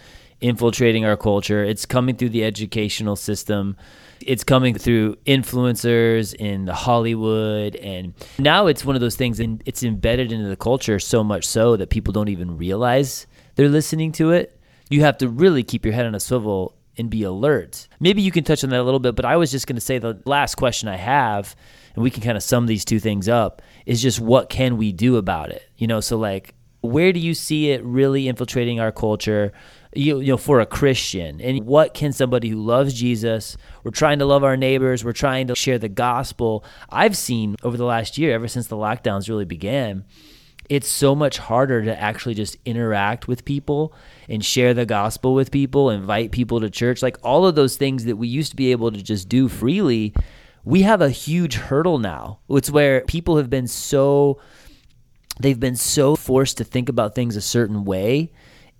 infiltrating 0.41 1.05
our 1.05 1.17
culture. 1.17 1.63
It's 1.63 1.85
coming 1.85 2.15
through 2.15 2.29
the 2.29 2.43
educational 2.43 3.15
system. 3.15 3.75
It's 4.21 4.43
coming 4.43 4.75
through 4.75 5.15
influencers 5.25 6.33
in 6.33 6.67
Hollywood 6.67 7.75
and 7.75 8.13
now 8.39 8.67
it's 8.67 8.83
one 8.83 8.95
of 8.95 9.01
those 9.01 9.15
things 9.15 9.39
and 9.39 9.61
it's 9.65 9.83
embedded 9.83 10.31
into 10.31 10.47
the 10.47 10.55
culture 10.55 10.99
so 10.99 11.23
much 11.23 11.45
so 11.45 11.75
that 11.77 11.89
people 11.89 12.11
don't 12.11 12.29
even 12.29 12.57
realize 12.57 13.27
they're 13.55 13.69
listening 13.69 14.11
to 14.13 14.31
it. 14.31 14.59
You 14.89 15.01
have 15.01 15.17
to 15.19 15.29
really 15.29 15.63
keep 15.63 15.85
your 15.85 15.93
head 15.93 16.05
on 16.05 16.15
a 16.15 16.19
swivel 16.19 16.75
and 16.97 17.09
be 17.09 17.23
alert. 17.23 17.87
Maybe 17.99 18.21
you 18.21 18.31
can 18.31 18.43
touch 18.43 18.63
on 18.63 18.69
that 18.69 18.79
a 18.79 18.83
little 18.83 18.99
bit, 18.99 19.15
but 19.15 19.25
I 19.25 19.35
was 19.35 19.51
just 19.51 19.67
going 19.67 19.75
to 19.75 19.81
say 19.81 19.97
the 19.97 20.21
last 20.25 20.55
question 20.55 20.87
I 20.87 20.95
have, 20.95 21.55
and 21.93 22.03
we 22.03 22.11
can 22.11 22.23
kind 22.23 22.37
of 22.37 22.43
sum 22.43 22.67
these 22.67 22.85
two 22.85 22.99
things 22.99 23.27
up, 23.27 23.61
is 23.85 24.01
just 24.01 24.19
what 24.19 24.49
can 24.49 24.77
we 24.77 24.91
do 24.91 25.17
about 25.17 25.49
it? 25.49 25.67
You 25.77 25.87
know, 25.87 25.99
so 25.99 26.17
like, 26.17 26.53
where 26.81 27.11
do 27.11 27.19
you 27.19 27.33
see 27.33 27.71
it 27.71 27.83
really 27.83 28.27
infiltrating 28.27 28.79
our 28.79 28.91
culture? 28.91 29.51
You, 29.95 30.19
you 30.19 30.33
know, 30.33 30.37
for 30.37 30.59
a 30.59 30.65
Christian, 30.65 31.39
and 31.39 31.65
what 31.65 31.93
can 31.93 32.11
somebody 32.11 32.49
who 32.49 32.61
loves 32.61 32.93
Jesus? 32.93 33.55
We're 33.83 33.91
trying 33.91 34.19
to 34.19 34.25
love 34.25 34.43
our 34.43 34.57
neighbors. 34.57 35.05
We're 35.05 35.13
trying 35.13 35.47
to 35.47 35.55
share 35.55 35.79
the 35.79 35.89
gospel. 35.89 36.65
I've 36.89 37.15
seen 37.15 37.55
over 37.63 37.77
the 37.77 37.85
last 37.85 38.17
year, 38.17 38.33
ever 38.33 38.49
since 38.49 38.67
the 38.67 38.75
lockdowns 38.75 39.29
really 39.29 39.45
began, 39.45 40.03
it's 40.69 40.87
so 40.87 41.15
much 41.15 41.37
harder 41.37 41.83
to 41.83 41.99
actually 41.99 42.33
just 42.33 42.57
interact 42.65 43.27
with 43.27 43.45
people 43.45 43.93
and 44.27 44.43
share 44.43 44.73
the 44.73 44.85
gospel 44.85 45.33
with 45.33 45.51
people, 45.51 45.89
invite 45.89 46.31
people 46.31 46.59
to 46.59 46.69
church. 46.69 47.01
Like 47.01 47.17
all 47.23 47.45
of 47.45 47.55
those 47.55 47.77
things 47.77 48.05
that 48.05 48.17
we 48.17 48.27
used 48.27 48.51
to 48.51 48.55
be 48.55 48.71
able 48.71 48.91
to 48.91 49.01
just 49.01 49.29
do 49.29 49.47
freely, 49.47 50.13
we 50.63 50.81
have 50.81 51.01
a 51.01 51.09
huge 51.09 51.55
hurdle 51.55 51.99
now. 51.99 52.39
It's 52.49 52.71
where 52.71 53.01
people 53.01 53.37
have 53.37 53.49
been 53.49 53.67
so 53.67 54.39
they've 55.39 55.59
been 55.59 55.75
so 55.75 56.15
forced 56.15 56.57
to 56.57 56.63
think 56.63 56.89
about 56.89 57.13
things 57.13 57.35
a 57.35 57.41
certain 57.41 57.83
way 57.85 58.31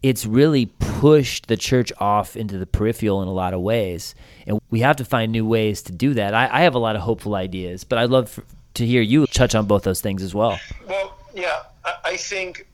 it's 0.06 0.24
really 0.24 0.68
pushed 0.78 1.48
the 1.48 1.58
church 1.58 1.92
off 1.98 2.36
into 2.36 2.60
the 2.60 2.68
peripheral 2.68 3.24
in 3.24 3.28
a 3.28 3.34
lot 3.34 3.56
of 3.56 3.62
ways. 3.62 4.14
And 4.46 4.62
we 4.70 4.82
have 4.82 4.98
to 4.98 5.06
find 5.06 5.32
new 5.32 5.48
ways 5.48 5.82
to 5.82 5.92
do 5.92 6.14
that. 6.14 6.36
I, 6.36 6.48
I 6.60 6.62
have 6.62 6.76
a 6.76 6.78
lot 6.78 6.96
of 6.96 7.02
hopeful 7.02 7.34
ideas, 7.34 7.84
but 7.84 7.98
I'd 7.98 8.12
love 8.12 8.30
for, 8.30 8.44
to 8.76 8.86
hear 8.86 9.02
you 9.02 9.26
touch 9.26 9.56
on 9.56 9.66
both 9.66 9.82
those 9.82 10.02
things 10.02 10.22
as 10.22 10.36
well. 10.36 10.60
Well, 10.88 11.18
yeah, 11.34 11.64
I 12.04 12.18
think 12.18 12.68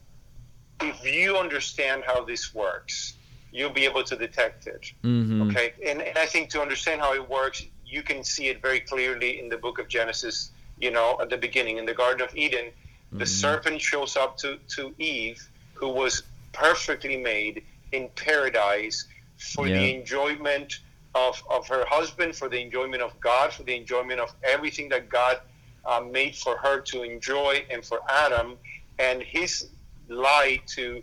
if 0.82 1.06
you 1.06 1.38
understand 1.38 2.04
how 2.06 2.26
this 2.26 2.54
works, 2.54 3.14
you'll 3.54 3.70
be 3.70 3.86
able 3.86 4.04
to 4.04 4.18
detect 4.18 4.68
it. 4.68 4.92
Mm-hmm. 5.02 5.44
Okay. 5.44 5.72
And, 5.88 6.02
and 6.02 6.18
I 6.18 6.26
think 6.26 6.50
to 6.50 6.62
understand 6.62 7.00
how 7.00 7.14
it 7.14 7.30
works, 7.30 7.64
you 7.86 8.04
can 8.04 8.26
see 8.26 8.50
it 8.50 8.62
very 8.62 8.82
clearly 8.82 9.40
in 9.40 9.48
the 9.48 9.58
book 9.58 9.80
of 9.80 9.88
Genesis, 9.88 10.52
you 10.82 10.92
know, 10.92 11.18
at 11.22 11.30
the 11.30 11.38
beginning 11.38 11.78
in 11.78 11.86
the 11.86 11.94
Garden 11.94 12.28
of 12.28 12.36
Eden. 12.36 12.72
The 13.14 13.24
mm-hmm. 13.24 13.26
serpent 13.26 13.80
shows 13.80 14.18
up 14.18 14.36
to, 14.40 14.58
to 14.76 14.94
Eve, 15.00 15.48
who 15.74 15.88
was 15.88 16.24
perfectly 16.52 17.18
made 17.18 17.64
in 17.92 18.10
paradise 18.16 19.06
for 19.38 19.68
yeah. 19.68 19.78
the 19.78 19.96
enjoyment 19.96 20.80
of, 21.16 21.42
of 21.50 21.68
her 21.68 21.86
husband, 21.86 22.36
for 22.36 22.48
the 22.48 22.60
enjoyment 22.60 23.02
of 23.02 23.20
God, 23.20 23.52
for 23.52 23.64
the 23.64 23.76
enjoyment 23.76 24.20
of 24.20 24.34
everything 24.44 24.90
that 24.90 25.10
God 25.10 25.40
uh, 25.86 26.00
made 26.00 26.36
for 26.36 26.58
her 26.58 26.80
to 26.80 27.04
enjoy, 27.04 27.66
and 27.70 27.84
for 27.84 28.00
Adam. 28.10 28.58
And 29.00 29.22
his 29.22 29.70
lie 30.08 30.62
to 30.68 31.02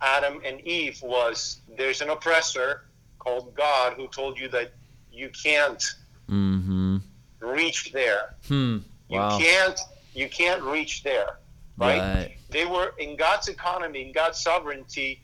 Adam 0.00 0.40
and 0.44 0.60
Eve 0.62 1.00
was 1.02 1.60
there's 1.76 2.00
an 2.00 2.10
oppressor 2.10 2.82
called 3.18 3.54
God 3.54 3.94
who 3.94 4.08
told 4.08 4.38
you 4.38 4.48
that 4.48 4.72
you 5.12 5.30
can't 5.30 5.84
mm-hmm. 6.28 6.96
reach 7.40 7.92
there. 7.92 8.34
Hmm. 8.48 8.78
Wow. 9.08 9.36
You 9.38 9.44
can't 9.44 9.80
you 10.14 10.28
can't 10.28 10.62
reach 10.62 11.02
there 11.02 11.39
right? 11.80 11.98
right? 11.98 12.36
They 12.50 12.66
were 12.66 12.94
in 12.98 13.16
God's 13.16 13.48
economy, 13.48 14.06
in 14.06 14.12
God's 14.12 14.38
sovereignty. 14.38 15.20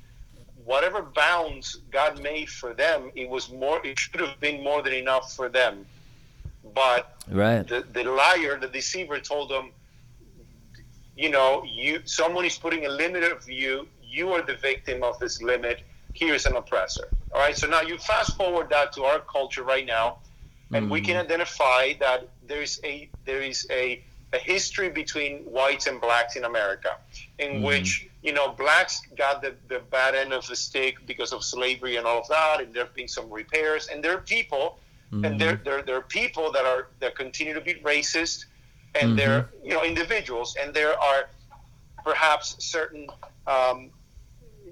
Whatever 0.64 1.02
bounds 1.02 1.78
God 1.92 2.20
made 2.20 2.48
for 2.48 2.74
them, 2.74 3.12
it 3.14 3.28
was 3.28 3.52
more. 3.52 3.84
It 3.86 3.98
should 3.98 4.20
have 4.20 4.40
been 4.40 4.64
more 4.64 4.82
than 4.82 4.94
enough 4.94 5.32
for 5.34 5.48
them. 5.48 5.86
But 6.74 7.22
right. 7.30 7.66
the, 7.66 7.84
the 7.92 8.04
liar, 8.04 8.58
the 8.58 8.66
deceiver, 8.66 9.20
told 9.20 9.48
them, 9.48 9.70
you 11.16 11.30
know, 11.30 11.64
you 11.64 12.00
someone 12.04 12.44
is 12.44 12.58
putting 12.58 12.86
a 12.86 12.88
limit 12.88 13.22
of 13.24 13.48
you. 13.48 13.86
You 14.02 14.32
are 14.32 14.42
the 14.42 14.56
victim 14.56 15.02
of 15.04 15.18
this 15.18 15.40
limit. 15.40 15.82
Here's 16.14 16.46
an 16.46 16.56
oppressor. 16.56 17.08
All 17.32 17.40
right. 17.40 17.56
So 17.56 17.68
now 17.68 17.82
you 17.82 17.98
fast 17.98 18.36
forward 18.36 18.68
that 18.70 18.92
to 18.94 19.04
our 19.04 19.20
culture 19.20 19.62
right 19.62 19.86
now, 19.86 20.18
and 20.72 20.86
mm. 20.86 20.90
we 20.90 21.00
can 21.00 21.16
identify 21.16 21.92
that 22.00 22.28
there 22.46 22.62
is 22.62 22.80
a 22.82 23.08
there 23.24 23.40
is 23.40 23.66
a 23.70 24.02
a 24.36 24.38
history 24.38 24.88
between 24.88 25.38
whites 25.44 25.86
and 25.86 26.00
blacks 26.00 26.36
in 26.36 26.44
America, 26.44 26.96
in 27.38 27.48
mm-hmm. 27.48 27.64
which 27.64 28.08
you 28.22 28.32
know 28.32 28.46
blacks 28.52 29.02
got 29.16 29.42
the, 29.42 29.54
the 29.68 29.80
bad 29.90 30.14
end 30.14 30.32
of 30.32 30.46
the 30.46 30.56
stick 30.56 30.94
because 31.06 31.32
of 31.32 31.42
slavery 31.42 31.96
and 31.96 32.06
all 32.06 32.20
of 32.20 32.28
that, 32.28 32.60
and 32.60 32.72
there 32.74 32.84
have 32.84 32.94
been 32.94 33.08
some 33.08 33.28
repairs, 33.30 33.88
and 33.88 34.02
there 34.02 34.14
are 34.14 34.20
people, 34.36 34.78
mm-hmm. 35.12 35.24
and 35.24 35.40
there, 35.40 35.60
there 35.64 35.82
there 35.82 35.96
are 35.96 36.08
people 36.20 36.52
that 36.52 36.64
are 36.64 36.88
that 37.00 37.14
continue 37.16 37.54
to 37.54 37.60
be 37.60 37.74
racist, 37.92 38.46
and 38.94 39.08
mm-hmm. 39.08 39.16
they're 39.16 39.50
you 39.64 39.70
know 39.70 39.82
individuals, 39.82 40.56
and 40.60 40.72
there 40.74 40.98
are 40.98 41.28
perhaps 42.04 42.56
certain 42.64 43.06
um, 43.46 43.90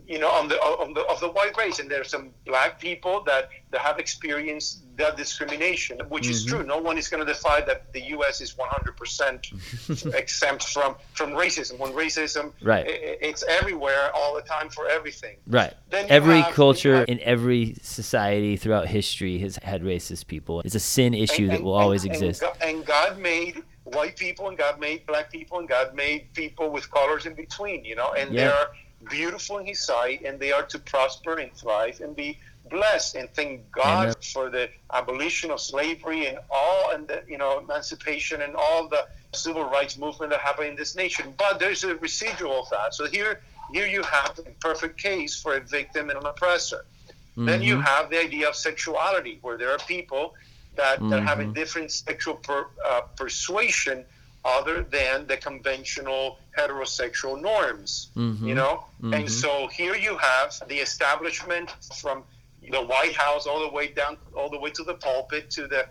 you 0.07 0.19
know, 0.19 0.31
on 0.31 0.49
the 0.49 0.57
on 0.57 0.93
the 0.93 1.01
of 1.07 1.21
the 1.21 1.29
white 1.29 1.57
race, 1.57 1.79
and 1.79 1.90
there 1.90 2.01
are 2.01 2.05
some 2.05 2.31
black 2.45 2.79
people 2.81 3.23
that 3.25 3.49
that 3.71 3.81
have 3.81 3.99
experienced 3.99 4.85
that 4.97 5.17
discrimination, 5.17 5.99
which 6.09 6.25
mm-hmm. 6.25 6.33
is 6.33 6.45
true. 6.45 6.62
No 6.62 6.79
one 6.79 6.99
is 6.99 7.09
going 7.09 7.25
to 7.25 7.33
defy 7.33 7.62
that 7.62 7.93
the 7.93 8.01
U.S. 8.11 8.40
is 8.40 8.55
100% 8.55 10.14
exempt 10.14 10.64
from 10.69 10.97
from 11.14 11.31
racism. 11.31 11.79
When 11.79 11.93
racism, 11.93 12.53
right, 12.62 12.87
it, 12.87 13.19
it's 13.23 13.43
everywhere 13.45 14.11
all 14.14 14.35
the 14.35 14.43
time 14.43 14.69
for 14.69 14.87
everything. 14.88 15.37
Right. 15.47 15.73
Then 15.90 16.07
every 16.11 16.40
have, 16.40 16.53
culture 16.53 16.97
have, 16.97 17.09
in 17.09 17.21
every 17.21 17.77
society 17.83 18.57
throughout 18.57 18.87
history 18.87 19.38
has 19.38 19.59
had 19.62 19.83
racist 19.83 20.27
people. 20.27 20.61
It's 20.61 20.75
a 20.75 20.81
sin 20.81 21.14
issue 21.14 21.45
and, 21.45 21.53
that 21.53 21.62
will 21.62 21.77
and, 21.77 21.83
always 21.83 22.05
and, 22.05 22.12
exist. 22.12 22.43
And 22.61 22.85
God 22.85 23.19
made 23.19 23.62
white 23.85 24.17
people, 24.17 24.49
and 24.49 24.59
God 24.59 24.79
made 24.79 25.07
black 25.07 25.33
people, 25.33 25.59
and 25.59 25.69
God 25.69 25.95
made 25.95 26.33
people 26.35 26.71
with 26.71 26.90
colors 26.90 27.27
in 27.27 27.35
between. 27.35 27.85
You 27.85 27.97
know, 27.97 28.12
and 28.12 28.33
yeah. 28.33 28.49
there 28.49 28.55
are 28.55 28.69
beautiful 29.11 29.59
in 29.59 29.67
His 29.67 29.81
sight, 29.81 30.23
and 30.25 30.38
they 30.38 30.53
are 30.53 30.64
to 30.64 30.79
prosper 30.79 31.38
and 31.38 31.53
thrive 31.53 32.01
and 32.01 32.14
be 32.14 32.38
blessed. 32.71 33.17
And 33.17 33.29
thank 33.35 33.71
God 33.73 34.05
Amen. 34.05 34.14
for 34.33 34.51
the 34.51 34.69
abolition 34.93 35.51
of 35.51 35.61
slavery 35.61 36.27
and 36.27 36.38
all, 36.51 36.90
and 36.93 37.07
the 37.09 37.23
you 37.29 37.38
know 37.38 37.59
emancipation 37.59 38.43
and 38.43 38.55
all 38.55 38.88
the 38.88 39.07
civil 39.33 39.64
rights 39.64 39.99
movement 39.99 40.31
that 40.31 40.40
happened 40.40 40.69
in 40.69 40.77
this 40.77 40.95
nation. 40.95 41.35
But 41.37 41.59
there's 41.59 41.85
a 41.85 41.97
residual 41.97 42.62
of 42.62 42.71
that. 42.71 42.95
So 42.95 43.07
here, 43.07 43.40
here 43.73 43.87
you 43.87 44.03
have 44.03 44.37
the 44.37 44.43
perfect 44.61 44.99
case 44.99 45.40
for 45.40 45.57
a 45.57 45.61
victim 45.61 46.11
and 46.11 46.19
an 46.19 46.27
oppressor. 46.27 46.85
Mm-hmm. 47.33 47.47
Then 47.47 47.62
you 47.62 47.75
mm-hmm. 47.75 47.83
have 47.83 48.11
the 48.11 48.21
idea 48.21 48.49
of 48.49 48.55
sexuality, 48.55 49.38
where 49.43 49.59
there 49.59 49.71
are 49.71 49.79
people 49.79 50.35
that, 50.77 50.99
mm-hmm. 50.99 51.11
that 51.11 51.23
have 51.23 51.40
a 51.40 51.45
mm-hmm. 51.45 51.53
different 51.53 51.90
sexual 51.90 52.35
per, 52.37 52.67
uh, 52.87 53.03
persuasion 53.17 54.05
other 54.44 54.83
than 54.83 55.26
the 55.26 55.37
conventional 55.37 56.38
heterosexual 56.57 57.40
norms, 57.40 58.11
mm-hmm. 58.16 58.46
you 58.46 58.54
know? 58.54 58.85
Mm-hmm. 59.02 59.14
And 59.14 59.30
so 59.30 59.68
here 59.68 59.96
you 59.96 60.16
have 60.18 60.54
the 60.68 60.76
establishment 60.76 61.70
from 62.00 62.24
the 62.70 62.83
White 62.83 63.14
House 63.14 63.46
all 63.46 63.61
the 63.61 63.70
way 63.70 63.88
down, 63.88 64.16
all 64.37 64.50
the 64.50 64.59
way 64.59 64.70
to 64.70 64.85
the 64.85 64.94
pulpit, 64.94 65.50
to 65.52 65.66
the 65.66 65.87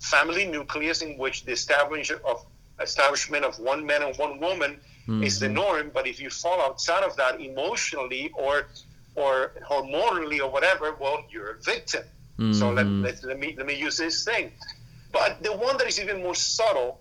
family 0.00 0.46
nucleus 0.46 1.02
in 1.02 1.18
which 1.18 1.44
the 1.44 1.52
establishment 1.52 2.22
of 2.24 2.44
establishment 2.80 3.44
of 3.44 3.58
one 3.58 3.84
man 3.84 4.02
and 4.02 4.16
one 4.16 4.38
woman 4.38 4.78
mm-hmm. 5.02 5.22
is 5.22 5.40
the 5.40 5.46
mm-hmm. 5.46 5.54
norm. 5.56 5.90
But 5.92 6.06
if 6.06 6.20
you 6.20 6.30
fall 6.30 6.60
outside 6.60 7.02
of 7.02 7.16
that 7.16 7.40
emotionally 7.40 8.30
or 8.34 8.68
or 9.14 9.52
hormonally 9.68 10.38
or 10.40 10.48
whatever, 10.48 10.94
well, 11.00 11.24
you're 11.28 11.50
a 11.50 11.60
victim. 11.60 12.04
So 12.52 12.70
let, 12.70 12.86
mm-hmm. 12.86 13.02
let, 13.02 13.24
let 13.24 13.38
me 13.40 13.54
let 13.58 13.66
me 13.66 13.74
use 13.74 13.96
this 13.96 14.24
thing. 14.24 14.52
But 15.10 15.42
the 15.42 15.52
one 15.56 15.76
that 15.78 15.88
is 15.88 15.98
even 15.98 16.22
more 16.22 16.36
subtle 16.36 17.00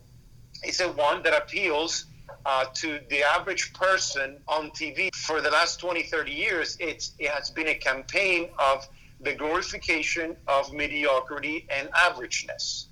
is 0.63 0.79
a 0.81 0.91
one 0.91 1.23
that 1.23 1.35
appeals 1.35 2.05
uh, 2.45 2.65
to 2.73 2.99
the 3.09 3.21
average 3.23 3.73
person 3.73 4.37
on 4.47 4.71
TV. 4.71 5.13
For 5.13 5.41
the 5.41 5.49
last 5.49 5.79
20, 5.79 6.03
30 6.03 6.31
years, 6.31 6.77
it's, 6.79 7.13
it 7.19 7.29
has 7.29 7.49
been 7.49 7.67
a 7.67 7.75
campaign 7.75 8.49
of 8.57 8.87
the 9.19 9.33
glorification 9.33 10.35
of 10.47 10.71
mediocrity 10.73 11.67
and 11.69 11.89
averageness. 11.89 12.85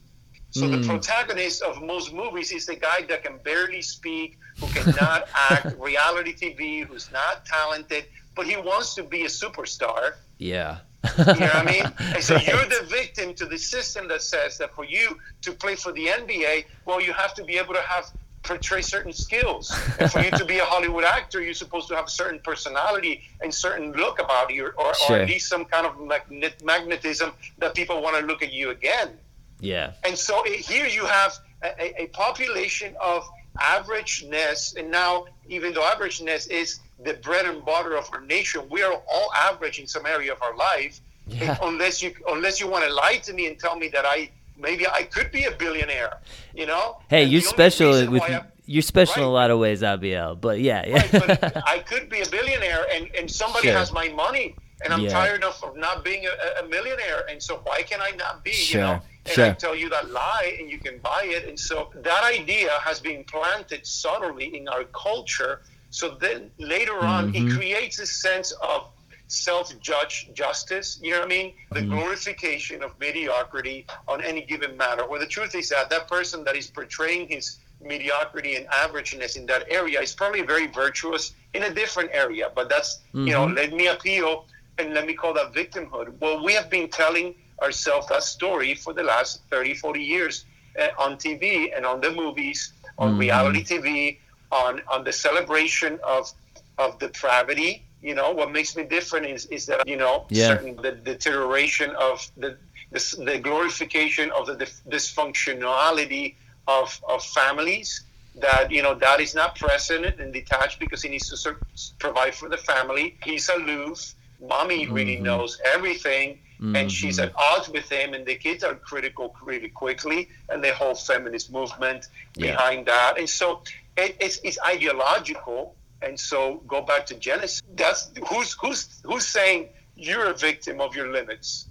So 0.52 0.62
mm. 0.62 0.72
the 0.72 0.78
hmm. 0.78 0.90
protagonist 0.90 1.62
of 1.62 1.82
most 1.82 2.14
movies 2.14 2.52
is 2.54 2.66
the 2.66 2.76
guy 2.76 3.04
that 3.10 3.24
can 3.24 3.40
barely 3.44 3.82
speak, 3.82 4.38
who 4.58 4.68
cannot 4.68 5.28
act, 5.50 5.78
reality 5.78 6.34
TV, 6.34 6.86
who's 6.86 7.12
not 7.12 7.46
talented, 7.46 8.06
but 8.36 8.46
he 8.46 8.56
wants 8.56 8.96
to 8.96 9.04
be 9.04 9.24
a 9.24 9.28
superstar. 9.28 10.14
Yeah. 10.38 10.78
You 11.18 11.26
know 11.26 11.34
what 11.34 11.56
I 11.56 11.66
mean? 11.66 11.84
And 12.16 12.24
so 12.24 12.36
right. 12.36 12.48
you're 12.48 12.66
the 12.66 12.86
victim 12.88 13.34
to 13.36 13.46
the 13.46 13.58
system 13.58 14.08
that 14.08 14.22
says 14.22 14.58
that 14.58 14.74
for 14.74 14.86
you 14.86 15.18
to 15.42 15.52
play 15.52 15.76
for 15.76 15.92
the 15.92 16.08
NBA, 16.08 16.66
well, 16.86 17.02
you 17.02 17.14
have 17.14 17.34
to 17.36 17.44
be 17.44 17.58
able 17.58 17.74
to 17.74 17.82
have 17.82 18.06
portray 18.46 18.82
certain 18.82 19.12
skills. 19.12 19.76
And 20.00 20.12
for 20.12 20.22
you 20.22 20.32
to 20.32 20.46
be 20.46 20.60
a 20.60 20.66
Hollywood 20.66 21.04
actor, 21.04 21.42
you're 21.42 21.54
supposed 21.54 21.88
to 21.90 21.96
have 21.96 22.06
a 22.06 22.10
certain 22.10 22.40
personality 22.40 23.24
and 23.42 23.54
certain 23.54 23.92
look 23.94 24.20
about 24.20 24.54
you, 24.54 24.68
or, 24.78 24.94
sure. 24.94 25.18
or 25.18 25.20
at 25.22 25.28
least 25.28 25.50
some 25.50 25.66
kind 25.66 25.86
of 25.86 26.00
magnet- 26.00 26.64
magnetism 26.64 27.32
that 27.58 27.76
people 27.76 28.02
want 28.02 28.20
to 28.20 28.26
look 28.26 28.44
at 28.44 28.54
you 28.54 28.70
again. 28.70 29.18
Yeah. 29.60 29.94
And 30.04 30.18
so 30.18 30.42
eh, 30.42 30.58
here 30.58 30.88
you 30.88 31.06
have 31.06 31.34
a, 31.64 32.04
a 32.04 32.08
population 32.08 32.96
of 33.02 33.28
averageness, 33.60 34.76
and 34.78 34.92
now 34.92 35.26
even 35.48 35.74
though 35.74 35.82
averageness 35.82 36.50
is 36.50 36.80
the 37.04 37.16
bread 37.16 37.46
and 37.46 37.64
butter 37.66 37.96
of 37.96 38.10
our 38.14 38.22
nation. 38.22 38.62
We 38.70 38.82
are 38.84 38.94
all 38.94 39.30
average 39.36 39.80
in 39.80 39.88
some 39.88 40.06
area 40.06 40.32
of 40.34 40.42
our 40.42 40.56
life. 40.56 41.02
Yeah. 41.28 41.58
Unless 41.64 42.04
you 42.04 42.14
unless 42.28 42.60
you 42.60 42.68
want 42.68 42.86
to 42.86 42.94
lie 42.94 43.18
to 43.24 43.34
me 43.34 43.48
and 43.48 43.60
tell 43.60 43.76
me 43.76 43.88
that 43.90 44.06
I 44.06 44.30
maybe 44.58 44.88
I 44.88 45.04
could 45.04 45.32
be 45.32 45.46
a 45.46 45.52
billionaire, 45.52 46.20
you 46.54 46.68
know. 46.68 47.00
Hey, 47.10 47.24
and 47.24 47.32
you're 47.32 47.42
special 47.42 48.08
with 48.10 48.24
you're 48.68 48.82
special 48.82 49.16
right. 49.16 49.22
in 49.24 49.28
a 49.28 49.32
lot 49.32 49.52
of 49.52 49.60
ways, 49.60 49.82
Abiel. 49.82 50.40
But 50.40 50.60
yeah, 50.60 50.86
yeah. 50.88 50.94
Right, 50.96 51.12
but 51.12 51.68
I 51.68 51.80
could 51.80 52.10
be 52.10 52.22
a 52.22 52.30
billionaire, 52.30 52.86
and 52.94 53.10
and 53.18 53.30
somebody 53.30 53.68
sure. 53.68 53.78
has 53.78 53.92
my 53.92 54.10
money, 54.10 54.56
and 54.84 54.94
I'm 54.94 55.02
yeah. 55.02 55.10
tired 55.10 55.44
of, 55.44 55.62
of 55.64 55.76
not 55.78 56.04
being 56.04 56.26
a, 56.26 56.64
a, 56.64 56.68
millionaire, 56.68 57.26
and 57.30 57.42
so 57.42 57.62
why 57.64 57.84
can 57.84 58.02
I 58.02 58.12
not 58.12 58.44
be? 58.44 58.52
Sure. 58.52 58.82
You 58.82 58.88
know. 58.88 59.02
And 59.26 59.34
sure. 59.34 59.46
I 59.46 59.54
tell 59.54 59.76
you 59.76 59.90
that 59.90 60.12
lie, 60.12 60.56
and 60.60 60.70
you 60.70 60.78
can 60.78 61.00
buy 61.00 61.24
it. 61.26 61.48
And 61.48 61.60
so 61.60 61.90
that 61.96 62.24
idea 62.24 62.70
has 62.82 63.00
been 63.00 63.24
planted 63.24 63.86
subtly 63.86 64.56
in 64.56 64.68
our 64.68 64.84
culture 64.86 65.62
so 65.96 66.10
then 66.10 66.52
later 66.60 67.00
on, 67.00 67.32
mm-hmm. 67.32 67.48
it 67.48 67.54
creates 67.54 68.00
a 68.00 68.06
sense 68.06 68.52
of 68.62 68.90
self-judge 69.28 70.30
justice. 70.34 71.00
You 71.02 71.12
know 71.12 71.20
what 71.20 71.28
I 71.28 71.30
mean? 71.30 71.54
The 71.72 71.80
mm-hmm. 71.80 71.92
glorification 71.92 72.84
of 72.84 73.00
mediocrity 73.00 73.86
on 74.06 74.22
any 74.22 74.42
given 74.42 74.76
matter. 74.76 75.08
Where 75.08 75.22
the 75.22 75.26
truth 75.26 75.56
is 75.56 75.70
that 75.70 75.90
that 75.92 76.10
person 76.10 76.44
that 76.44 76.58
is 76.58 76.68
portraying 76.68 77.30
his 77.30 77.60
mediocrity 77.82 78.58
and 78.58 78.68
averageness 78.68 79.38
in 79.38 79.46
that 79.46 79.68
area 79.70 80.02
is 80.02 80.14
probably 80.14 80.42
very 80.42 80.68
virtuous 80.68 81.32
in 81.54 81.64
a 81.64 81.74
different 81.74 82.10
area. 82.12 82.52
But 82.54 82.68
that's, 82.68 82.98
mm-hmm. 82.98 83.28
you 83.28 83.32
know, 83.32 83.46
mm-hmm. 83.46 83.56
let 83.56 83.72
me 83.72 83.88
appeal 83.88 84.48
and 84.78 84.94
let 84.94 85.08
me 85.08 85.14
call 85.14 85.34
that 85.36 85.54
victimhood. 85.54 86.20
Well, 86.20 86.44
we 86.44 86.52
have 86.56 86.70
been 86.70 86.90
telling 86.90 87.36
ourselves 87.64 88.08
that 88.10 88.24
story 88.24 88.76
for 88.76 88.92
the 88.92 89.04
last 89.04 89.44
30, 89.50 89.76
40 89.76 90.02
years 90.02 90.44
uh, 90.78 90.88
on 91.00 91.16
TV 91.16 91.70
and 91.74 91.86
on 91.86 92.02
the 92.02 92.12
movies, 92.12 92.74
on 92.98 93.12
mm-hmm. 93.12 93.20
reality 93.20 93.64
TV, 93.64 94.18
on, 94.52 94.82
on 94.92 95.04
the 95.04 95.14
celebration 95.14 96.00
of, 96.04 96.32
of 96.78 97.00
depravity. 97.00 97.84
You 98.02 98.16
know, 98.16 98.32
what 98.32 98.52
makes 98.52 98.76
me 98.76 98.84
different 98.84 99.26
is, 99.26 99.46
is 99.48 99.66
that, 99.66 99.88
you 99.88 99.98
know, 99.98 100.26
yeah. 100.30 100.50
certain 100.50 100.76
the 100.76 100.92
deterioration 100.92 101.92
of 101.92 102.30
the, 102.38 102.58
the, 102.92 103.24
the 103.26 103.40
glorification 103.40 104.32
of 104.32 104.46
the 104.46 104.56
dysfunctionality 104.90 106.36
of, 106.68 107.02
of 107.08 107.24
families 107.24 108.02
that 108.38 108.72
you 108.72 108.84
know 108.84 108.94
dad 108.96 109.22
is 109.22 109.34
not 109.34 109.56
present 109.56 110.06
and 110.20 110.34
detached 110.34 110.80
because 110.80 111.02
he 111.02 111.10
needs 111.10 111.30
to 111.30 111.56
provide 112.00 112.36
for 112.36 112.50
the 112.50 112.58
family 112.58 113.16
he's 113.24 113.50
aloof 113.50 114.14
mommy 114.42 114.88
really 114.88 115.16
mm-hmm. 115.16 115.26
knows 115.26 115.60
everything 115.66 116.38
mm-hmm. 116.60 116.76
and 116.76 116.92
she's 116.92 117.18
at 117.18 117.32
odds 117.38 117.70
with 117.70 117.90
him 117.90 118.14
and 118.14 118.26
the 118.26 118.36
kids 118.36 118.64
are 118.64 118.76
critical 118.76 119.34
really 119.44 119.70
quickly 119.70 120.28
and 120.50 120.64
the 120.64 120.74
whole 120.74 120.96
feminist 120.96 121.52
movement 121.52 122.08
yeah. 122.36 122.52
behind 122.52 122.86
that 122.86 123.18
and 123.18 123.30
so 123.30 123.62
it, 123.98 124.16
it's, 124.20 124.40
it's 124.44 124.60
ideological 124.66 125.76
and 126.02 126.20
so 126.20 126.62
go 126.68 126.82
back 126.82 127.06
to 127.06 127.16
genesis 127.16 127.62
that's 127.76 128.12
who's 128.30 128.54
who's 128.54 129.02
who's 129.04 129.28
saying 129.28 129.70
you're 129.96 130.26
a 130.26 130.34
victim 130.34 130.82
of 130.82 130.96
your 130.96 131.12
limits 131.12 131.70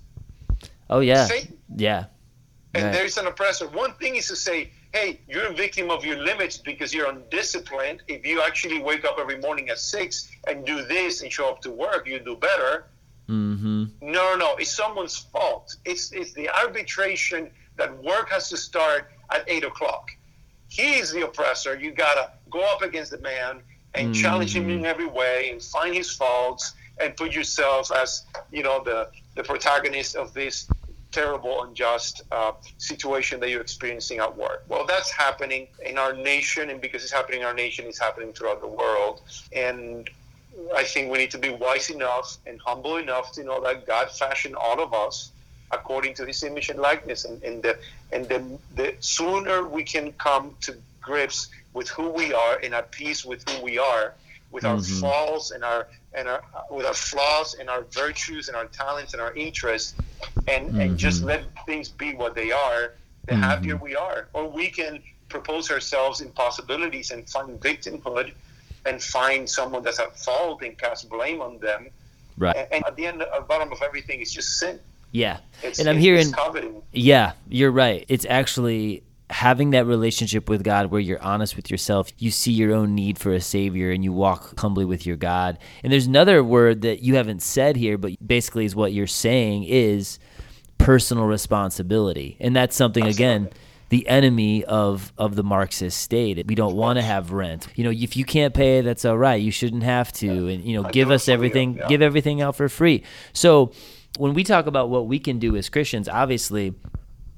oh 0.91 1.01
yeah 1.01 1.27
Satan. 1.27 1.59
yeah 1.77 2.05
and 2.75 2.85
right. 2.85 2.93
there's 2.93 3.19
an 3.19 3.27
oppressor 3.27 3.69
one 3.69 3.93
thing 3.95 4.17
is 4.17 4.29
to 4.29 4.37
say 4.37 4.71
hey, 4.95 5.21
you're 5.29 5.49
a 5.49 5.53
victim 5.53 5.91
of 5.91 6.05
your 6.05 6.17
limits 6.17 6.57
because 6.57 6.95
you're 6.95 7.11
undisciplined. 7.11 8.03
If 8.07 8.25
you 8.25 8.41
actually 8.41 8.81
wake 8.81 9.05
up 9.05 9.17
every 9.19 9.39
morning 9.39 9.69
at 9.69 9.79
six 9.81 10.31
and 10.47 10.65
do 10.65 10.85
this 10.85 11.21
and 11.21 11.33
show 11.33 11.49
up 11.51 11.61
to 11.63 11.71
work, 11.73 12.07
you 12.07 12.21
do 12.21 12.37
better. 12.37 12.87
Mm-hmm. 13.29 13.85
No, 14.01 14.37
no, 14.37 14.55
it's 14.57 14.71
someone's 14.71 15.17
fault. 15.17 15.75
It's 15.85 16.13
it's 16.13 16.33
the 16.33 16.49
arbitration 16.49 17.51
that 17.77 17.91
work 18.05 18.31
has 18.31 18.49
to 18.51 18.57
start 18.57 19.11
at 19.31 19.45
eight 19.49 19.65
o'clock. 19.65 20.11
He's 20.75 21.13
the 21.13 21.23
oppressor. 21.23 21.79
You 21.79 21.93
gotta 21.93 22.33
go 22.51 22.61
up 22.61 22.83
against 22.83 23.13
the 23.13 23.19
man 23.19 23.63
and 23.95 24.13
mm-hmm. 24.13 24.23
challenge 24.23 24.57
him 24.57 24.69
in 24.69 24.85
every 24.85 25.07
way 25.07 25.51
and 25.51 25.63
find 25.63 25.95
his 25.95 26.11
faults 26.11 26.75
and 27.01 27.17
put 27.17 27.33
yourself 27.33 27.93
as 27.93 28.25
you 28.51 28.65
know 28.65 28.83
the 28.83 29.09
the 29.37 29.45
protagonist 29.45 30.17
of 30.17 30.35
this 30.35 30.69
terrible, 31.13 31.63
unjust 31.63 32.23
uh, 32.33 32.53
situation 32.79 33.39
that 33.39 33.49
you're 33.51 33.61
experiencing 33.61 34.19
at 34.19 34.37
work. 34.37 34.65
Well, 34.69 34.85
that's 34.85 35.13
happening 35.13 35.69
in 35.87 35.97
our 35.97 36.13
nation, 36.13 36.71
and 36.71 36.81
because 36.81 37.05
it's 37.05 37.13
happening 37.13 37.43
in 37.43 37.47
our 37.47 37.55
nation, 37.55 37.85
it's 37.87 38.01
happening 38.01 38.33
throughout 38.33 38.61
the 38.61 38.67
world. 38.67 39.23
And 39.55 40.11
I 40.75 40.83
think 40.83 41.13
we 41.13 41.19
need 41.19 41.31
to 41.31 41.39
be 41.39 41.51
wise 41.51 41.91
enough 41.91 42.39
and 42.47 42.61
humble 42.61 42.97
enough 42.97 43.31
to 43.33 43.45
know 43.45 43.63
that 43.63 43.87
God 43.87 44.11
fashioned 44.11 44.57
all 44.57 44.81
of 44.81 44.93
us 44.93 45.31
according 45.71 46.15
to 46.15 46.27
His 46.27 46.43
image 46.43 46.69
and 46.71 46.79
likeness, 46.79 47.25
and, 47.25 47.43
and 47.43 47.63
the 47.63 47.79
and 48.13 48.29
the, 48.29 48.59
the 48.77 48.95
sooner 49.01 49.67
we 49.67 49.83
can 49.83 50.13
come 50.13 50.55
to 50.63 50.77
grips 51.01 51.49
with 51.73 51.89
who 51.89 52.09
we 52.09 52.33
are 52.33 52.59
and 52.63 52.75
at 52.75 52.91
peace 52.91 53.25
with 53.25 53.49
who 53.49 53.63
we 53.63 53.79
are, 53.79 54.15
with 54.51 54.65
our 54.65 54.77
mm-hmm. 54.77 55.01
flaws 55.01 55.51
and 55.51 55.65
our 55.65 55.89
and 56.15 56.29
our 56.29 56.43
with 56.71 56.87
our 56.87 56.95
flaws 56.95 57.55
and 57.59 57.69
our 57.69 57.83
virtues 57.91 58.49
and 58.49 58.57
our 58.57 58.67
talents 58.67 59.13
and 59.13 59.21
our 59.21 59.35
interests, 59.35 59.95
and 60.49 60.69
mm-hmm. 60.69 60.81
and 60.81 60.99
just 60.99 61.23
let 61.23 61.43
things 61.67 61.89
be 61.89 62.15
what 62.15 62.35
they 62.35 62.53
are, 62.53 62.93
the 63.27 63.33
mm-hmm. 63.33 63.43
happier 63.43 63.77
we 63.77 63.97
are. 63.97 64.29
Or 64.33 64.49
we 64.49 64.71
can 64.71 65.03
propose 65.29 65.71
ourselves 65.71 66.21
in 66.21 66.31
possibilities 66.31 67.11
and 67.11 67.29
find 67.29 67.59
victimhood, 67.61 68.33
and 68.87 69.03
find 69.03 69.49
someone 69.49 69.83
that's 69.83 69.99
at 69.99 70.17
fault 70.19 70.63
and 70.63 70.79
cast 70.79 71.09
blame 71.09 71.41
on 71.41 71.59
them. 71.59 71.89
Right. 72.37 72.57
And, 72.57 72.69
and 72.73 72.85
at 72.87 72.97
the 72.97 73.07
end, 73.07 73.23
at 73.23 73.33
the 73.35 73.41
bottom 73.41 73.73
of 73.73 73.83
everything 73.83 74.21
is 74.21 74.33
just 74.33 74.59
sin. 74.59 74.79
Yeah. 75.15 75.39
It's, 75.63 75.79
and 75.79 75.89
I'm 75.89 75.97
hearing. 75.97 76.35
Yeah, 76.93 77.33
you're 77.49 77.71
right. 77.71 78.05
It's 78.09 78.27
actually 78.29 79.05
having 79.31 79.71
that 79.71 79.87
relationship 79.87 80.49
with 80.49 80.65
God 80.65 80.91
where 80.91 81.01
you're 81.01 81.23
honest 81.23 81.57
with 81.57 81.71
yourself, 81.71 82.11
you 82.19 82.31
see 82.31 82.53
your 82.53 82.75
own 82.75 82.95
need 82.95 83.19
for 83.19 83.33
a 83.33 83.41
savior 83.41 83.91
and 83.91 84.05
you 84.05 84.13
walk 84.13 84.59
humbly 84.59 84.85
with 84.85 85.07
your 85.07 85.17
God. 85.17 85.59
And 85.83 85.93
there's 85.93 86.07
another 86.07 86.43
word 86.43 86.83
that 86.83 87.03
you 87.03 87.15
haven't 87.15 87.43
said 87.43 87.77
here, 87.77 87.97
but 87.97 88.13
basically 88.25 88.65
is 88.65 88.75
what 88.75 88.93
you're 88.93 89.07
saying 89.07 89.65
is 89.65 90.19
personal 90.79 91.25
responsibility. 91.25 92.37
And 92.41 92.55
that's 92.55 92.77
something 92.77 93.07
again 93.07 93.51
the 93.91 94.09
enemy 94.09 94.65
of 94.65 95.13
of 95.17 95.37
the 95.37 95.45
Marxist 95.45 96.01
state. 96.01 96.45
We 96.47 96.57
don't 96.57 96.75
want 96.75 96.99
to 96.99 97.03
have 97.03 97.31
rent. 97.31 97.69
You 97.77 97.85
know, 97.85 97.91
if 97.91 98.17
you 98.17 98.25
can't 98.25 98.53
pay, 98.53 98.81
that's 98.81 99.05
all 99.05 99.17
right. 99.17 99.41
You 99.41 99.53
shouldn't 99.53 99.85
have 99.85 100.13
to. 100.15 100.49
And 100.49 100.65
you 100.65 100.83
know, 100.83 100.89
give 100.89 101.13
us 101.13 101.29
everything, 101.29 101.81
give 101.89 102.03
everything 102.03 102.41
out 102.41 102.57
for 102.57 102.69
free. 102.69 103.05
So 103.33 103.73
when 104.19 104.35
we 104.35 104.45
talk 104.45 104.67
about 104.67 104.91
what 104.91 105.07
we 105.07 105.19
can 105.19 105.39
do 105.39 105.57
as 105.57 105.69
Christians, 105.69 106.09
obviously 106.09 106.75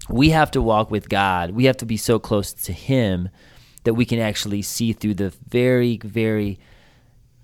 we 0.09 0.31
have 0.31 0.51
to 0.53 0.63
walk 0.63 0.91
with 0.91 1.09
God. 1.09 1.51
We 1.51 1.65
have 1.65 1.77
to 1.79 1.87
be 1.87 1.97
so 1.97 2.19
close 2.19 2.53
to 2.53 2.73
Him 2.73 3.29
that 3.85 3.95
we 3.95 4.05
can 4.05 4.19
actually 4.19 4.63
see 4.63 4.93
through 4.93 5.15
the 5.15 5.33
very, 5.49 5.99
very 5.99 6.59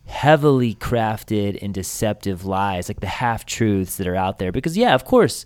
heavily 0.07 0.75
crafted 0.75 1.59
and 1.63 1.73
deceptive 1.73 2.45
lies, 2.45 2.89
like 2.89 3.01
the 3.01 3.07
half 3.07 3.47
truths 3.47 3.97
that 3.97 4.07
are 4.07 4.17
out 4.17 4.39
there. 4.39 4.53
Because, 4.53 4.77
yeah, 4.77 4.95
of 4.95 5.05
course, 5.05 5.45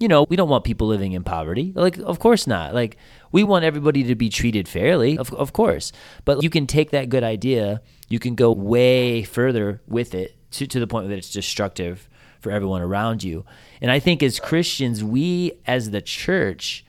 you 0.00 0.08
know, 0.08 0.26
we 0.28 0.36
don't 0.36 0.48
want 0.48 0.64
people 0.64 0.86
living 0.86 1.12
in 1.12 1.24
poverty. 1.24 1.72
Like, 1.74 1.98
of 1.98 2.18
course 2.18 2.46
not. 2.46 2.74
Like, 2.74 2.96
we 3.30 3.44
want 3.44 3.64
everybody 3.64 4.04
to 4.04 4.14
be 4.14 4.28
treated 4.28 4.68
fairly, 4.68 5.18
of, 5.18 5.32
of 5.34 5.52
course. 5.52 5.92
But 6.24 6.42
you 6.42 6.50
can 6.50 6.66
take 6.66 6.90
that 6.90 7.08
good 7.08 7.24
idea, 7.24 7.82
you 8.08 8.18
can 8.18 8.34
go 8.34 8.52
way 8.52 9.22
further 9.22 9.82
with 9.86 10.14
it 10.14 10.36
to, 10.52 10.66
to 10.66 10.80
the 10.80 10.86
point 10.86 11.08
that 11.08 11.18
it's 11.18 11.30
destructive 11.30 12.08
for 12.40 12.50
everyone 12.50 12.82
around 12.82 13.22
you. 13.22 13.44
And 13.80 13.90
I 13.90 13.98
think 13.98 14.22
as 14.22 14.40
Christians, 14.40 15.02
we 15.02 15.52
as 15.66 15.90
the 15.90 16.02
church, 16.02 16.84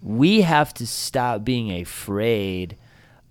we 0.00 0.42
have 0.42 0.74
to 0.74 0.86
stop 0.86 1.44
being 1.44 1.70
afraid 1.72 2.76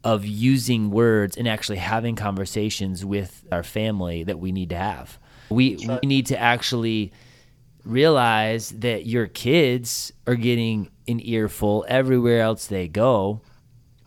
of 0.04 0.26
using 0.26 0.90
words 0.90 1.38
and 1.38 1.48
actually 1.48 1.78
having 1.78 2.16
conversations 2.16 3.06
with 3.06 3.44
our 3.52 3.64
family 3.64 4.24
that 4.24 4.40
we 4.40 4.52
need 4.52 4.70
to 4.70 4.78
have. 4.78 5.20
We, 5.50 5.78
we 5.86 6.08
need 6.08 6.28
to 6.28 6.38
actually 6.40 7.12
realize 7.84 8.70
that 8.70 9.06
your 9.06 9.28
kids 9.28 10.12
are 10.26 10.36
getting 10.36 10.90
an 11.08 11.20
earful 11.26 11.86
everywhere 11.88 12.42
else 12.42 12.68
they 12.68 12.88
go. 12.88 13.42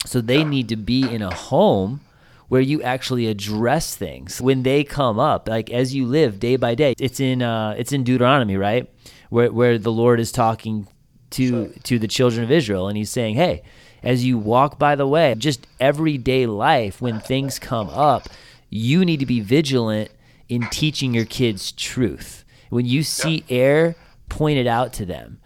So 0.07 0.21
they 0.21 0.45
need 0.45 0.69
to 0.71 0.77
be 0.77 1.03
in 1.03 1.23
a 1.23 1.35
home 1.35 2.01
where 2.49 2.61
you 2.61 2.83
actually 2.83 3.27
address 3.27 3.97
things 3.97 4.41
when 4.41 4.63
they 4.63 4.85
come 4.85 5.19
up, 5.19 5.49
like 5.49 5.71
as 5.71 5.95
you 5.95 6.07
live 6.07 6.39
day 6.39 6.57
by 6.57 6.75
day. 6.75 6.95
It's 6.99 7.21
in 7.21 7.43
uh, 7.43 7.75
it's 7.79 7.93
in 7.93 8.05
Deuteronomy, 8.05 8.57
right, 8.57 8.91
where 9.31 9.53
where 9.53 9.79
the 9.79 9.93
Lord 9.93 10.21
is 10.21 10.33
talking 10.33 10.87
to 11.31 11.69
to 11.85 11.99
the 11.99 12.09
children 12.09 12.45
of 12.45 12.51
Israel, 12.51 12.89
and 12.89 12.97
He's 12.97 13.11
saying, 13.11 13.37
"Hey, 13.37 13.63
as 14.03 14.25
you 14.25 14.39
walk 14.39 14.79
by 14.79 14.95
the 14.95 15.07
way, 15.07 15.35
just 15.37 15.67
everyday 15.81 16.47
life, 16.47 17.01
when 17.01 17.21
things 17.21 17.59
come 17.59 17.89
up, 17.89 18.29
you 18.71 19.05
need 19.05 19.21
to 19.21 19.27
be 19.27 19.41
vigilant 19.41 20.11
in 20.49 20.63
teaching 20.71 21.15
your 21.15 21.25
kids 21.25 21.73
truth. 21.73 22.45
When 22.71 22.87
you 22.87 23.03
see 23.03 23.45
error, 23.49 23.95
point 24.29 24.59
it 24.59 24.67
out 24.67 24.93
to 24.95 25.07
them." 25.07 25.41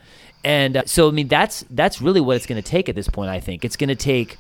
And 0.44 0.76
uh, 0.76 0.82
so, 0.87 1.08
I 1.08 1.11
mean, 1.11 1.28
that's 1.28 1.64
that's 1.70 2.00
really 2.00 2.20
what 2.20 2.37
it's 2.37 2.46
going 2.46 2.62
to 2.62 2.68
take 2.68 2.88
at 2.88 2.94
this 2.94 3.08
point. 3.08 3.30
I 3.30 3.40
think 3.40 3.64
it's 3.64 3.76
going 3.76 3.88
to 3.88 3.96
take 3.96 4.38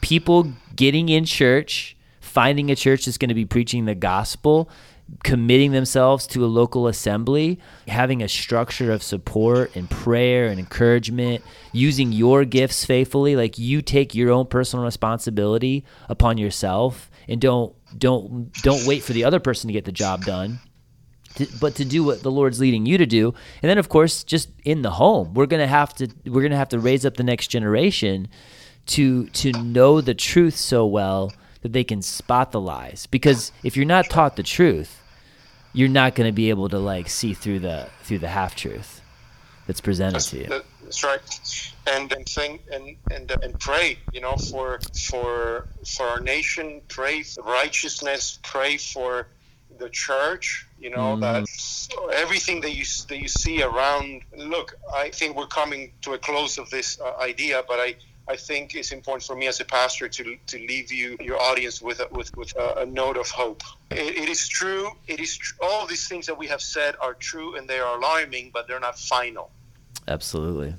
people 0.00 0.52
getting 0.74 1.08
in 1.08 1.24
church 1.24 1.96
finding 2.38 2.70
a 2.70 2.76
church 2.76 3.04
that's 3.04 3.18
going 3.18 3.30
to 3.30 3.34
be 3.34 3.44
preaching 3.44 3.84
the 3.84 3.96
gospel, 3.96 4.70
committing 5.24 5.72
themselves 5.72 6.24
to 6.24 6.44
a 6.44 6.46
local 6.46 6.86
assembly, 6.86 7.58
having 7.88 8.22
a 8.22 8.28
structure 8.28 8.92
of 8.92 9.02
support 9.02 9.74
and 9.74 9.90
prayer 9.90 10.46
and 10.46 10.60
encouragement, 10.60 11.42
using 11.72 12.12
your 12.12 12.44
gifts 12.44 12.84
faithfully, 12.84 13.34
like 13.34 13.58
you 13.58 13.82
take 13.82 14.14
your 14.14 14.30
own 14.30 14.46
personal 14.46 14.84
responsibility 14.84 15.84
upon 16.08 16.38
yourself 16.38 17.10
and 17.26 17.40
don't 17.40 17.74
don't 17.98 18.52
don't 18.62 18.86
wait 18.86 19.02
for 19.02 19.14
the 19.14 19.24
other 19.24 19.40
person 19.40 19.66
to 19.66 19.72
get 19.72 19.84
the 19.84 19.90
job 19.90 20.24
done. 20.24 20.60
To, 21.34 21.48
but 21.60 21.74
to 21.74 21.84
do 21.84 22.04
what 22.04 22.22
the 22.22 22.30
Lord's 22.30 22.60
leading 22.60 22.86
you 22.86 22.98
to 22.98 23.06
do, 23.06 23.34
and 23.62 23.68
then 23.68 23.78
of 23.78 23.88
course, 23.88 24.22
just 24.22 24.50
in 24.62 24.82
the 24.82 24.92
home, 24.92 25.34
we're 25.34 25.46
gonna 25.46 25.66
have 25.66 25.92
to 25.94 26.06
we're 26.24 26.42
gonna 26.42 26.56
have 26.56 26.68
to 26.68 26.78
raise 26.78 27.04
up 27.04 27.16
the 27.16 27.24
next 27.24 27.48
generation 27.48 28.28
to 28.94 29.26
to 29.30 29.50
know 29.60 30.00
the 30.00 30.14
truth 30.14 30.54
so 30.54 30.86
well 30.86 31.32
that 31.62 31.72
they 31.72 31.84
can 31.84 32.02
spot 32.02 32.52
the 32.52 32.60
lies. 32.60 33.06
Because 33.06 33.52
if 33.62 33.76
you're 33.76 33.86
not 33.86 34.10
taught 34.10 34.36
the 34.36 34.42
truth, 34.42 35.02
you're 35.72 35.88
not 35.88 36.14
going 36.14 36.28
to 36.28 36.32
be 36.32 36.50
able 36.50 36.68
to 36.68 36.78
like 36.78 37.08
see 37.08 37.34
through 37.34 37.60
the 37.60 37.88
through 38.02 38.18
the 38.18 38.28
half 38.28 38.54
truth 38.54 39.00
that's 39.66 39.80
presented 39.80 40.14
that's, 40.14 40.30
to 40.30 40.38
you. 40.38 40.62
That's 40.82 41.04
right. 41.04 41.72
And 41.86 42.10
and 42.12 42.26
think 42.26 42.62
and 42.72 42.96
and 43.10 43.30
uh, 43.30 43.36
and 43.42 43.58
pray, 43.60 43.98
you 44.12 44.20
know, 44.20 44.36
for 44.36 44.80
for 45.08 45.68
for 45.86 46.06
our 46.06 46.20
nation. 46.20 46.80
Pray 46.88 47.22
for 47.22 47.42
righteousness. 47.42 48.38
Pray 48.42 48.76
for 48.76 49.28
the 49.78 49.88
church. 49.90 50.66
You 50.78 50.90
know 50.90 51.16
mm. 51.16 51.20
that 51.20 51.44
everything 52.14 52.60
that 52.62 52.74
you 52.74 52.84
that 53.08 53.18
you 53.18 53.28
see 53.28 53.62
around. 53.62 54.22
Look, 54.36 54.74
I 54.94 55.10
think 55.10 55.36
we're 55.36 55.46
coming 55.46 55.92
to 56.02 56.14
a 56.14 56.18
close 56.18 56.58
of 56.58 56.70
this 56.70 57.00
uh, 57.00 57.16
idea, 57.20 57.62
but 57.68 57.78
I 57.78 57.96
I 58.28 58.36
think 58.36 58.74
it's 58.74 58.92
important 58.92 59.24
for 59.24 59.34
me 59.34 59.46
as 59.46 59.60
a 59.60 59.64
pastor 59.64 60.08
to, 60.08 60.36
to 60.46 60.58
leave 60.58 60.92
you, 60.92 61.16
your 61.20 61.40
audience, 61.40 61.80
with 61.80 62.00
a, 62.00 62.08
with, 62.10 62.36
with 62.36 62.54
a, 62.56 62.80
a 62.80 62.86
note 62.86 63.16
of 63.16 63.28
hope. 63.30 63.62
It, 63.90 64.16
it 64.16 64.28
is 64.28 64.46
true. 64.46 64.90
It 65.06 65.18
is 65.18 65.36
tr- 65.36 65.54
all 65.62 65.86
these 65.86 66.06
things 66.06 66.26
that 66.26 66.36
we 66.36 66.46
have 66.48 66.60
said 66.60 66.94
are 67.00 67.14
true 67.14 67.56
and 67.56 67.66
they 67.66 67.78
are 67.78 67.96
alarming, 67.96 68.50
but 68.52 68.68
they're 68.68 68.80
not 68.80 68.98
final. 68.98 69.50
Absolutely. 70.06 70.74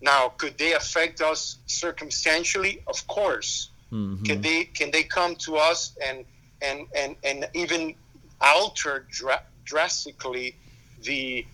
Now, 0.00 0.32
could 0.36 0.56
they 0.58 0.72
affect 0.74 1.20
us 1.20 1.58
circumstantially? 1.66 2.82
Of 2.86 3.06
course. 3.06 3.70
Mm-hmm. 3.92 4.24
Can 4.24 4.40
they 4.40 4.64
can 4.64 4.90
they 4.90 5.04
come 5.04 5.36
to 5.36 5.56
us 5.56 5.96
and 6.04 6.24
and 6.60 6.86
and 6.94 7.16
and 7.22 7.48
even 7.54 7.94
alter 8.40 9.06
dra- 9.10 9.42
drastically 9.64 10.56
the 11.02 11.46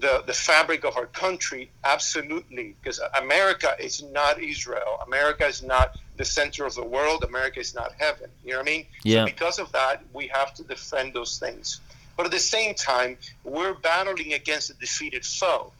the 0.00 0.22
the 0.26 0.32
fabric 0.32 0.84
of 0.84 0.96
our 0.96 1.06
country? 1.06 1.70
Absolutely, 1.84 2.74
because 2.80 3.00
America 3.20 3.76
is 3.78 4.02
not 4.02 4.42
Israel. 4.42 5.00
America 5.06 5.46
is 5.46 5.62
not 5.62 5.96
the 6.16 6.24
center 6.24 6.64
of 6.64 6.74
the 6.74 6.84
world. 6.84 7.24
America 7.24 7.60
is 7.60 7.74
not 7.74 7.92
heaven. 7.98 8.30
You 8.44 8.52
know 8.52 8.58
what 8.58 8.68
I 8.68 8.70
mean? 8.70 8.86
Yeah. 9.02 9.22
So 9.22 9.26
because 9.26 9.58
of 9.58 9.72
that, 9.72 10.02
we 10.12 10.28
have 10.28 10.54
to 10.54 10.62
defend 10.62 11.14
those 11.14 11.38
things. 11.38 11.80
But 12.16 12.26
at 12.26 12.32
the 12.32 12.38
same 12.38 12.74
time, 12.74 13.16
we're 13.42 13.74
battling 13.74 14.34
against 14.34 14.70
a 14.70 14.74
defeated 14.74 15.24
foe. 15.24 15.72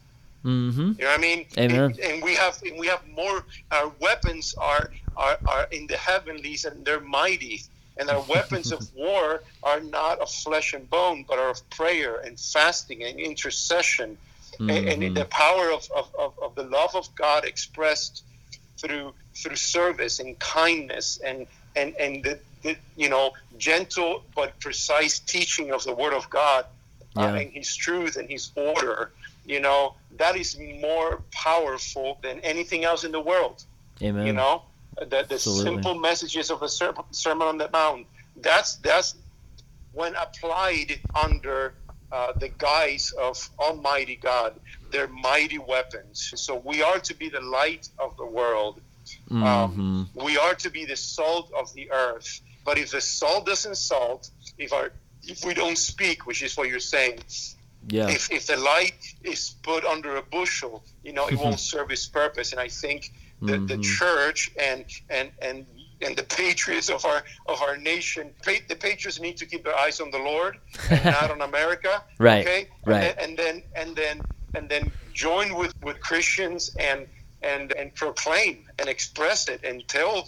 Mm-hmm. 0.43 0.79
You 0.79 0.93
know 0.99 1.07
what 1.07 1.17
I 1.17 1.21
mean? 1.21 1.45
Amen. 1.57 1.79
And, 1.79 1.99
and 1.99 2.23
we 2.23 2.35
have 2.35 2.61
and 2.63 2.77
we 2.77 2.87
have 2.87 3.01
more. 3.07 3.45
Our 3.71 3.91
weapons 3.99 4.53
are 4.57 4.91
are, 5.17 5.37
are 5.47 5.67
in 5.71 5.87
the 5.87 5.97
heavenlies, 5.97 6.65
and 6.65 6.85
they're 6.85 6.99
mighty. 6.99 7.63
And 7.97 8.09
our 8.09 8.21
weapons 8.21 8.71
of 8.71 8.93
war 8.95 9.41
are 9.63 9.79
not 9.79 10.19
of 10.19 10.29
flesh 10.29 10.73
and 10.73 10.89
bone, 10.89 11.25
but 11.27 11.39
are 11.39 11.49
of 11.49 11.69
prayer 11.69 12.17
and 12.17 12.39
fasting 12.39 13.03
and 13.03 13.19
intercession, 13.19 14.17
and, 14.59 14.69
Mhm. 14.69 15.05
and 15.05 15.17
the 15.17 15.25
power 15.25 15.71
of, 15.71 15.89
of, 15.95 16.07
of, 16.17 16.33
of 16.41 16.55
the 16.55 16.63
love 16.63 16.95
of 16.95 17.13
God 17.15 17.43
expressed 17.45 18.23
through 18.77 19.13
through 19.35 19.55
service 19.57 20.19
and 20.19 20.37
kindness 20.39 21.19
and 21.25 21.45
and 21.75 21.93
and 21.99 22.23
the, 22.23 22.39
the 22.63 22.77
you 22.95 23.09
know 23.09 23.33
gentle 23.57 24.23
but 24.35 24.57
precise 24.61 25.19
teaching 25.19 25.71
of 25.71 25.83
the 25.83 25.93
Word 25.93 26.13
of 26.13 26.29
God 26.29 26.65
uh, 27.17 27.21
and 27.39 27.51
His 27.51 27.75
truth 27.75 28.15
and 28.17 28.29
His 28.29 28.51
order. 28.55 29.11
You 29.45 29.59
know 29.59 29.95
that 30.17 30.35
is 30.37 30.57
more 30.81 31.21
powerful 31.31 32.17
than 32.21 32.39
anything 32.41 32.83
else 32.85 33.03
in 33.03 33.11
the 33.11 33.19
world. 33.21 33.63
Amen. 34.01 34.25
You 34.27 34.33
know 34.33 34.63
the, 34.99 35.25
the 35.27 35.39
simple 35.39 35.95
messages 35.95 36.51
of 36.51 36.59
the 36.59 36.67
Ser- 36.67 36.93
Sermon 37.11 37.47
on 37.47 37.57
the 37.57 37.69
Mount. 37.71 38.07
That's 38.37 38.75
that's 38.75 39.15
when 39.93 40.15
applied 40.15 40.99
under 41.15 41.73
uh, 42.11 42.33
the 42.33 42.49
guise 42.49 43.11
of 43.19 43.49
Almighty 43.59 44.15
God, 44.15 44.55
they're 44.91 45.07
mighty 45.07 45.57
weapons. 45.57 46.33
So 46.35 46.61
we 46.63 46.81
are 46.81 46.99
to 46.99 47.13
be 47.15 47.29
the 47.29 47.41
light 47.41 47.89
of 47.99 48.15
the 48.17 48.25
world. 48.25 48.81
Mhm. 49.29 49.43
Um, 49.43 50.09
we 50.13 50.37
are 50.37 50.55
to 50.55 50.69
be 50.69 50.85
the 50.85 50.95
salt 50.95 51.51
of 51.53 51.73
the 51.73 51.91
earth. 51.91 52.41
But 52.63 52.77
if 52.77 52.91
the 52.91 53.01
salt 53.01 53.45
doesn't 53.45 53.75
salt, 53.77 54.29
if 54.57 54.73
our 54.73 54.91
if 55.23 55.43
we 55.43 55.53
don't 55.53 55.77
speak, 55.77 56.25
which 56.27 56.43
is 56.43 56.55
what 56.55 56.69
you're 56.69 56.79
saying, 56.79 57.19
yeah. 57.89 58.09
if, 58.09 58.31
if 58.31 58.45
the 58.47 58.57
light 58.57 59.15
is 59.23 59.55
put 59.63 59.83
under 59.83 60.17
a 60.17 60.21
bushel, 60.21 60.83
you 61.03 61.13
know, 61.13 61.27
it 61.27 61.37
won't 61.37 61.59
serve 61.73 61.91
its 61.91 62.05
purpose. 62.05 62.51
And 62.51 62.59
I 62.61 62.67
think 62.67 63.11
the, 63.45 63.57
the 63.71 63.77
Mhm. 63.77 63.83
church 63.97 64.49
and 64.59 64.85
and 65.09 65.31
and 65.41 65.65
and 66.01 66.15
the 66.17 66.23
patriots 66.23 66.89
of 66.89 67.05
our 67.05 67.23
of 67.47 67.61
our 67.61 67.77
nation, 67.77 68.33
the 68.43 68.75
patriots 68.75 69.19
need 69.19 69.37
to 69.37 69.45
keep 69.45 69.63
their 69.63 69.77
eyes 69.77 69.99
on 70.01 70.11
the 70.11 70.19
Lord 70.19 70.57
and 70.89 71.03
not 71.19 71.31
on 71.31 71.41
America. 71.41 72.03
Right, 72.19 72.45
Okay. 72.45 72.69
right. 72.85 73.15
And 73.17 73.37
then 73.37 73.63
and 73.75 73.95
then 73.95 74.25
and 74.53 74.69
then 74.69 74.91
join 75.13 75.55
with 75.55 75.71
with 75.83 75.99
Christians 76.01 76.75
and 76.79 77.07
and 77.41 77.71
and 77.73 77.93
proclaim 77.95 78.65
and 78.79 78.89
express 78.89 79.47
it 79.47 79.61
and 79.63 79.87
tell 79.87 80.27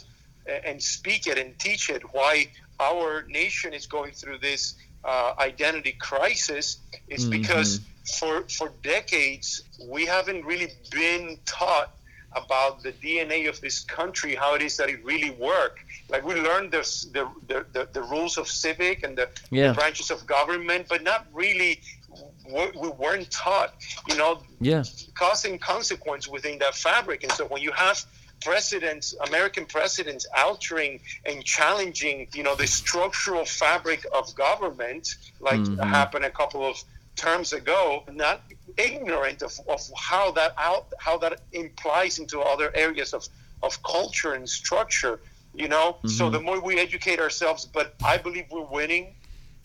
and 0.65 0.82
speak 0.82 1.27
it 1.27 1.38
and 1.38 1.58
teach 1.60 1.89
it 1.89 2.01
why 2.13 2.47
our 2.80 3.23
nation 3.27 3.73
is 3.73 3.86
going 3.88 4.13
through 4.13 4.38
this 4.39 4.75
uh, 5.03 5.34
identity 5.39 5.93
crisis 5.93 6.77
is 7.08 7.25
Mhm. 7.25 7.32
because 7.32 7.82
for 8.19 8.36
for 8.58 8.69
decades 8.84 9.47
we 9.95 10.06
haven't 10.06 10.45
really 10.45 10.71
been 10.91 11.38
taught 11.45 11.89
about 12.34 12.84
the 12.84 12.92
DNA 12.92 13.48
of 13.50 13.60
this 13.62 13.80
country, 13.82 14.36
how 14.36 14.54
it 14.56 14.62
is 14.62 14.78
that 14.78 14.90
it 14.90 15.04
really 15.04 15.32
works. 15.32 15.82
Like 16.10 16.26
we 16.26 16.36
learned 16.36 16.72
the 16.72 16.84
the, 17.13 17.66
the, 17.74 17.88
the, 17.94 18.02
rules 18.04 18.38
of 18.38 18.48
civic 18.48 19.04
and 19.04 19.18
the, 19.18 19.30
Yeah. 19.50 19.70
the 19.70 19.74
branches 19.76 20.12
of 20.12 20.26
government, 20.26 20.88
but 20.90 21.04
not 21.04 21.28
really. 21.34 21.82
We 22.50 22.72
we 22.80 22.88
weren't 22.90 23.30
taught, 23.30 23.76
you 24.08 24.16
know, 24.16 24.42
yeah. 24.60 24.84
cause 25.13 25.46
and 25.46 25.62
consequence 25.62 26.28
within 26.28 26.58
that 26.60 26.74
fabric. 26.74 27.24
And 27.24 27.32
so 27.34 27.46
when 27.46 27.62
you 27.62 27.72
have 27.74 28.04
presidents, 28.42 29.13
American 29.28 29.66
presidents, 29.66 30.26
altering 30.36 31.00
and 31.26 31.44
challenging, 31.44 32.28
you 32.34 32.44
know, 32.44 32.56
the 32.56 32.66
structural 32.68 33.46
fabric 33.46 34.06
of 34.13 34.34
government, 34.36 35.16
like 35.40 35.60
Mhm. 35.60 35.84
happened 35.88 36.26
a 36.26 36.32
couple 36.32 36.66
of 36.66 36.82
terms 37.16 37.52
ago, 37.54 38.04
not 38.12 38.42
ignorant 38.75 39.41
of, 39.41 39.53
of 39.67 39.82
how 39.95 40.32
that 40.32 40.53
out 40.58 40.88
how 40.99 41.17
that 41.19 41.41
implies 41.53 42.19
into 42.19 42.39
other 42.41 42.71
areas 42.75 43.13
of, 43.13 43.27
of 43.63 43.82
culture 43.84 44.34
and 44.34 44.47
structure. 44.49 45.19
You 45.53 45.67
know, 45.67 45.97
so 46.06 46.30
Mhm. 46.30 46.32
the 46.34 46.39
more 46.41 46.60
we 46.60 46.77
educate 46.80 47.19
ourselves, 47.19 47.65
but 47.65 47.95
I 48.03 48.17
believe 48.17 48.45
we're 48.51 48.62
winning. 48.80 49.15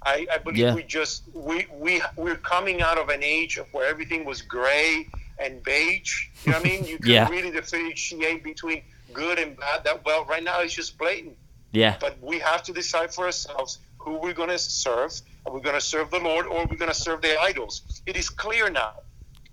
I, 0.04 0.26
I 0.32 0.38
believe 0.38 0.58
Yeah. 0.58 0.74
we 0.74 0.82
just 0.84 1.24
we 1.34 1.66
we 1.84 2.02
we're 2.16 2.36
coming 2.54 2.80
out 2.82 2.98
of 2.98 3.08
an 3.10 3.22
age 3.22 3.58
of 3.58 3.66
where 3.74 3.86
everything 3.86 4.24
was 4.24 4.40
gray 4.42 5.08
and 5.38 5.62
beige. 5.62 6.28
You 6.44 6.52
know 6.52 6.58
what 6.58 6.66
I 6.66 6.70
mean? 6.70 6.84
You 6.86 6.98
can 7.04 7.10
Yeah. 7.10 7.28
really 7.28 7.50
differentiate 7.50 8.42
between 8.42 8.82
good 9.12 9.38
and 9.38 9.56
bad. 9.56 9.84
That 9.84 10.04
well, 10.04 10.24
right 10.24 10.42
now 10.42 10.60
it's 10.60 10.72
just 10.74 10.96
blatant. 10.98 11.36
Yeah. 11.72 11.96
But 12.00 12.18
we 12.22 12.38
have 12.38 12.62
to 12.64 12.72
decide 12.72 13.12
for 13.14 13.24
ourselves 13.26 13.78
who 13.98 14.12
we're 14.18 14.32
going 14.34 14.48
to 14.50 14.58
serve. 14.58 15.12
Are 15.46 15.52
we 15.52 15.60
going 15.60 15.74
to 15.74 15.80
serve 15.80 16.10
the 16.10 16.18
Lord 16.20 16.46
or 16.46 16.58
are 16.60 16.66
we 16.66 16.76
going 16.76 16.90
to 16.90 16.94
serve 17.08 17.20
the 17.22 17.40
idols? 17.40 18.02
It 18.06 18.16
is 18.16 18.28
clear 18.28 18.70
now. 18.70 18.94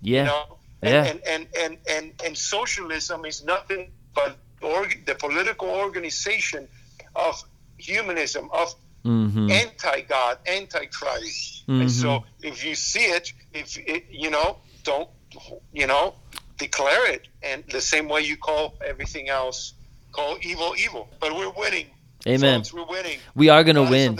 Yeah. 0.00 0.20
You 0.20 0.24
know, 0.26 0.56
and, 0.82 0.90
Yeah. 0.92 1.04
and, 1.10 1.20
and, 1.26 1.46
and, 1.58 1.78
and, 1.88 2.12
and 2.24 2.36
socialism 2.38 3.24
is 3.24 3.44
nothing 3.44 3.90
but 4.14 4.36
org- 4.62 5.04
the 5.06 5.14
political 5.14 5.68
organization 5.68 6.68
of 7.14 7.42
humanism, 7.78 8.48
of 8.52 8.74
Mm-hmm. 9.02 9.50
anti-God, 9.50 10.36
anti-Christ. 10.46 11.66
Mhm. 11.66 11.80
And 11.80 11.90
so 11.90 12.24
if 12.42 12.62
you 12.64 12.74
see 12.74 13.06
it, 13.06 13.32
if 13.54 13.78
it, 13.78 14.04
you 14.10 14.28
know, 14.30 14.58
don't, 14.84 15.08
you 15.72 15.86
know, 15.86 16.14
declare 16.58 17.10
it. 17.10 17.28
And 17.42 17.64
the 17.70 17.80
same 17.80 18.08
way 18.08 18.20
you 18.20 18.36
call 18.36 18.74
everything 18.86 19.30
else, 19.30 19.72
call 20.12 20.36
evil 20.42 20.74
evil. 20.78 21.08
But 21.18 21.34
we're 21.34 21.48
winning. 21.50 21.86
Amen. 22.26 22.62
We're 22.72 22.84
winning. 22.84 23.18
We 23.34 23.48
are 23.48 23.64
going 23.64 23.76
to 23.76 23.84
win. 23.84 24.18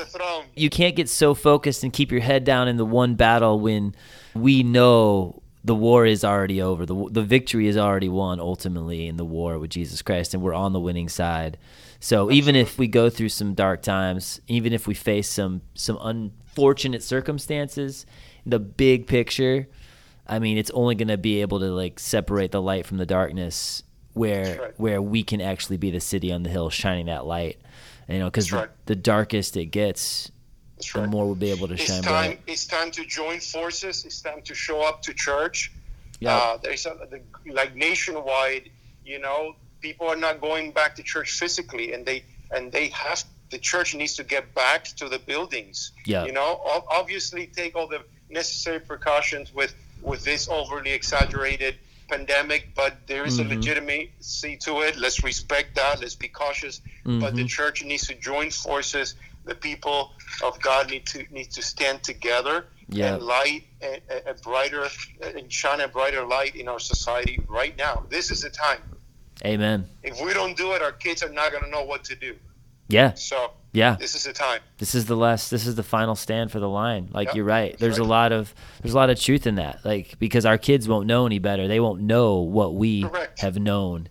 you 0.56 0.70
can't 0.70 0.96
get 0.96 1.08
so 1.08 1.34
focused 1.34 1.84
and 1.84 1.92
keep 1.92 2.10
your 2.10 2.20
head 2.20 2.44
down 2.44 2.68
in 2.68 2.76
the 2.76 2.84
one 2.84 3.14
battle 3.14 3.60
when 3.60 3.94
we 4.34 4.62
know 4.62 5.42
the 5.64 5.74
war 5.74 6.06
is 6.06 6.24
already 6.24 6.62
over. 6.62 6.86
The 6.86 7.08
the 7.10 7.22
victory 7.22 7.66
is 7.66 7.76
already 7.76 8.08
won 8.08 8.40
ultimately 8.40 9.06
in 9.06 9.16
the 9.16 9.24
war 9.24 9.58
with 9.58 9.70
Jesus 9.70 10.00
Christ 10.02 10.32
and 10.32 10.42
we're 10.42 10.54
on 10.54 10.72
the 10.72 10.80
winning 10.80 11.08
side. 11.08 11.58
So 12.00 12.30
even 12.30 12.56
if 12.56 12.78
we 12.78 12.88
go 12.88 13.10
through 13.10 13.28
some 13.28 13.52
dark 13.52 13.82
times, 13.82 14.40
even 14.48 14.72
if 14.72 14.86
we 14.86 14.94
face 14.94 15.28
some 15.28 15.60
some 15.74 15.98
unfortunate 16.00 17.02
circumstances, 17.02 18.06
the 18.46 18.58
big 18.58 19.06
picture, 19.06 19.68
I 20.26 20.38
mean, 20.38 20.56
it's 20.56 20.70
only 20.70 20.94
going 20.94 21.08
to 21.08 21.18
be 21.18 21.42
able 21.42 21.60
to 21.60 21.66
like 21.66 21.98
separate 21.98 22.52
the 22.52 22.62
light 22.62 22.86
from 22.86 22.96
the 22.96 23.06
darkness 23.06 23.82
where 24.14 24.60
right. 24.60 24.80
where 24.80 25.02
we 25.02 25.22
can 25.22 25.40
actually 25.40 25.76
be 25.76 25.90
the 25.90 26.00
city 26.00 26.32
on 26.32 26.42
the 26.42 26.50
hill 26.50 26.70
shining 26.70 27.06
that 27.06 27.26
light. 27.26 27.60
You 28.10 28.18
know, 28.18 28.30
the, 28.30 28.48
right. 28.52 28.68
the 28.86 28.96
darkest 28.96 29.56
it 29.56 29.66
gets, 29.66 30.32
That's 30.76 30.92
the 30.92 31.06
more 31.06 31.26
we'll 31.26 31.34
be 31.36 31.50
able 31.50 31.68
to 31.68 31.74
It's 31.74 31.84
shine 31.84 32.02
time. 32.02 32.12
bright. 32.12 32.40
It's 32.46 32.66
time 32.66 32.90
to 32.92 33.04
join 33.06 33.38
forces. 33.40 34.04
It's 34.04 34.20
time 34.20 34.42
to 34.42 34.54
show 34.54 34.82
up 34.82 35.00
to 35.02 35.14
church. 35.14 35.72
Yeah. 36.18 36.36
Uh, 36.36 36.56
there's 36.56 36.86
a, 36.86 36.96
the, 37.08 37.20
like 37.52 37.76
nationwide. 37.76 38.70
You 39.04 39.20
know, 39.20 39.54
people 39.80 40.08
are 40.08 40.16
not 40.16 40.40
going 40.40 40.72
back 40.72 40.96
to 40.96 41.02
church 41.02 41.32
physically, 41.32 41.92
and 41.92 42.04
they 42.04 42.24
and 42.50 42.72
they 42.72 42.88
have 42.88 43.22
the 43.50 43.58
church 43.58 43.94
needs 43.94 44.16
to 44.16 44.24
get 44.24 44.54
back 44.54 44.84
to 44.96 45.08
the 45.08 45.18
buildings. 45.18 45.92
Yeah. 46.04 46.24
You 46.24 46.32
know, 46.32 46.60
obviously 46.88 47.46
take 47.46 47.76
all 47.76 47.86
the 47.86 48.02
necessary 48.28 48.80
precautions 48.80 49.54
with 49.54 49.74
with 50.02 50.24
this 50.24 50.48
overly 50.48 50.92
exaggerated 50.92 51.76
pandemic, 52.10 52.62
but 52.74 52.92
there 53.06 53.24
is 53.24 53.38
Mhm. 53.38 53.44
a 53.44 53.48
legitimacy 53.54 54.56
to 54.66 54.72
it. 54.86 54.96
Let's 54.96 55.22
respect 55.30 55.68
that. 55.76 55.94
Let's 56.00 56.18
be 56.26 56.28
cautious. 56.28 56.80
But 57.22 57.32
the 57.34 57.44
Mhm. 57.44 57.48
church 57.58 57.82
needs 57.90 58.06
to 58.08 58.14
join 58.14 58.50
forces. 58.50 59.14
The 59.50 59.54
people 59.54 59.98
of 60.42 60.60
God 60.60 60.90
need 60.90 61.06
to 61.14 61.18
need 61.30 61.50
to 61.58 61.62
stand 61.62 62.02
together 62.02 62.56
Yeah. 62.98 63.14
and 63.14 63.22
light 63.22 63.62
a- 63.82 64.30
a 64.32 64.34
brighter 64.34 64.84
and 65.36 65.46
shine 65.60 65.80
a 65.80 65.88
brighter 65.88 66.24
light 66.36 66.54
in 66.60 66.66
our 66.68 66.80
society 66.80 67.36
right 67.58 67.74
now. 67.76 67.94
This 68.10 68.30
is 68.30 68.40
the 68.42 68.50
time. 68.50 68.82
Amen. 69.52 69.88
If 70.02 70.20
we 70.20 70.30
don't 70.34 70.56
do 70.56 70.68
it, 70.74 70.82
our 70.82 70.92
kids 70.92 71.22
are 71.22 71.32
not 71.40 71.50
going 71.52 71.64
to 71.64 71.70
know 71.70 71.84
what 71.92 72.04
to 72.10 72.14
do. 72.14 72.32
Yeah. 72.88 73.14
So 73.14 73.52
Yeah. 73.72 73.96
this 74.00 74.14
is 74.14 74.24
the 74.24 74.32
time. 74.32 74.60
This 74.78 74.94
is 74.94 75.04
the 75.06 75.16
last 75.16 75.50
this 75.50 75.66
is 75.66 75.74
the 75.76 75.82
final 75.82 76.14
stand 76.16 76.50
for 76.50 76.58
the 76.58 76.68
line. 76.68 77.08
Like 77.12 77.28
Yep, 77.28 77.34
you're 77.36 77.44
right. 77.44 77.70
that's 77.72 77.80
There's 77.80 77.98
a 77.98 78.04
lot 78.04 78.32
of 78.32 78.52
there's 78.82 78.94
a 78.94 78.96
lot 78.96 79.10
of 79.10 79.20
truth 79.20 79.46
in 79.46 79.54
that. 79.56 79.84
Like 79.84 80.18
because 80.18 80.44
our 80.44 80.58
kids 80.58 80.88
won't 80.88 81.06
know 81.06 81.24
any 81.26 81.38
better. 81.38 81.68
They 81.68 81.78
won't 81.80 82.00
know 82.00 82.38
what 82.40 82.74
we 82.74 83.02
Correct. 83.04 83.40
have 83.40 83.58
known. 83.58 84.08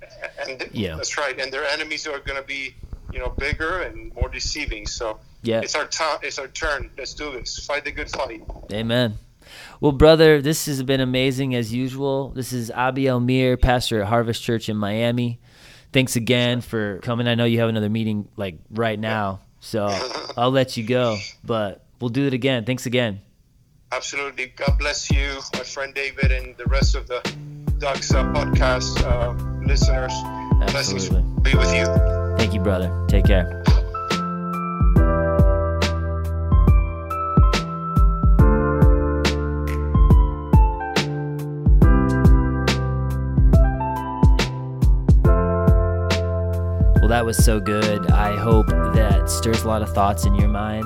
And 0.47 0.59
th- 0.59 0.71
Yeah. 0.73 0.95
that's 0.95 1.17
right. 1.17 1.37
And 1.39 1.51
their 1.51 1.65
enemies 1.65 2.07
are 2.07 2.19
going 2.19 2.39
to 2.41 2.47
be, 2.47 2.73
you 3.11 3.19
know, 3.19 3.29
bigger 3.37 3.81
and 3.81 4.13
more 4.15 4.29
deceiving. 4.29 4.87
So 4.87 5.19
Yeah. 5.43 5.59
it's 5.61 5.75
our 5.75 5.87
time. 5.87 6.19
It's 6.23 6.39
our 6.39 6.47
turn. 6.47 6.89
Let's 6.97 7.13
do 7.13 7.31
this. 7.33 7.65
Fight 7.65 7.83
the 7.85 7.91
good 7.91 8.09
fight. 8.09 8.41
Amen. 8.71 9.15
Well, 9.81 9.91
brother, 9.93 10.41
this 10.41 10.67
has 10.67 10.83
been 10.83 10.99
amazing 11.01 11.55
as 11.55 11.73
usual. 11.73 12.29
This 12.29 12.53
is 12.53 12.69
Abiel 12.75 13.19
Mir, 13.23 13.57
pastor 13.57 14.01
at 14.01 14.07
Harvest 14.07 14.43
Church 14.43 14.69
in 14.69 14.77
Miami. 14.77 15.39
Thanks 15.91 16.15
again 16.15 16.61
for 16.61 16.99
coming. 16.99 17.27
I 17.27 17.33
know 17.35 17.45
you 17.45 17.59
have 17.59 17.69
another 17.69 17.89
meeting 17.89 18.27
like 18.37 18.59
right 18.69 18.99
now, 18.99 19.39
so 19.59 19.87
I'll 20.37 20.51
let 20.51 20.77
you 20.77 20.83
go, 20.85 21.17
but 21.43 21.85
we'll 21.99 22.09
do 22.09 22.27
it 22.27 22.33
again. 22.33 22.65
Thanks 22.65 22.85
again. 22.85 23.21
Absolutely. 23.91 24.53
God 24.55 24.77
bless 24.77 25.09
you, 25.09 25.39
my 25.53 25.63
friend 25.63 25.93
David, 25.93 26.31
and 26.31 26.55
the 26.57 26.65
rest 26.65 26.95
of 26.95 27.07
the 27.07 27.21
Ducks 27.79 28.13
uh, 28.13 28.23
podcast 28.25 29.01
uh, 29.03 29.31
listeners. 29.65 30.13
Blessings 30.71 31.05
Absolutely. 31.05 31.41
be 31.41 31.57
with 31.57 31.73
you. 31.73 31.85
Thank 32.37 32.53
you, 32.53 32.59
brother. 32.59 33.05
Take 33.07 33.25
care. 33.25 33.63
That 47.19 47.25
was 47.25 47.43
so 47.43 47.59
good. 47.59 48.09
I 48.11 48.33
hope 48.37 48.67
that 48.67 49.29
stirs 49.29 49.63
a 49.63 49.67
lot 49.67 49.81
of 49.81 49.93
thoughts 49.93 50.25
in 50.25 50.35
your 50.35 50.47
mind. 50.47 50.85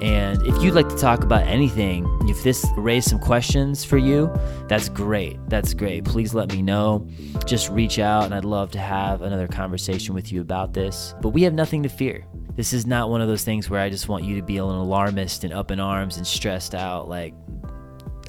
And 0.00 0.40
if 0.46 0.62
you'd 0.62 0.74
like 0.74 0.88
to 0.88 0.96
talk 0.96 1.24
about 1.24 1.42
anything, 1.48 2.06
if 2.28 2.44
this 2.44 2.64
raised 2.76 3.08
some 3.08 3.18
questions 3.18 3.84
for 3.84 3.98
you, 3.98 4.32
that's 4.68 4.88
great. 4.88 5.36
That's 5.48 5.74
great. 5.74 6.04
Please 6.04 6.32
let 6.32 6.52
me 6.52 6.62
know. 6.62 7.08
Just 7.44 7.70
reach 7.70 7.98
out, 7.98 8.26
and 8.26 8.32
I'd 8.36 8.44
love 8.44 8.70
to 8.70 8.78
have 8.78 9.22
another 9.22 9.48
conversation 9.48 10.14
with 10.14 10.30
you 10.30 10.42
about 10.42 10.74
this. 10.74 11.16
But 11.20 11.30
we 11.30 11.42
have 11.42 11.54
nothing 11.54 11.82
to 11.82 11.88
fear. 11.88 12.24
This 12.54 12.72
is 12.72 12.86
not 12.86 13.10
one 13.10 13.20
of 13.20 13.26
those 13.26 13.42
things 13.42 13.68
where 13.68 13.80
I 13.80 13.90
just 13.90 14.08
want 14.08 14.22
you 14.22 14.36
to 14.36 14.42
be 14.42 14.58
an 14.58 14.62
alarmist 14.62 15.42
and 15.42 15.52
up 15.52 15.72
in 15.72 15.80
arms 15.80 16.18
and 16.18 16.24
stressed 16.24 16.76
out. 16.76 17.08
Like, 17.08 17.34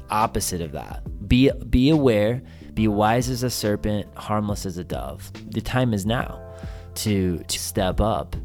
opposite 0.10 0.62
of 0.62 0.72
that. 0.72 1.04
Be 1.28 1.52
be 1.70 1.92
aware, 1.92 2.42
be 2.74 2.88
wise 2.88 3.30
as 3.30 3.44
a 3.44 3.52
serpent, 3.52 4.08
harmless 4.18 4.66
as 4.66 4.80
a 4.80 4.84
dove. 4.84 5.32
The 5.52 5.62
time 5.62 5.94
is 5.94 6.08
now 6.08 6.49
to 7.04 7.40
to 7.40 7.60
step 7.60 8.02
up 8.02 8.36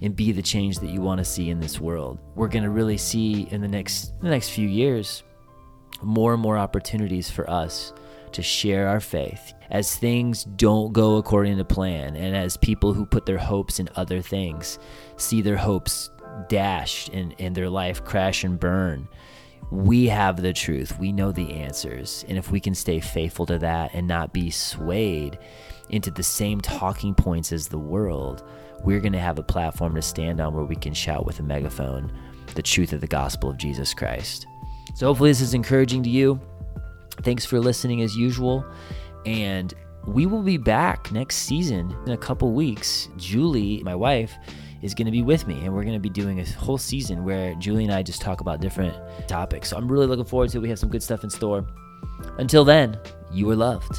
and 0.00 0.16
be 0.16 0.32
the 0.32 0.42
change 0.42 0.78
that 0.80 0.90
you 0.90 1.00
want 1.00 1.18
to 1.18 1.24
see 1.24 1.50
in 1.50 1.60
this 1.60 1.80
world. 1.80 2.18
We're 2.34 2.48
going 2.48 2.64
to 2.64 2.70
really 2.70 2.98
see 2.98 3.48
in 3.50 3.60
the 3.60 3.68
next 3.68 4.18
the 4.20 4.30
next 4.30 4.50
few 4.50 4.68
years 4.68 5.22
more 6.02 6.32
and 6.32 6.42
more 6.42 6.58
opportunities 6.58 7.30
for 7.30 7.48
us 7.48 7.92
to 8.32 8.42
share 8.42 8.88
our 8.88 9.00
faith 9.00 9.52
as 9.70 9.96
things 9.96 10.44
don't 10.44 10.92
go 10.92 11.16
according 11.16 11.58
to 11.58 11.64
plan 11.64 12.16
and 12.16 12.34
as 12.34 12.56
people 12.56 12.92
who 12.92 13.04
put 13.04 13.26
their 13.26 13.38
hopes 13.38 13.78
in 13.78 13.88
other 13.94 14.22
things 14.22 14.78
see 15.16 15.42
their 15.42 15.56
hopes 15.56 16.10
dashed 16.48 17.10
and, 17.10 17.34
and 17.38 17.54
their 17.54 17.68
life 17.68 18.02
crash 18.04 18.42
and 18.42 18.58
burn 18.58 19.06
we 19.72 20.06
have 20.08 20.42
the 20.42 20.52
truth. 20.52 20.98
We 20.98 21.12
know 21.12 21.32
the 21.32 21.54
answers. 21.54 22.26
And 22.28 22.36
if 22.36 22.50
we 22.50 22.60
can 22.60 22.74
stay 22.74 23.00
faithful 23.00 23.46
to 23.46 23.58
that 23.60 23.94
and 23.94 24.06
not 24.06 24.34
be 24.34 24.50
swayed 24.50 25.38
into 25.92 26.10
the 26.10 26.22
same 26.22 26.60
talking 26.60 27.14
points 27.14 27.52
as 27.52 27.68
the 27.68 27.78
world, 27.78 28.42
we're 28.82 29.00
going 29.00 29.12
to 29.12 29.18
have 29.18 29.38
a 29.38 29.42
platform 29.42 29.94
to 29.94 30.02
stand 30.02 30.40
on 30.40 30.54
where 30.54 30.64
we 30.64 30.76
can 30.76 30.92
shout 30.92 31.24
with 31.24 31.38
a 31.38 31.42
megaphone 31.42 32.12
the 32.54 32.62
truth 32.62 32.92
of 32.92 33.00
the 33.00 33.06
gospel 33.06 33.50
of 33.50 33.56
Jesus 33.56 33.94
Christ. 33.94 34.46
So 34.94 35.06
hopefully 35.06 35.30
this 35.30 35.40
is 35.40 35.54
encouraging 35.54 36.02
to 36.02 36.10
you. 36.10 36.40
Thanks 37.22 37.44
for 37.44 37.60
listening 37.60 38.02
as 38.02 38.16
usual. 38.16 38.64
And 39.24 39.72
we 40.06 40.26
will 40.26 40.42
be 40.42 40.56
back 40.56 41.12
next 41.12 41.36
season 41.36 41.96
in 42.06 42.12
a 42.12 42.16
couple 42.16 42.52
weeks. 42.52 43.08
Julie, 43.16 43.82
my 43.84 43.94
wife, 43.94 44.34
is 44.82 44.94
going 44.94 45.06
to 45.06 45.12
be 45.12 45.22
with 45.22 45.46
me, 45.46 45.64
and 45.64 45.72
we're 45.72 45.84
going 45.84 45.94
to 45.94 46.00
be 46.00 46.10
doing 46.10 46.40
a 46.40 46.44
whole 46.44 46.78
season 46.78 47.24
where 47.24 47.54
Julie 47.54 47.84
and 47.84 47.92
I 47.92 48.02
just 48.02 48.20
talk 48.20 48.40
about 48.40 48.60
different 48.60 48.94
topics. 49.28 49.70
So 49.70 49.76
I'm 49.76 49.90
really 49.90 50.06
looking 50.06 50.24
forward 50.24 50.50
to 50.50 50.58
it. 50.58 50.60
We 50.60 50.68
have 50.70 50.78
some 50.78 50.88
good 50.88 51.02
stuff 51.02 51.22
in 51.22 51.30
store. 51.30 51.64
Until 52.38 52.64
then, 52.64 52.98
you 53.32 53.48
are 53.50 53.56
loved. 53.56 53.96